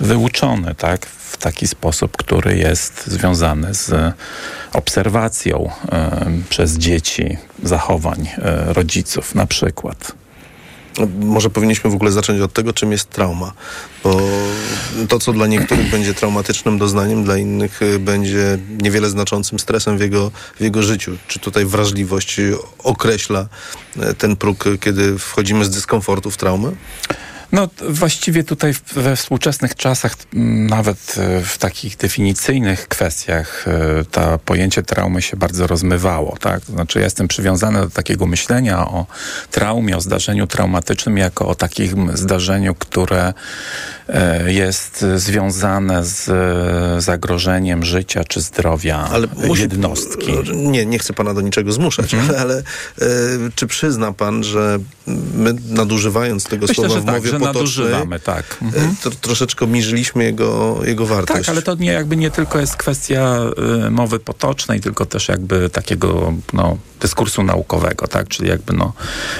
wyuczony, 0.00 0.74
tak? 0.74 1.06
W 1.06 1.36
taki 1.36 1.66
sposób, 1.66 2.16
który 2.16 2.58
jest 2.58 3.06
związany 3.06 3.74
z 3.74 4.14
obserwacją 4.72 5.70
y, 5.84 6.48
przez 6.48 6.78
dzieci 6.78 7.38
zachowań 7.62 8.28
y, 8.68 8.72
rodziców 8.72 9.34
na 9.34 9.46
przykład. 9.46 10.12
Może 11.20 11.50
powinniśmy 11.50 11.90
w 11.90 11.94
ogóle 11.94 12.12
zacząć 12.12 12.40
od 12.40 12.52
tego, 12.52 12.72
czym 12.72 12.92
jest 12.92 13.10
trauma. 13.10 13.52
Bo 14.04 14.20
to, 15.08 15.18
co 15.18 15.32
dla 15.32 15.46
niektórych 15.46 15.90
będzie 15.90 16.14
traumatycznym 16.14 16.78
doznaniem, 16.78 17.24
dla 17.24 17.36
innych 17.36 17.82
y, 17.82 17.98
będzie 17.98 18.58
niewiele 18.82 19.10
znaczącym 19.10 19.58
stresem 19.58 19.98
w 19.98 20.00
jego, 20.00 20.30
w 20.56 20.60
jego 20.60 20.82
życiu. 20.82 21.16
Czy 21.28 21.38
tutaj 21.38 21.64
wrażliwość 21.64 22.40
określa 22.78 23.46
y, 23.96 24.14
ten 24.14 24.36
próg, 24.36 24.64
kiedy 24.80 25.18
wchodzimy 25.18 25.64
z 25.64 25.70
dyskomfortu 25.70 26.30
w 26.30 26.36
traumę? 26.36 26.72
No 27.52 27.68
właściwie 27.88 28.44
tutaj 28.44 28.74
we 28.92 29.16
współczesnych 29.16 29.74
czasach, 29.74 30.14
nawet 30.68 31.14
e, 31.18 31.40
w 31.44 31.58
takich 31.58 31.96
definicyjnych 31.96 32.88
kwestiach, 32.88 33.68
e, 33.68 34.04
to 34.10 34.38
pojęcie 34.38 34.82
traumy 34.82 35.22
się 35.22 35.36
bardzo 35.36 35.66
rozmywało. 35.66 36.36
Tak? 36.40 36.64
To 36.64 36.72
znaczy 36.72 36.98
ja 36.98 37.04
jestem 37.04 37.28
przywiązany 37.28 37.80
do 37.80 37.90
takiego 37.90 38.26
myślenia 38.26 38.88
o 38.88 39.06
traumie, 39.50 39.96
o 39.96 40.00
zdarzeniu 40.00 40.46
traumatycznym 40.46 41.18
jako 41.18 41.48
o 41.48 41.54
takim 41.54 42.10
zdarzeniu, 42.16 42.74
które 42.74 43.32
e, 44.08 44.52
jest 44.52 45.04
związane 45.16 46.04
z 46.04 46.30
zagrożeniem 47.04 47.84
życia 47.84 48.24
czy 48.24 48.40
zdrowia 48.40 48.98
ale 48.98 49.26
musi, 49.48 49.62
jednostki. 49.62 50.32
Nie, 50.54 50.86
nie 50.86 50.98
chcę 50.98 51.12
pana 51.12 51.34
do 51.34 51.40
niczego 51.40 51.72
zmuszać, 51.72 52.14
mhm. 52.14 52.40
ale, 52.40 52.40
ale 52.40 52.62
czy 53.54 53.66
przyzna 53.66 54.12
pan, 54.12 54.44
że 54.44 54.78
my 55.34 55.54
nadużywając 55.68 56.44
tego 56.44 56.66
Myślę, 56.66 56.88
słowa 56.88 57.00
w 57.00 57.04
tak, 57.04 57.14
mowie 57.14 57.39
nadużywamy, 57.40 58.20
tak. 58.20 58.58
E, 58.62 58.64
mhm. 58.64 58.96
To, 59.02 59.10
troszeczkę 59.10 59.64
obniżyliśmy 59.64 60.24
jego, 60.24 60.80
jego 60.84 61.06
wartość. 61.06 61.40
Tak, 61.40 61.48
ale 61.48 61.62
to 61.62 61.74
nie, 61.74 61.92
jakby 61.92 62.16
nie 62.16 62.30
tylko 62.30 62.60
jest 62.60 62.76
kwestia 62.76 63.38
y, 63.86 63.90
mowy 63.90 64.18
potocznej, 64.18 64.80
tylko 64.80 65.06
też 65.06 65.28
jakby 65.28 65.70
takiego 65.70 66.32
no, 66.52 66.78
dyskursu 67.00 67.42
naukowego, 67.42 68.08
tak? 68.08 68.28
Czyli 68.28 68.48
jakby 68.48 68.72
no, 68.72 68.92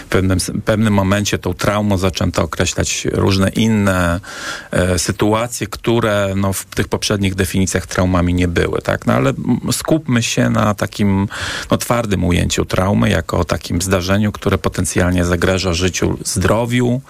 w 0.07 0.09
pewnym, 0.09 0.39
pewnym 0.65 0.95
momencie 0.95 1.39
tą 1.39 1.55
traumą 1.55 1.99
zaczęto 1.99 2.43
określać 2.43 3.07
różne 3.13 3.49
inne 3.49 4.21
e, 4.71 4.99
sytuacje, 4.99 5.67
które 5.67 6.33
no, 6.37 6.53
w 6.53 6.65
tych 6.65 6.89
poprzednich 6.89 7.35
definicjach 7.35 7.87
traumami 7.87 8.35
nie 8.35 8.49
były, 8.49 8.83
tak? 8.83 9.07
No 9.07 9.13
ale 9.13 9.33
skupmy 9.73 10.23
się 10.23 10.51
na 10.51 10.75
takim 10.75 11.29
no, 11.71 11.77
twardym 11.77 12.25
ujęciu 12.25 12.65
traumy, 12.65 13.11
jako 13.11 13.39
o 13.39 13.45
takim 13.45 13.83
zdarzeniu, 13.83 14.33
które 14.33 14.59
potencjalnie 14.59 15.25
zagraża 15.25 15.73
życiu, 15.73 16.19
zdrowiu, 16.25 17.01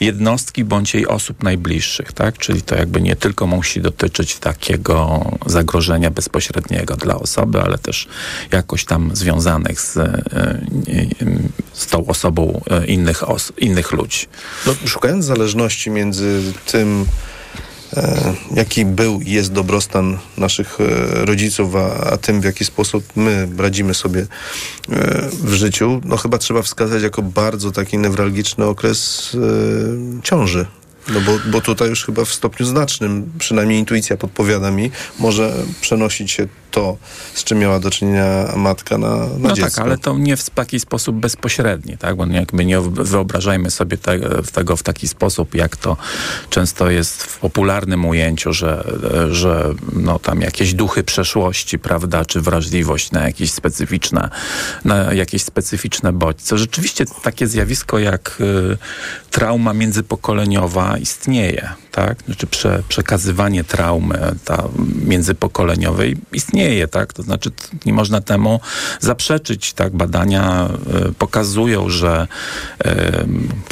jednostki 0.00 0.64
bądź 0.64 0.94
jej 0.94 1.06
osób 1.06 1.42
najbliższych, 1.42 2.12
tak? 2.12 2.38
Czyli 2.38 2.62
to 2.62 2.74
jakby 2.74 3.00
nie 3.00 3.16
tylko 3.16 3.46
musi 3.46 3.80
dotyczyć 3.80 4.36
takiego 4.36 5.24
zagrożenia 5.46 6.10
bezpośredniego 6.10 6.96
dla 6.96 7.14
osoby, 7.14 7.60
ale 7.60 7.78
też 7.78 8.08
jakoś 8.52 8.84
tam 8.84 9.16
związanych 9.16 9.80
z, 9.80 9.96
e, 9.96 10.22
z 11.72 11.86
tą 11.86 12.06
osobą 12.06 12.60
e, 12.70 12.86
innych, 12.86 13.30
os 13.30 13.52
innych 13.58 13.92
ludzi. 13.92 14.26
No, 14.66 14.74
szukając 14.86 15.24
zależności 15.24 15.90
między 15.90 16.42
tym, 16.66 17.06
jaki 18.54 18.84
był 18.84 19.20
i 19.20 19.30
jest 19.30 19.52
dobrostan 19.52 20.18
naszych 20.38 20.78
e, 20.80 21.24
rodziców, 21.24 21.76
a, 21.76 22.10
a, 22.10 22.16
tym, 22.16 22.40
w 22.40 22.44
jaki 22.44 22.64
sposób 22.64 23.04
my 23.16 23.48
radzimy 23.58 23.94
sobie 23.94 24.20
e, 24.20 24.26
w 25.42 25.52
życiu, 25.52 26.00
no 26.04 26.16
chyba 26.16 26.38
trzeba 26.38 26.62
wskazać 26.62 27.02
jako 27.02 27.22
bardzo 27.22 27.72
taki 27.72 27.98
newralgiczny 27.98 28.64
okres 28.64 29.30
ciąży. 30.22 30.66
No 31.14 31.20
bo, 31.20 31.38
bo 31.50 31.60
tutaj 31.60 31.88
już 31.88 32.04
chyba 32.04 32.24
w 32.24 32.32
stopniu 32.32 32.66
znacznym, 32.66 33.32
przynajmniej 33.38 33.78
intuicja 33.78 34.16
podpowiada 34.16 34.70
mi, 34.70 34.90
może 35.18 35.52
przenosić 35.80 36.32
się 36.32 36.46
to, 36.76 36.96
z 37.34 37.44
czym 37.44 37.58
miała 37.58 37.80
do 37.80 37.90
czynienia 37.90 38.52
matka 38.56 38.98
na, 38.98 39.16
na 39.16 39.26
no 39.38 39.52
dziecko. 39.52 39.70
tak, 39.70 39.78
ale 39.78 39.98
to 39.98 40.18
nie 40.18 40.36
w 40.36 40.50
taki 40.50 40.80
sposób 40.80 41.16
bezpośredni, 41.16 41.98
tak? 41.98 42.16
Bo 42.16 42.26
jakby 42.26 42.64
nie 42.64 42.80
wyobrażajmy 42.80 43.70
sobie 43.70 43.98
te, 43.98 44.18
tego 44.52 44.76
w 44.76 44.82
taki 44.82 45.08
sposób, 45.08 45.54
jak 45.54 45.76
to 45.76 45.96
często 46.50 46.90
jest 46.90 47.22
w 47.22 47.38
popularnym 47.38 48.04
ujęciu, 48.04 48.52
że, 48.52 48.84
że 49.30 49.74
no 49.92 50.18
tam 50.18 50.40
jakieś 50.40 50.74
duchy 50.74 51.04
przeszłości, 51.04 51.78
prawda, 51.78 52.24
czy 52.24 52.40
wrażliwość 52.40 53.10
na 53.10 53.26
jakieś 53.26 53.52
specyficzne, 53.52 54.30
na 54.84 55.12
jakieś 55.12 55.42
specyficzne 55.42 56.12
bodźce. 56.12 56.58
Rzeczywiście 56.58 57.04
takie 57.22 57.46
zjawisko 57.46 57.98
jak 57.98 58.38
y, 58.40 58.76
trauma 59.30 59.74
międzypokoleniowa 59.74 60.98
istnieje, 60.98 61.68
tak? 61.96 62.22
Znaczy 62.26 62.46
prze, 62.46 62.82
przekazywanie 62.88 63.64
traumy 63.64 64.18
ta 64.44 64.68
międzypokoleniowej 65.04 66.16
istnieje, 66.32 66.88
tak? 66.88 67.12
To 67.12 67.22
znaczy 67.22 67.50
nie 67.86 67.92
można 67.92 68.20
temu 68.20 68.60
zaprzeczyć, 69.00 69.72
tak? 69.72 69.96
Badania 69.96 70.68
y, 71.08 71.12
pokazują, 71.12 71.88
że 71.88 72.28
y, 72.86 72.90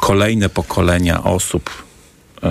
kolejne 0.01 0.49
pokolenia 0.49 1.25
osób 1.25 1.71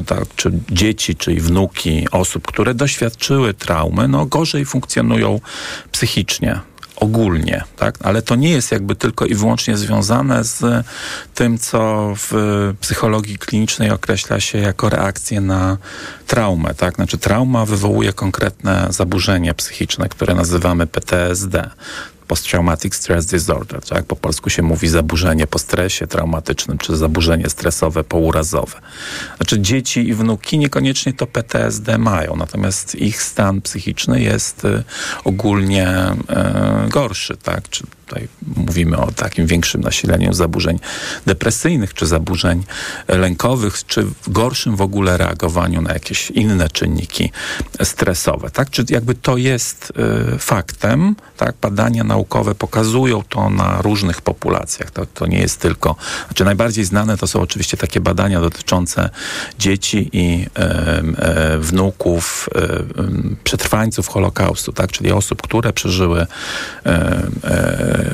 tak, 0.05 0.25
czy 0.35 0.51
dzieci, 0.71 1.15
czy 1.15 1.35
wnuki 1.35 2.07
osób, 2.11 2.47
które 2.47 2.73
doświadczyły 2.73 3.53
traumy, 3.53 4.07
no 4.07 4.25
gorzej 4.25 4.65
funkcjonują 4.65 5.39
psychicznie 5.91 6.59
ogólnie, 7.03 7.63
tak? 7.75 7.95
ale 8.01 8.21
to 8.21 8.35
nie 8.35 8.49
jest 8.49 8.71
jakby 8.71 8.95
tylko 8.95 9.25
i 9.25 9.35
wyłącznie 9.35 9.77
związane 9.77 10.43
z 10.43 10.85
tym, 11.35 11.57
co 11.57 12.13
w 12.15 12.33
psychologii 12.81 13.37
klinicznej 13.37 13.91
określa 13.91 14.39
się 14.39 14.57
jako 14.57 14.89
reakcję 14.89 15.41
na 15.41 15.77
traumę. 16.27 16.73
Tak? 16.73 16.95
Znaczy 16.95 17.17
trauma 17.17 17.65
wywołuje 17.65 18.13
konkretne 18.13 18.87
zaburzenie 18.89 19.53
psychiczne, 19.53 20.09
które 20.09 20.35
nazywamy 20.35 20.87
PTSD. 20.87 21.69
Post-Traumatic 22.33 22.95
Stress 22.95 23.25
Disorder, 23.25 23.81
tak? 23.81 24.05
Po 24.05 24.15
polsku 24.15 24.49
się 24.49 24.61
mówi 24.61 24.87
zaburzenie 24.87 25.47
po 25.47 25.59
stresie 25.59 26.07
traumatycznym, 26.07 26.77
czy 26.77 26.97
zaburzenie 26.97 27.49
stresowe 27.49 28.03
pourazowe. 28.03 28.79
Znaczy 29.37 29.59
dzieci 29.59 30.07
i 30.07 30.13
wnuki 30.13 30.57
niekoniecznie 30.57 31.13
to 31.13 31.27
PTSD 31.27 31.97
mają, 31.97 32.35
natomiast 32.35 32.95
ich 32.95 33.21
stan 33.21 33.61
psychiczny 33.61 34.21
jest 34.21 34.65
y, 34.65 34.83
ogólnie 35.23 35.89
y, 36.85 36.89
gorszy, 36.89 37.37
tak? 37.37 37.69
Czy 37.69 37.83
tutaj 38.13 38.27
mówimy 38.55 38.97
o 38.97 39.11
takim 39.11 39.47
większym 39.47 39.81
nasileniu 39.81 40.33
zaburzeń 40.33 40.79
depresyjnych, 41.25 41.93
czy 41.93 42.05
zaburzeń 42.05 42.63
lękowych, 43.07 43.85
czy 43.85 44.05
gorszym 44.27 44.75
w 44.75 44.81
ogóle 44.81 45.17
reagowaniu 45.17 45.81
na 45.81 45.93
jakieś 45.93 46.31
inne 46.31 46.69
czynniki 46.69 47.31
stresowe, 47.83 48.49
tak? 48.49 48.69
Czy 48.69 48.85
jakby 48.89 49.15
to 49.15 49.37
jest 49.37 49.93
y, 50.35 50.39
faktem, 50.39 51.15
tak? 51.37 51.55
Badania 51.61 52.03
naukowe 52.03 52.55
pokazują 52.55 53.23
to 53.29 53.49
na 53.49 53.81
różnych 53.81 54.21
populacjach. 54.21 54.91
To, 54.91 55.05
to 55.05 55.25
nie 55.25 55.39
jest 55.39 55.59
tylko, 55.59 55.95
znaczy 56.27 56.45
najbardziej 56.45 56.85
znane 56.85 57.17
to 57.17 57.27
są 57.27 57.41
oczywiście 57.41 57.77
takie 57.77 57.99
badania 57.99 58.41
dotyczące 58.41 59.09
dzieci 59.59 60.09
i 60.13 60.45
e, 60.55 60.59
e, 60.59 61.59
wnuków 61.59 62.49
e, 62.55 62.67
przetrwańców 63.43 64.07
Holokaustu, 64.07 64.73
tak? 64.73 64.91
Czyli 64.91 65.11
osób, 65.11 65.41
które 65.41 65.73
przeżyły 65.73 66.27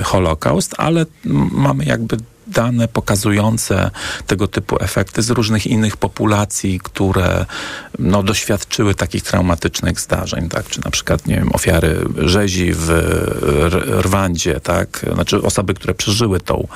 Holokaust, 0.03 0.75
ale 0.77 1.05
mamy 1.51 1.85
jakby 1.85 2.17
dane 2.49 2.87
pokazujące 2.87 3.91
tego 4.27 4.47
typu 4.47 4.77
efekty 4.79 5.21
z 5.21 5.29
różnych 5.29 5.67
innych 5.67 5.97
populacji, 5.97 6.79
które 6.83 7.45
no, 7.99 8.23
doświadczyły 8.23 8.95
takich 8.95 9.23
traumatycznych 9.23 9.99
zdarzeń, 9.99 10.49
tak? 10.49 10.67
Czy 10.67 10.81
na 10.85 10.91
przykład, 10.91 11.27
nie 11.27 11.35
wiem, 11.35 11.49
ofiary 11.53 12.05
rzezi 12.17 12.71
w 12.73 12.89
Rwandzie, 14.01 14.59
tak? 14.59 15.05
Znaczy 15.13 15.41
osoby, 15.41 15.73
które 15.73 15.93
przeżyły 15.93 16.39
tą, 16.39 16.67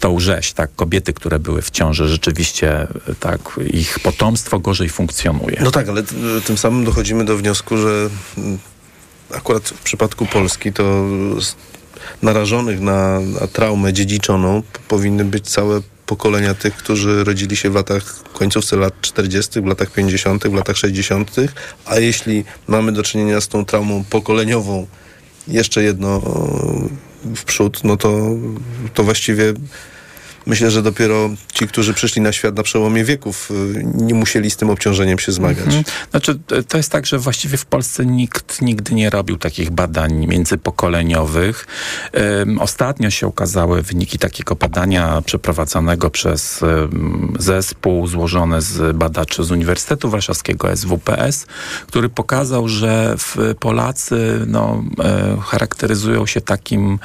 tą 0.00 0.20
rzeź, 0.20 0.52
tak? 0.52 0.70
Kobiety, 0.76 1.12
które 1.12 1.38
były 1.38 1.62
w 1.62 1.70
ciąży, 1.70 2.08
rzeczywiście 2.08 2.86
tak, 3.20 3.40
ich 3.72 3.98
potomstwo 3.98 4.58
gorzej 4.58 4.88
funkcjonuje. 4.88 5.60
No 5.64 5.70
tak, 5.70 5.88
ale 5.88 6.02
tym 6.44 6.58
samym 6.58 6.84
dochodzimy 6.84 7.24
do 7.24 7.36
wniosku, 7.36 7.76
że 7.76 8.08
akurat 9.34 9.68
w 9.68 9.82
przypadku 9.82 10.26
Polski 10.26 10.72
to 10.72 11.04
narażonych 12.22 12.80
na, 12.80 13.20
na 13.20 13.46
traumę 13.46 13.92
dziedziczoną 13.92 14.62
powinny 14.88 15.24
być 15.24 15.50
całe 15.50 15.80
pokolenia 16.06 16.54
tych, 16.54 16.76
którzy 16.76 17.24
rodzili 17.24 17.56
się 17.56 17.70
w 17.70 17.74
latach 17.74 18.22
końcówce 18.32 18.76
lat 18.76 18.94
40., 19.00 19.60
w 19.60 19.66
latach 19.66 19.90
50., 19.90 20.48
w 20.48 20.54
latach 20.54 20.76
60., 20.76 21.30
a 21.86 21.98
jeśli 21.98 22.44
mamy 22.68 22.92
do 22.92 23.02
czynienia 23.02 23.40
z 23.40 23.48
tą 23.48 23.64
traumą 23.64 24.04
pokoleniową 24.10 24.86
jeszcze 25.48 25.82
jedno 25.82 26.16
e, 26.16 27.34
w 27.36 27.44
przód, 27.44 27.84
no 27.84 27.96
to, 27.96 28.30
to 28.94 29.04
właściwie 29.04 29.54
myślę, 30.50 30.70
że 30.70 30.82
dopiero 30.82 31.30
ci, 31.52 31.68
którzy 31.68 31.94
przyszli 31.94 32.22
na 32.22 32.32
świat 32.32 32.56
na 32.56 32.62
przełomie 32.62 33.04
wieków, 33.04 33.50
y, 33.50 33.84
nie 33.94 34.14
musieli 34.14 34.50
z 34.50 34.56
tym 34.56 34.70
obciążeniem 34.70 35.18
się 35.18 35.32
zmagać. 35.32 35.66
Mhm. 35.66 35.84
Znaczy, 36.10 36.38
to 36.68 36.76
jest 36.76 36.92
tak, 36.92 37.06
że 37.06 37.18
właściwie 37.18 37.56
w 37.58 37.66
Polsce 37.66 38.06
nikt 38.06 38.62
nigdy 38.62 38.94
nie 38.94 39.10
robił 39.10 39.36
takich 39.36 39.70
badań 39.70 40.26
międzypokoleniowych. 40.26 41.66
Ostatnio 42.60 43.10
się 43.10 43.26
ukazały 43.26 43.82
wyniki 43.82 44.18
takiego 44.18 44.56
badania 44.56 45.22
przeprowadzonego 45.22 46.10
przez 46.10 46.60
zespół 47.38 48.06
złożony 48.06 48.62
z 48.62 48.96
badaczy 48.96 49.44
z 49.44 49.50
Uniwersytetu 49.50 50.10
Warszawskiego 50.10 50.76
SWPS, 50.76 51.46
który 51.86 52.08
pokazał, 52.08 52.68
że 52.68 53.16
Polacy 53.60 54.44
no, 54.46 54.84
e, 54.98 55.36
charakteryzują 55.42 56.26
się 56.26 56.40
takim 56.40 56.98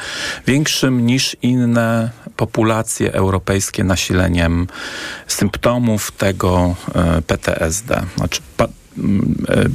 większym 0.47 1.05
niż 1.05 1.37
inne 1.41 2.11
populacje 2.35 3.13
europejskie 3.13 3.34
nasileniem 3.83 4.67
symptomów 5.27 6.11
tego 6.11 6.75
e, 6.95 7.21
PTSD. 7.21 8.01
Znaczy, 8.17 8.41
pa, 8.57 8.67
m, 8.97 9.35
e, 9.49 9.65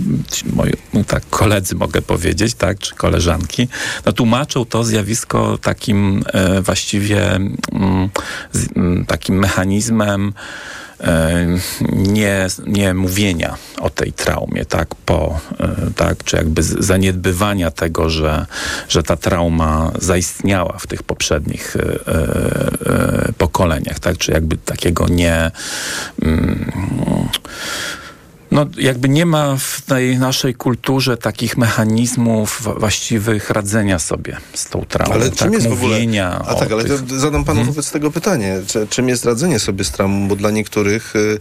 moi 0.53 0.73
no 0.95 1.05
tak, 1.05 1.23
koledzy 1.31 1.75
mogę 1.75 2.03
powiedzieć, 2.03 2.55
tak, 2.55 2.79
czy 2.79 2.95
koleżanki, 2.95 3.69
no 4.07 4.13
tłumaczą 4.13 4.65
to 4.65 4.85
zjawisko 4.85 5.59
takim 5.59 6.23
e, 6.33 6.63
właściwie 6.63 7.35
mm, 7.35 8.11
z, 8.53 8.69
m, 8.77 9.05
takim 9.07 9.39
mechanizmem 9.39 10.33
nie, 11.93 12.47
nie 12.67 12.95
mówienia 12.95 13.57
o 13.81 13.91
tej 13.91 14.13
traumie, 14.13 14.65
tak, 14.65 14.95
po, 14.95 15.41
e, 15.61 15.77
tak, 15.97 16.25
czy 16.25 16.37
jakby 16.37 16.63
zaniedbywania 16.63 17.71
tego, 17.71 18.11
że, 18.11 18.47
że 18.89 19.03
ta 19.03 19.17
trauma 19.17 19.93
zaistniała 19.99 20.79
w 20.79 20.87
tych 20.87 21.03
poprzednich 21.03 21.77
e, 21.77 21.81
e, 21.81 23.33
pokoleniach, 23.39 23.99
tak, 23.99 24.19
czy 24.19 24.33
jakby 24.33 24.57
takiego 24.57 25.09
nie 25.09 25.51
mm, 26.23 26.73
no, 28.51 28.67
jakby 28.79 29.09
nie 29.09 29.27
ma 29.27 29.57
w 29.57 29.81
tej 29.81 30.19
naszej 30.19 30.55
kulturze 30.55 31.17
takich 31.17 31.57
mechanizmów 31.57 32.63
właściwych 32.79 33.51
radzenia 33.51 33.99
sobie 33.99 34.37
z 34.55 34.65
tą 34.69 34.85
traumą. 34.89 35.15
Ale 35.15 35.29
tak, 35.31 35.39
czym 35.39 35.53
jest 35.53 35.69
w 35.69 35.73
ogóle... 35.73 35.95
mówienia 35.95 36.43
A 36.47 36.55
tak, 36.55 36.73
ale 36.73 36.85
tych... 36.85 37.21
zadam 37.21 37.45
panu 37.45 37.65
wobec 37.65 37.91
tego 37.91 38.11
pytanie. 38.11 38.61
Czy, 38.67 38.87
czym 38.87 39.09
jest 39.09 39.25
radzenie 39.25 39.59
sobie 39.59 39.85
z 39.85 39.91
traumą? 39.91 40.29
Bo 40.29 40.37
dla 40.37 40.51
niektórych, 40.51 41.17
y, 41.17 41.41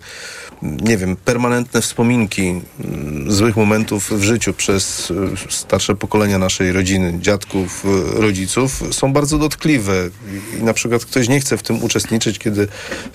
nie 0.61 0.97
wiem, 0.97 1.15
permanentne 1.15 1.81
wspominki 1.81 2.61
y, 3.27 3.31
złych 3.31 3.55
momentów 3.57 4.11
w 4.11 4.23
życiu 4.23 4.53
przez 4.53 5.11
y, 5.11 5.15
starsze 5.49 5.95
pokolenia 5.95 6.37
naszej 6.37 6.71
rodziny, 6.71 7.19
dziadków, 7.21 7.85
y, 8.17 8.21
rodziców 8.21 8.83
są 8.91 9.13
bardzo 9.13 9.37
dotkliwe. 9.37 10.09
I, 10.59 10.63
na 10.63 10.73
przykład 10.73 11.05
ktoś 11.05 11.29
nie 11.29 11.39
chce 11.39 11.57
w 11.57 11.63
tym 11.63 11.83
uczestniczyć, 11.83 12.39
kiedy, 12.39 12.67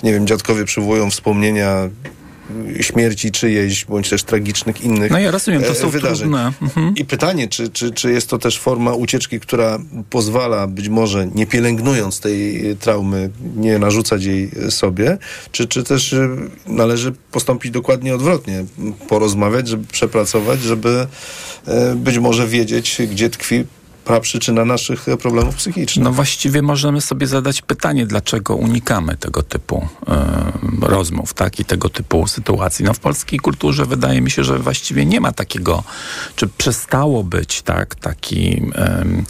nie 0.02 0.12
wiem, 0.12 0.26
dziadkowie 0.26 0.64
przywołują 0.64 1.10
wspomnienia 1.10 1.88
śmierci 2.80 3.30
czyjejś, 3.30 3.84
bądź 3.84 4.10
też 4.10 4.22
tragicznych 4.22 4.80
innych 4.80 5.10
No 5.10 5.18
ja 5.18 5.30
rozumiem, 5.30 5.62
to 5.62 5.70
e, 5.70 5.74
są 5.74 5.90
wydarzeń. 5.90 6.32
Mhm. 6.62 6.94
I 6.96 7.04
pytanie, 7.04 7.48
czy, 7.48 7.68
czy, 7.68 7.92
czy 7.92 8.12
jest 8.12 8.28
to 8.28 8.38
też 8.38 8.58
forma 8.58 8.92
ucieczki, 8.92 9.40
która 9.40 9.78
pozwala 10.10 10.66
być 10.66 10.88
może, 10.88 11.26
nie 11.34 11.46
pielęgnując 11.46 12.20
tej 12.20 12.62
traumy, 12.80 13.30
nie 13.56 13.78
narzucać 13.78 14.24
jej 14.24 14.50
sobie, 14.70 15.18
czy, 15.52 15.68
czy 15.68 15.84
też 15.84 16.12
y, 16.12 16.28
należy 16.66 17.12
postąpić 17.30 17.70
dokładnie 17.70 18.14
odwrotnie, 18.14 18.64
porozmawiać, 19.08 19.68
żeby 19.68 19.86
przepracować, 19.86 20.60
żeby 20.60 21.06
y, 21.92 21.94
być 21.96 22.18
może 22.18 22.48
wiedzieć, 22.48 23.02
gdzie 23.10 23.30
tkwi 23.30 23.64
praprzyczyna 24.04 24.64
naszych 24.64 25.08
y, 25.08 25.16
problemów 25.16 25.54
psychicznych. 25.54 26.04
No 26.04 26.12
właściwie 26.12 26.62
możemy 26.62 27.00
sobie 27.00 27.26
zadać 27.26 27.62
pytanie, 27.62 28.06
dlaczego 28.06 28.56
unikamy 28.56 29.16
tego 29.16 29.42
typu 29.42 29.88
e, 30.08 30.88
rozmów, 30.88 31.34
tak, 31.34 31.60
i 31.60 31.64
tego 31.64 31.88
typu 31.88 32.26
sytuacji. 32.26 32.84
No 32.84 32.94
w 32.94 32.98
polskiej 32.98 33.38
kulturze 33.38 33.86
wydaje 33.86 34.20
mi 34.20 34.30
się, 34.30 34.44
że 34.44 34.58
właściwie 34.58 35.06
nie 35.06 35.20
ma 35.20 35.32
takiego, 35.32 35.84
czy 36.36 36.48
przestało 36.48 37.24
być, 37.24 37.62
tak, 37.62 37.94
taki... 37.94 38.62
em, 38.74 39.24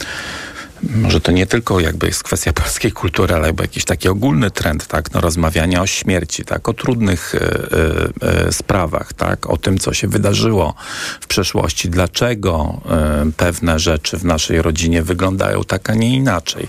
może 0.89 1.21
to 1.21 1.31
nie 1.31 1.45
tylko 1.47 1.79
jakby 1.79 2.07
jest 2.07 2.23
kwestia 2.23 2.53
polskiej 2.53 2.91
kultury, 2.91 3.35
ale 3.35 3.47
jakby 3.47 3.63
jakiś 3.63 3.85
taki 3.85 4.09
ogólny 4.09 4.51
trend, 4.51 4.87
tak, 4.87 5.11
no 5.13 5.21
rozmawiania 5.21 5.81
o 5.81 5.87
śmierci, 5.87 6.45
tak, 6.45 6.69
o 6.69 6.73
trudnych 6.73 7.35
e, 7.35 8.47
e, 8.47 8.51
sprawach, 8.51 9.13
tak, 9.13 9.49
o 9.49 9.57
tym, 9.57 9.77
co 9.77 9.93
się 9.93 10.07
wydarzyło 10.07 10.73
w 11.21 11.27
przeszłości, 11.27 11.89
dlaczego 11.89 12.81
e, 12.89 13.31
pewne 13.37 13.79
rzeczy 13.79 14.17
w 14.17 14.25
naszej 14.25 14.61
rodzinie 14.61 15.03
wyglądają 15.03 15.63
tak, 15.63 15.89
a 15.89 15.93
nie 15.93 16.15
inaczej. 16.15 16.67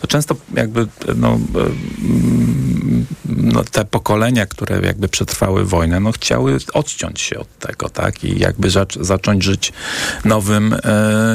To 0.00 0.06
często 0.06 0.36
jakby, 0.54 0.86
no, 1.16 1.38
mm, 1.98 3.06
no 3.26 3.64
te 3.64 3.84
pokolenia, 3.84 4.46
które 4.46 4.80
jakby 4.80 5.08
przetrwały 5.08 5.64
wojnę, 5.64 6.00
no 6.00 6.12
chciały 6.12 6.58
odciąć 6.72 7.20
się 7.20 7.38
od 7.38 7.58
tego, 7.58 7.88
tak, 7.88 8.24
i 8.24 8.38
jakby 8.38 8.68
zac- 8.68 9.04
zacząć 9.04 9.44
żyć 9.44 9.72
nowym, 10.24 10.76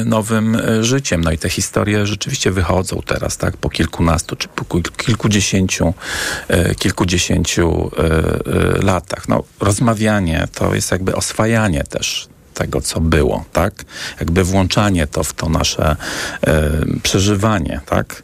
nowym 0.04 0.58
życiem. 0.80 1.20
No 1.20 1.32
i 1.32 1.38
te 1.38 1.48
historie 1.48 2.06
rzeczywiście 2.06 2.23
wychodzą 2.50 3.00
teraz, 3.06 3.36
tak, 3.36 3.56
po 3.56 3.70
kilkunastu 3.70 4.36
czy 4.36 4.48
po 4.48 4.64
kil- 4.64 4.96
kilkudziesięciu, 4.96 5.94
e, 6.48 6.74
kilkudziesięciu 6.74 7.90
e, 7.98 8.02
e, 8.02 8.82
latach. 8.82 9.28
No, 9.28 9.42
rozmawianie 9.60 10.48
to 10.54 10.74
jest 10.74 10.92
jakby 10.92 11.16
oswajanie 11.16 11.84
też 11.84 12.28
tego, 12.54 12.80
co 12.80 13.00
było, 13.00 13.44
tak? 13.52 13.84
Jakby 14.20 14.44
włączanie 14.44 15.06
to 15.06 15.24
w 15.24 15.32
to 15.32 15.48
nasze 15.48 15.96
przeżywanie, 17.02 17.80
tak? 17.86 18.22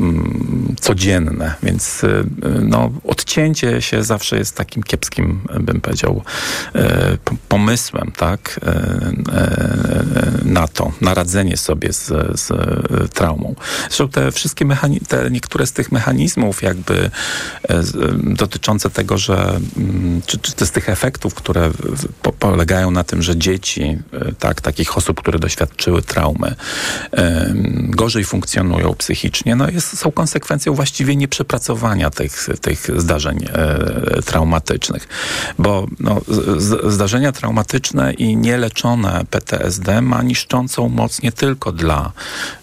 Mm, 0.00 0.74
codzienne, 0.80 1.54
więc 1.62 2.04
y, 2.04 2.24
no, 2.62 2.90
odcięcie 3.04 3.82
się 3.82 4.04
zawsze 4.04 4.38
jest 4.38 4.56
takim 4.56 4.82
kiepskim, 4.82 5.40
bym 5.60 5.80
powiedział, 5.80 6.22
p- 7.24 7.36
pomysłem, 7.48 8.12
tak, 8.16 8.60
na 10.44 10.68
to, 10.68 10.92
na 11.00 11.14
radzenie 11.14 11.56
sobie 11.56 11.92
z, 11.92 12.06
z 12.40 12.52
traumą. 13.12 13.54
Zresztą 13.82 14.08
te 14.08 14.32
wszystkie 14.32 14.64
mechani- 14.64 15.06
te 15.08 15.30
niektóre 15.30 15.66
z 15.66 15.72
tych 15.72 15.92
mechanizmów 15.92 16.62
jakby 16.62 17.10
dotyczące 18.22 18.90
tego, 18.90 19.18
że 19.18 19.60
mm, 19.76 20.22
czy, 20.26 20.38
czy 20.38 20.66
z 20.66 20.70
tych 20.70 20.88
efektów, 20.88 21.34
które 21.34 21.70
po, 22.22 22.32
polegają 22.32 22.90
na 22.90 23.04
tym, 23.04 23.22
że 23.22 23.36
dzieci, 23.36 23.98
tak, 24.38 24.60
takich 24.60 24.96
osób, 24.96 25.20
które 25.20 25.38
doświadczyły 25.38 26.02
traumy, 26.02 26.54
gorzej 27.88 28.24
funkcjonują 28.24 28.94
psychicznie, 28.94 29.56
no 29.56 29.63
jest, 29.70 29.98
są 29.98 30.12
konsekwencją 30.12 30.74
właściwie 30.74 31.16
nieprzepracowania 31.16 32.10
tych, 32.10 32.48
tych 32.60 33.00
zdarzeń 33.00 33.46
e, 33.52 34.22
traumatycznych. 34.22 35.08
Bo 35.58 35.86
no, 36.00 36.20
z, 36.28 36.92
zdarzenia 36.92 37.32
traumatyczne 37.32 38.12
i 38.12 38.36
nieleczone 38.36 39.24
PTSD 39.30 40.00
ma 40.00 40.22
niszczącą 40.22 40.88
moc 40.88 41.22
nie 41.22 41.32
tylko 41.32 41.72
dla 41.72 42.12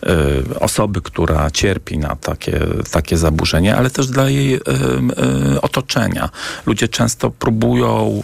e, 0.03 0.59
osoby, 0.59 1.01
która 1.01 1.51
cierpi 1.51 1.97
na 1.97 2.15
takie, 2.15 2.59
takie 2.91 3.17
zaburzenie, 3.17 3.75
ale 3.75 3.89
też 3.89 4.07
dla 4.07 4.29
jej 4.29 4.53
e, 4.55 4.59
e, 4.59 5.61
otoczenia. 5.61 6.29
Ludzie 6.65 6.87
często 6.87 7.31
próbują 7.31 8.23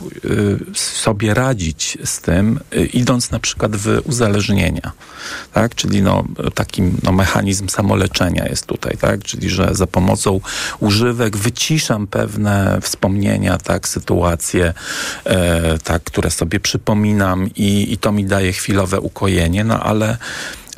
e, 0.71 0.75
sobie 0.75 1.34
radzić 1.34 1.97
z 2.03 2.19
tym, 2.21 2.59
e, 2.71 2.86
idąc 2.86 3.32
na 3.32 3.39
przykład 3.39 3.75
w 3.75 4.01
uzależnienia. 4.03 4.91
Tak? 5.53 5.75
Czyli 5.75 6.01
no, 6.01 6.23
taki 6.55 6.82
no, 7.03 7.11
mechanizm 7.11 7.69
samoleczenia 7.69 8.45
jest 8.45 8.66
tutaj, 8.68 8.97
tak? 8.97 9.24
Czyli, 9.24 9.49
że 9.49 9.70
za 9.72 9.88
pomocą 9.88 10.39
używek 10.80 11.38
wyciszam 11.38 12.07
pewne 12.07 12.80
wspomnienia, 12.82 13.57
tak, 13.57 13.88
sytuacje, 13.88 14.74
e, 15.26 15.78
tak, 15.78 16.03
które 16.03 16.32
sobie 16.32 16.59
przypominam 16.59 17.49
i, 17.55 17.93
i 17.93 17.97
to 17.97 18.11
mi 18.11 18.26
daje 18.26 18.53
chwilowe 18.53 18.99
ukojenie, 18.99 19.63
no 19.63 19.80
ale 19.80 20.18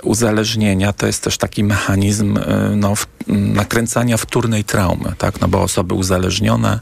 uzależnienia 0.04 0.94
to 0.94 1.08
jest 1.08 1.24
też 1.24 1.38
taki 1.38 1.64
mechanizm 1.64 2.38
y, 2.38 2.42
no, 2.76 2.94
nakręcania 3.28 4.18
wtórnej 4.18 4.64
traumy, 4.64 5.14
tak? 5.18 5.42
No 5.42 5.48
bo 5.48 5.62
osoby 5.62 5.94
uzależnione 5.94 6.80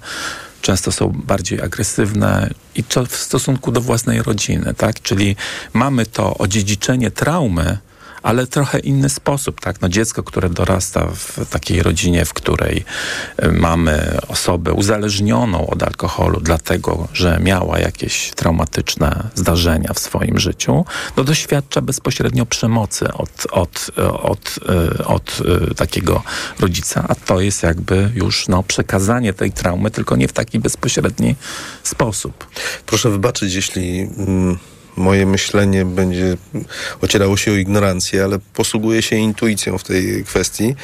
często 0.61 0.91
są 0.91 1.07
bardziej 1.25 1.61
agresywne 1.61 2.49
i 2.75 2.83
to 2.83 3.05
w 3.05 3.15
stosunku 3.15 3.71
do 3.71 3.81
własnej 3.81 4.23
rodziny, 4.23 4.73
tak? 4.73 5.01
Czyli 5.01 5.35
mamy 5.73 6.05
to 6.05 6.37
odziedziczenie 6.37 7.11
traumy, 7.11 7.77
ale 8.23 8.47
trochę 8.47 8.79
inny 8.79 9.09
sposób, 9.09 9.61
tak? 9.61 9.81
No 9.81 9.89
dziecko, 9.89 10.23
które 10.23 10.49
dorasta 10.49 11.07
w 11.15 11.49
takiej 11.49 11.83
rodzinie, 11.83 12.25
w 12.25 12.33
której 12.33 12.85
y, 13.43 13.51
mamy 13.51 14.17
osobę 14.27 14.73
uzależnioną 14.73 15.67
od 15.67 15.83
alkoholu, 15.83 16.39
dlatego, 16.39 17.07
że 17.13 17.39
miała 17.43 17.79
jakieś 17.79 18.31
traumatyczne 18.35 19.29
zdarzenia 19.35 19.93
w 19.93 19.99
swoim 19.99 20.39
życiu, 20.39 20.85
no 21.17 21.23
doświadcza 21.23 21.81
bezpośrednio 21.81 22.45
przemocy 22.45 23.13
od, 23.13 23.47
od, 23.51 23.89
y, 23.97 24.13
od, 24.13 24.59
od 25.05 25.41
takiego 25.75 26.23
rodzica, 26.59 27.05
a 27.09 27.15
to 27.15 27.41
jest 27.41 27.63
jakby 27.63 28.11
już 28.15 28.47
no, 28.47 28.63
przekazanie 28.63 29.33
tej 29.33 29.51
traumy, 29.51 29.91
tylko 29.91 30.15
nie 30.15 30.27
w 30.27 30.33
taki 30.33 30.59
bezpośredni 30.59 31.35
sposób. 31.83 32.47
Proszę 32.85 33.09
wybaczyć, 33.09 33.53
jeśli... 33.53 33.99
Mm 34.17 34.57
moje 34.97 35.25
myślenie 35.25 35.85
będzie 35.85 36.37
ocierało 37.01 37.37
się 37.37 37.51
o 37.51 37.55
ignorancję, 37.55 38.23
ale 38.23 38.39
posługuję 38.53 39.01
się 39.01 39.15
intuicją 39.15 39.77
w 39.77 39.83
tej 39.83 40.23
kwestii. 40.23 40.75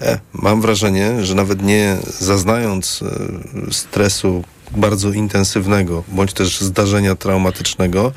E, 0.00 0.18
mam 0.32 0.60
wrażenie, 0.60 1.24
że 1.24 1.34
nawet 1.34 1.62
nie 1.62 1.96
zaznając 2.20 3.02
e, 3.02 3.72
stresu 3.72 4.44
bardzo 4.76 5.12
intensywnego, 5.12 6.04
bądź 6.08 6.32
też 6.32 6.60
zdarzenia 6.60 7.14
traumatycznego. 7.14 8.12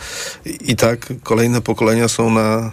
I 0.45 0.75
tak 0.75 1.13
kolejne 1.23 1.61
pokolenia 1.61 2.07
są 2.07 2.29
na, 2.29 2.71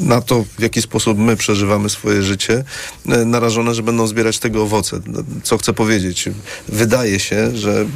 na 0.00 0.20
to, 0.20 0.44
w 0.58 0.62
jaki 0.62 0.82
sposób 0.82 1.18
my 1.18 1.36
przeżywamy 1.36 1.90
swoje 1.90 2.22
życie, 2.22 2.64
e, 3.08 3.24
narażone, 3.24 3.74
że 3.74 3.82
będą 3.82 4.06
zbierać 4.06 4.38
tego 4.38 4.62
owoce. 4.62 5.00
Co 5.42 5.58
chcę 5.58 5.72
powiedzieć? 5.72 6.28
Wydaje 6.68 7.18
się, 7.18 7.56
że 7.56 7.86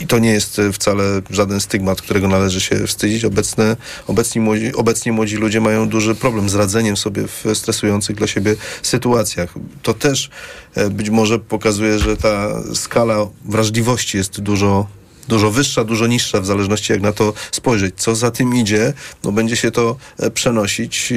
i 0.00 0.06
to 0.06 0.18
nie 0.18 0.30
jest 0.30 0.58
e, 0.58 0.72
wcale 0.72 1.22
żaden 1.30 1.60
stygmat, 1.60 2.02
którego 2.02 2.28
należy 2.28 2.60
się 2.60 2.86
wstydzić. 2.86 3.24
Obecne, 3.24 3.76
obecni 4.06 4.40
młodzi, 4.40 4.74
obecnie 4.74 5.12
młodzi 5.12 5.36
ludzie 5.36 5.60
mają 5.60 5.88
duży 5.88 6.14
problem 6.14 6.48
z 6.48 6.54
radzeniem 6.54 6.96
sobie 6.96 7.26
w 7.26 7.44
stresujących 7.54 8.16
dla 8.16 8.26
siebie 8.26 8.56
sytuacjach. 8.82 9.54
To 9.82 9.94
też 9.94 10.30
e, 10.74 10.90
być 10.90 11.10
może 11.10 11.38
pokazuje, 11.38 11.98
że 11.98 12.16
ta 12.16 12.62
skala 12.74 13.26
wrażliwości 13.44 14.16
jest 14.16 14.40
dużo 14.40 14.86
dużo 15.28 15.50
wyższa, 15.50 15.84
dużo 15.84 16.06
niższa, 16.06 16.40
w 16.40 16.46
zależności 16.46 16.92
jak 16.92 17.02
na 17.02 17.12
to 17.12 17.32
spojrzeć. 17.50 17.94
Co 17.96 18.14
za 18.14 18.30
tym 18.30 18.56
idzie, 18.56 18.92
no 19.24 19.32
będzie 19.32 19.56
się 19.56 19.70
to 19.70 19.96
e, 20.18 20.30
przenosić 20.30 21.12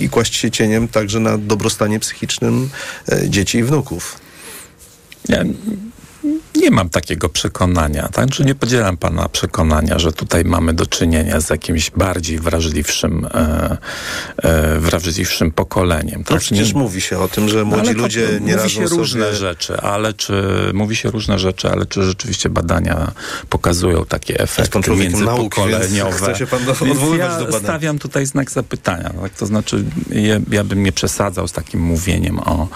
i, 0.00 0.08
kłaść 0.08 0.36
się 0.36 0.50
cieniem 0.50 0.88
także 0.88 1.20
na 1.20 1.38
dobrostanie 1.38 2.00
psychicznym 2.00 2.70
dzieci 3.28 3.58
i 3.58 3.64
wnuków. 3.64 4.18
Ja 5.28 5.44
nie 6.62 6.70
mam 6.70 6.88
takiego 6.88 7.28
przekonania, 7.28 8.08
tak? 8.08 8.34
Że 8.34 8.44
nie 8.44 8.54
podzielam 8.54 8.96
pana 8.96 9.28
przekonania, 9.28 9.98
że 9.98 10.12
tutaj 10.12 10.44
mamy 10.44 10.74
do 10.74 10.86
czynienia 10.86 11.40
z 11.40 11.50
jakimś 11.50 11.90
bardziej 11.90 12.38
wrażliwszym, 12.38 13.26
e, 13.34 13.76
e, 14.36 14.78
wrażliwszym 14.78 15.50
pokoleniem. 15.50 16.18
No 16.18 16.24
tak? 16.24 16.30
No 16.30 16.38
przecież 16.38 16.72
nie... 16.72 16.80
mówi 16.80 17.00
się 17.00 17.18
o 17.18 17.28
tym, 17.28 17.48
że 17.48 17.64
młodzi 17.64 17.90
no, 17.96 18.02
ludzie 18.02 18.28
nie 18.40 18.56
Mówi 18.56 18.70
się 18.70 18.86
różne 18.86 19.24
sobie... 19.24 19.36
rzeczy, 19.36 19.76
ale 19.76 20.14
czy 20.14 20.42
mówi 20.74 20.96
się 20.96 21.10
różne 21.10 21.38
rzeczy, 21.38 21.70
ale 21.70 21.86
czy 21.86 22.02
rzeczywiście 22.02 22.48
badania 22.48 23.12
pokazują 23.48 24.04
takie 24.04 24.40
efekty 24.40 24.90
międzypokoleniowe? 24.90 26.20
Nauk, 26.20 26.36
się 26.36 26.46
pan 26.46 26.68
odwoływać 26.68 27.18
ja 27.18 27.38
do 27.38 27.44
badań. 27.44 27.62
stawiam 27.62 27.98
tutaj 27.98 28.26
znak 28.26 28.50
zapytania. 28.50 29.12
Tak? 29.22 29.32
To 29.32 29.46
znaczy, 29.46 29.84
ja, 30.10 30.40
ja 30.50 30.64
bym 30.64 30.82
nie 30.82 30.92
przesadzał 30.92 31.48
z 31.48 31.52
takim 31.52 31.80
mówieniem 31.80 32.38
o 32.38 32.68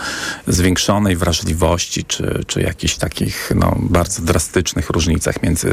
zwiększonej 0.47 1.17
wrażliwości, 1.17 2.05
czy, 2.05 2.45
czy 2.47 2.61
jakichś 2.61 2.97
takich 2.97 3.53
no, 3.55 3.76
bardzo 3.81 4.23
drastycznych 4.23 4.91
różnicach 4.91 5.43
między, 5.43 5.69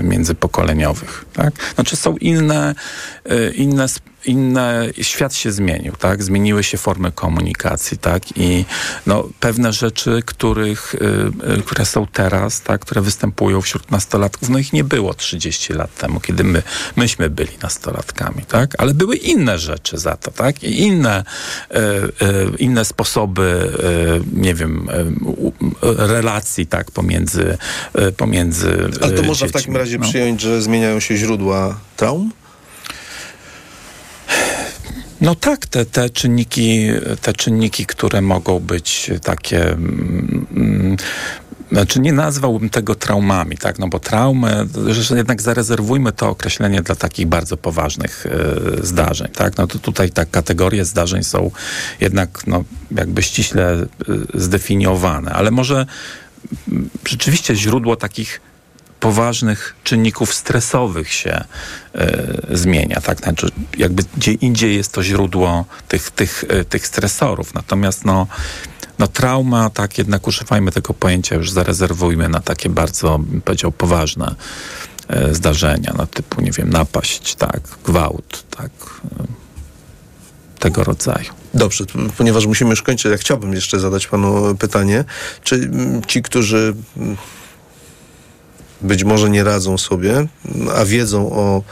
y, 0.00 0.02
międzypokoleniowych. 0.02 1.24
Tak? 1.32 1.54
Znaczy 1.74 1.96
są 1.96 2.16
inne, 2.16 2.74
y, 3.32 3.52
inne 3.56 3.86
inne, 4.24 4.86
świat 5.02 5.34
się 5.34 5.52
zmienił, 5.52 5.92
tak? 5.92 6.22
Zmieniły 6.22 6.64
się 6.64 6.78
formy 6.78 7.12
komunikacji, 7.12 7.98
tak? 7.98 8.22
I 8.36 8.64
no, 9.06 9.28
pewne 9.40 9.72
rzeczy, 9.72 10.22
których, 10.26 10.94
y, 10.94 10.98
y, 11.58 11.62
które 11.62 11.84
są 11.84 12.06
teraz, 12.06 12.62
tak? 12.62 12.80
Które 12.80 13.00
występują 13.00 13.60
wśród 13.60 13.90
nastolatków, 13.90 14.48
no 14.48 14.58
ich 14.58 14.72
nie 14.72 14.84
było 14.84 15.14
30 15.14 15.72
lat 15.72 15.94
temu, 15.94 16.20
kiedy 16.20 16.44
my, 16.44 16.62
myśmy 16.96 17.30
byli 17.30 17.52
nastolatkami, 17.62 18.42
tak? 18.48 18.74
Ale 18.78 18.94
były 18.94 19.16
inne 19.16 19.58
rzeczy 19.58 19.98
za 19.98 20.16
to, 20.16 20.30
tak? 20.30 20.62
I 20.62 20.80
inne, 20.80 21.24
y, 21.70 21.76
y 21.76 22.56
inne 22.58 22.84
sposoby, 22.84 23.72
y, 24.32 24.40
nie 24.40 24.54
wiem, 24.54 24.88
y, 24.90 26.06
relacji, 26.06 26.66
tak? 26.66 26.90
Pomiędzy, 26.90 27.58
pomiędzy 28.16 28.90
Ale 29.00 29.12
to 29.12 29.22
można 29.22 29.48
w 29.48 29.52
takim 29.52 29.76
razie 29.76 29.98
no. 29.98 30.08
przyjąć, 30.08 30.40
że 30.40 30.62
zmieniają 30.62 31.00
się 31.00 31.16
źródła 31.16 31.80
traum? 31.96 32.30
No 35.20 35.34
tak, 35.34 35.66
te, 35.66 35.84
te, 35.84 36.10
czynniki, 36.10 36.88
te 37.22 37.32
czynniki, 37.32 37.86
które 37.86 38.20
mogą 38.20 38.60
być 38.60 39.10
takie. 39.22 39.72
Mm, 39.72 40.96
znaczy 41.72 42.00
nie 42.00 42.12
nazwałbym 42.12 42.70
tego 42.70 42.94
traumami, 42.94 43.56
tak? 43.56 43.78
No 43.78 43.88
bo 43.88 43.98
traumy, 44.00 44.66
że 44.90 45.16
jednak 45.16 45.42
zarezerwujmy 45.42 46.12
to 46.12 46.28
określenie 46.28 46.82
dla 46.82 46.94
takich 46.94 47.26
bardzo 47.26 47.56
poważnych 47.56 48.26
y, 48.26 48.86
zdarzeń, 48.86 49.28
tak? 49.28 49.56
No 49.56 49.66
to 49.66 49.78
tutaj 49.78 50.10
tak 50.10 50.30
kategorie 50.30 50.84
zdarzeń 50.84 51.24
są 51.24 51.50
jednak 52.00 52.46
no, 52.46 52.64
jakby 52.90 53.22
ściśle 53.22 53.74
y, 53.74 53.86
zdefiniowane, 54.34 55.32
ale 55.32 55.50
może 55.50 55.86
y, 56.52 56.72
rzeczywiście 57.08 57.56
źródło 57.56 57.96
takich 57.96 58.40
poważnych 59.00 59.74
czynników 59.84 60.34
stresowych 60.34 61.12
się 61.12 61.44
y, 62.50 62.56
zmienia. 62.56 63.00
Tak? 63.00 63.18
Znaczy, 63.18 63.50
jakby 63.78 64.02
gdzie 64.16 64.32
indziej 64.32 64.76
jest 64.76 64.92
to 64.92 65.02
źródło 65.02 65.64
tych, 65.88 66.10
tych, 66.10 66.44
y, 66.44 66.64
tych 66.64 66.86
stresorów. 66.86 67.54
Natomiast 67.54 68.04
no, 68.04 68.26
no 68.98 69.08
trauma, 69.08 69.70
tak 69.70 69.98
jednak 69.98 70.26
używajmy 70.26 70.72
tego 70.72 70.94
pojęcia, 70.94 71.36
już 71.36 71.50
zarezerwujmy 71.50 72.28
na 72.28 72.40
takie 72.40 72.68
bardzo, 72.68 73.18
bym 73.18 73.40
powiedział, 73.40 73.72
poważne 73.72 74.34
y, 75.30 75.34
zdarzenia, 75.34 75.94
no 75.98 76.06
typu, 76.06 76.40
nie 76.40 76.52
wiem, 76.52 76.70
napaść, 76.70 77.34
tak, 77.34 77.60
gwałt, 77.84 78.44
tak, 78.50 78.70
tego 80.58 80.84
rodzaju. 80.84 81.30
Dobrze, 81.54 81.84
ponieważ 82.16 82.46
musimy 82.46 82.70
już 82.70 82.82
kończyć, 82.82 83.12
ja 83.12 83.18
chciałbym 83.18 83.52
jeszcze 83.52 83.80
zadać 83.80 84.06
panu 84.06 84.54
pytanie, 84.54 85.04
czy 85.44 85.70
ci, 86.06 86.22
którzy 86.22 86.74
być 88.80 89.04
może 89.04 89.30
nie 89.30 89.44
radzą 89.44 89.78
sobie, 89.78 90.26
a 90.76 90.84
wiedzą 90.84 91.32
o 91.32 91.62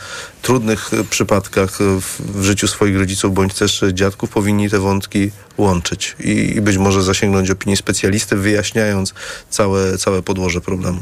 trudnych 0.43 0.91
przypadkach 1.11 1.79
w, 1.81 2.43
życiu 2.43 2.69
swoich 2.69 2.99
rodziców 2.99 3.35
bądź 3.35 3.55
też 3.55 3.85
dziadków, 3.93 4.31
powinni 4.31 4.71
te 4.71 4.79
wątki 4.79 5.31
łączyć 5.59 6.17
i, 6.21 6.57
i 6.57 6.61
być 6.61 6.77
może 6.77 7.03
zasięgnąć 7.03 7.51
opinii 7.51 7.77
specjalisty, 7.77 8.37
wyjaśniając 8.37 9.15
całe, 9.51 9.99
całe 9.99 10.23
podłoże 10.23 10.61
problemu. 10.61 11.01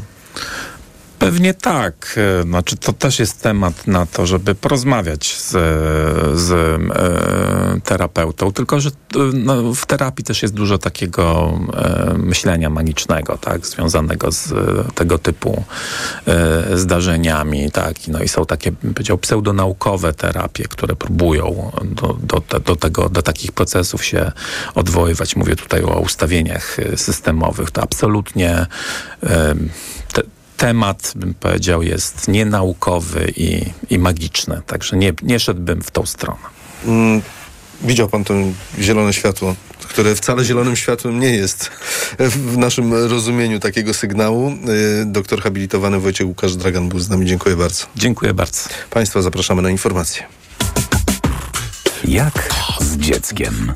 Pewnie 1.18 1.54
tak. 1.54 2.16
E, 2.40 2.42
znaczy, 2.42 2.76
to 2.76 2.92
też 2.92 3.18
jest 3.18 3.42
temat 3.42 3.86
na 3.86 4.06
to, 4.06 4.26
żeby 4.26 4.54
porozmawiać 4.54 5.36
z, 5.36 5.50
z 6.40 6.50
e, 6.50 7.80
terapeutą. 7.80 8.52
Tylko, 8.52 8.80
że 8.80 8.90
e, 8.90 8.92
no, 9.32 9.74
w 9.74 9.86
terapii 9.86 10.24
też 10.24 10.42
jest 10.42 10.54
dużo 10.54 10.78
takiego 10.78 11.58
e, 11.76 12.14
myślenia 12.18 12.70
magicznego, 12.70 13.38
tak, 13.38 13.66
związanego 13.66 14.32
z 14.32 14.52
e, 14.52 14.56
tego 14.94 15.18
typu 15.18 15.64
e, 16.26 16.76
zdarzeniami, 16.76 17.70
tak. 17.70 17.94
No 18.08 18.22
i 18.22 18.28
są 18.28 18.46
takie, 18.46 18.72
powiedział, 18.72 19.18
pseudonaukowe 19.18 20.12
terapie, 20.12 20.64
które 20.64 20.96
próbują 20.96 21.72
do, 21.84 22.18
do, 22.22 22.60
do, 22.60 22.76
tego, 22.76 23.08
do 23.08 23.22
takich 23.22 23.52
procesów 23.52 24.04
się 24.04 24.32
odwoływać. 24.74 25.36
Mówię 25.36 25.56
tutaj 25.56 25.82
o 25.82 26.00
ustawieniach 26.00 26.76
systemowych. 26.96 27.70
To 27.70 27.82
absolutnie 27.82 28.66
te, 30.12 30.22
temat, 30.64 31.12
bym 31.16 31.34
powiedział, 31.34 31.82
jest 31.82 32.28
nienaukowy 32.28 33.32
i, 33.36 33.64
i 33.90 33.98
magiczny. 33.98 34.62
Także 34.66 34.96
nie, 34.96 35.12
nie 35.22 35.40
szedłbym 35.40 35.82
w 35.82 35.90
tą 35.90 36.06
stronę. 36.06 36.40
Mm, 36.86 37.22
widział 37.82 38.08
pan 38.08 38.24
to 38.24 38.34
zielone 38.78 39.12
światło, 39.12 39.54
które 39.88 40.14
wcale 40.14 40.44
zielonym 40.44 40.76
światłem 40.76 41.20
nie 41.20 41.30
jest 41.30 41.70
w 42.18 42.56
naszym 42.56 42.94
rozumieniu 42.94 43.60
takiego 43.60 43.94
sygnału. 43.94 44.50
Y, 45.02 45.06
doktor 45.06 45.42
habilitowany 45.42 46.00
Wojciech 46.00 46.26
Łukasz 46.26 46.56
Dragan 46.56 46.88
był 46.88 46.98
z 46.98 47.08
nami. 47.08 47.26
Dziękuję 47.26 47.56
bardzo. 47.56 47.86
Dziękuję 47.96 48.34
bardzo. 48.34 48.60
Państwa 48.90 49.22
zapraszamy 49.22 49.62
na 49.62 49.70
informacje. 49.70 50.26
Jak 52.04 52.48
z 52.80 52.96
dzieckiem? 52.96 53.72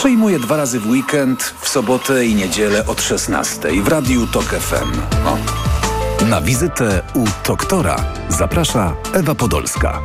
Przyjmuję 0.00 0.38
dwa 0.38 0.56
razy 0.56 0.80
w 0.80 0.90
weekend, 0.90 1.54
w 1.60 1.68
sobotę 1.68 2.26
i 2.26 2.34
niedzielę 2.34 2.86
od 2.86 3.02
16 3.02 3.82
w 3.82 3.88
Radiu 3.88 4.26
TOK 4.26 4.44
FM. 4.44 4.92
O. 5.26 5.36
Na 6.24 6.40
wizytę 6.40 7.02
u 7.14 7.24
doktora 7.46 7.96
zaprasza 8.28 8.94
Ewa 9.14 9.34
Podolska. 9.34 10.00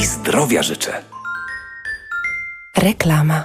I 0.00 0.06
zdrowia 0.06 0.62
życzę. 0.62 1.02
Reklama. 2.76 3.44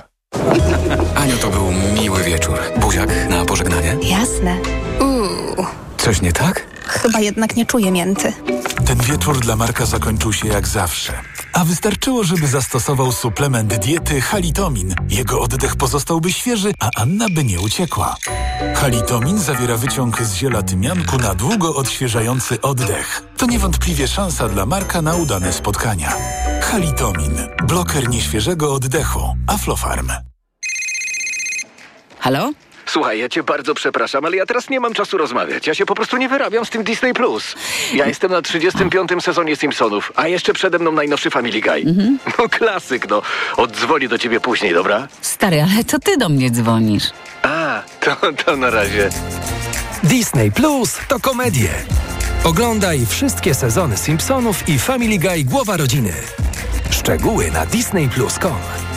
Aniu, 1.16 1.38
to 1.38 1.50
był 1.50 1.72
miły 2.02 2.24
wieczór. 2.24 2.60
Buziak 2.78 3.10
na 3.30 3.46
pożegnanie. 3.46 3.98
Jasne. 4.02 4.58
Uuu, 5.00 5.66
Coś 5.98 6.22
nie 6.22 6.34
tak? 6.34 6.68
chyba 6.88 7.20
jednak 7.20 7.56
nie 7.56 7.66
czuję 7.66 7.92
mięty. 7.92 8.34
Ten 8.86 8.98
wieczór 8.98 9.40
dla 9.40 9.56
Marka 9.56 9.86
zakończył 9.86 10.34
się 10.34 10.48
jak 10.48 10.68
zawsze. 10.68 11.14
A 11.54 11.66
wystarczyło, 11.66 12.24
żeby 12.24 12.48
zastosował 12.48 13.12
suplement 13.12 13.76
diety 13.76 14.22
halitomin. 14.22 14.96
Jego 15.10 15.42
oddech 15.42 15.76
pozostałby 15.76 16.34
świeży, 16.34 16.72
a 16.80 16.90
Anna 16.96 17.26
by 17.36 17.44
nie 17.44 17.60
uciekła. 17.60 18.16
Halitomin 18.76 19.40
zawiera 19.40 19.78
wyciąg 19.78 20.22
z 20.22 20.34
ziela 20.34 20.62
tymianku 20.62 21.18
na 21.18 21.36
długo 21.36 21.76
odświeżający 21.76 22.62
oddech. 22.62 23.24
To 23.38 23.46
niewątpliwie 23.46 24.08
szansa 24.08 24.50
dla 24.50 24.66
Marka 24.66 25.02
na 25.02 25.16
udane 25.16 25.54
spotkania. 25.54 26.14
Halitomin. 26.62 27.38
Bloker 27.68 28.10
nieświeżego 28.10 28.74
oddechu. 28.74 29.36
Aflofarm. 29.48 30.12
Halo? 32.20 32.52
Słuchaj, 32.88 33.20
ja 33.20 33.30
cię 33.30 33.44
bardzo 33.44 33.74
przepraszam, 33.74 34.26
ale 34.26 34.38
ja 34.38 34.46
teraz 34.46 34.70
nie 34.70 34.80
mam 34.80 34.94
czasu 34.94 35.18
rozmawiać. 35.18 35.68
Ja 35.68 35.74
się 35.76 35.86
po 35.86 35.96
prostu 35.96 36.18
nie 36.18 36.30
wyrabiam 36.30 36.66
z 36.66 36.70
tym 36.70 36.84
Disney+. 36.84 37.14
Plus. 37.14 37.56
Ja 37.94 38.06
jestem 38.08 38.32
na 38.32 38.42
35. 38.42 39.12
sezonie 39.22 39.56
Simpsonów, 39.56 40.12
a 40.16 40.28
jeszcze 40.28 40.54
przede 40.54 40.80
mną 40.80 40.92
najnowszy 40.92 41.30
Family 41.30 41.62
Guy. 41.62 41.84
No 42.40 42.50
klasyk, 42.50 43.10
no. 43.10 43.22
Oddzwonię 43.58 44.08
do 44.10 44.18
ciebie 44.18 44.40
później, 44.40 44.74
dobra? 44.74 45.08
Stary, 45.22 45.62
ale 45.62 45.84
to 45.84 46.00
ty 46.00 46.18
do 46.18 46.30
mnie 46.30 46.52
dzwonisz. 46.52 47.04
A, 47.44 47.82
to, 48.00 48.16
to 48.46 48.58
na 48.58 48.70
razie. 48.70 49.10
Disney 50.04 50.52
Plus 50.52 50.98
to 51.08 51.20
komedie. 51.20 51.70
Oglądaj 52.44 53.06
wszystkie 53.10 53.54
sezony 53.54 53.98
Simpsonów 53.98 54.70
i 54.70 54.80
Family 54.80 55.20
Guy 55.20 55.44
Głowa 55.44 55.78
Rodziny. 55.78 56.14
Szczegóły 56.92 57.52
na 57.52 57.66
disneyplus.com. 57.66 58.97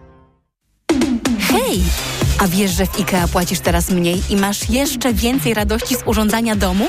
Hej! 1.51 1.83
A 2.39 2.47
wiesz, 2.47 2.71
że 2.71 2.85
w 2.85 2.99
IKEA 2.99 3.27
płacisz 3.31 3.59
teraz 3.59 3.89
mniej 3.89 4.21
i 4.29 4.35
masz 4.35 4.69
jeszcze 4.69 5.13
więcej 5.13 5.53
radości 5.53 5.95
z 5.95 6.03
urządzania 6.05 6.55
domu? 6.55 6.87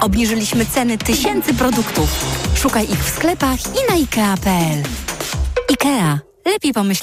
Obniżyliśmy 0.00 0.66
ceny 0.66 0.98
tysięcy 0.98 1.54
produktów. 1.54 2.24
Szukaj 2.54 2.84
ich 2.84 3.04
w 3.04 3.08
sklepach 3.08 3.58
i 3.60 3.90
na 3.90 3.94
IKEA.pl. 3.94 4.82
IKEA. 5.70 6.18
Lepiej 6.46 6.72
pomyśl 6.72 6.94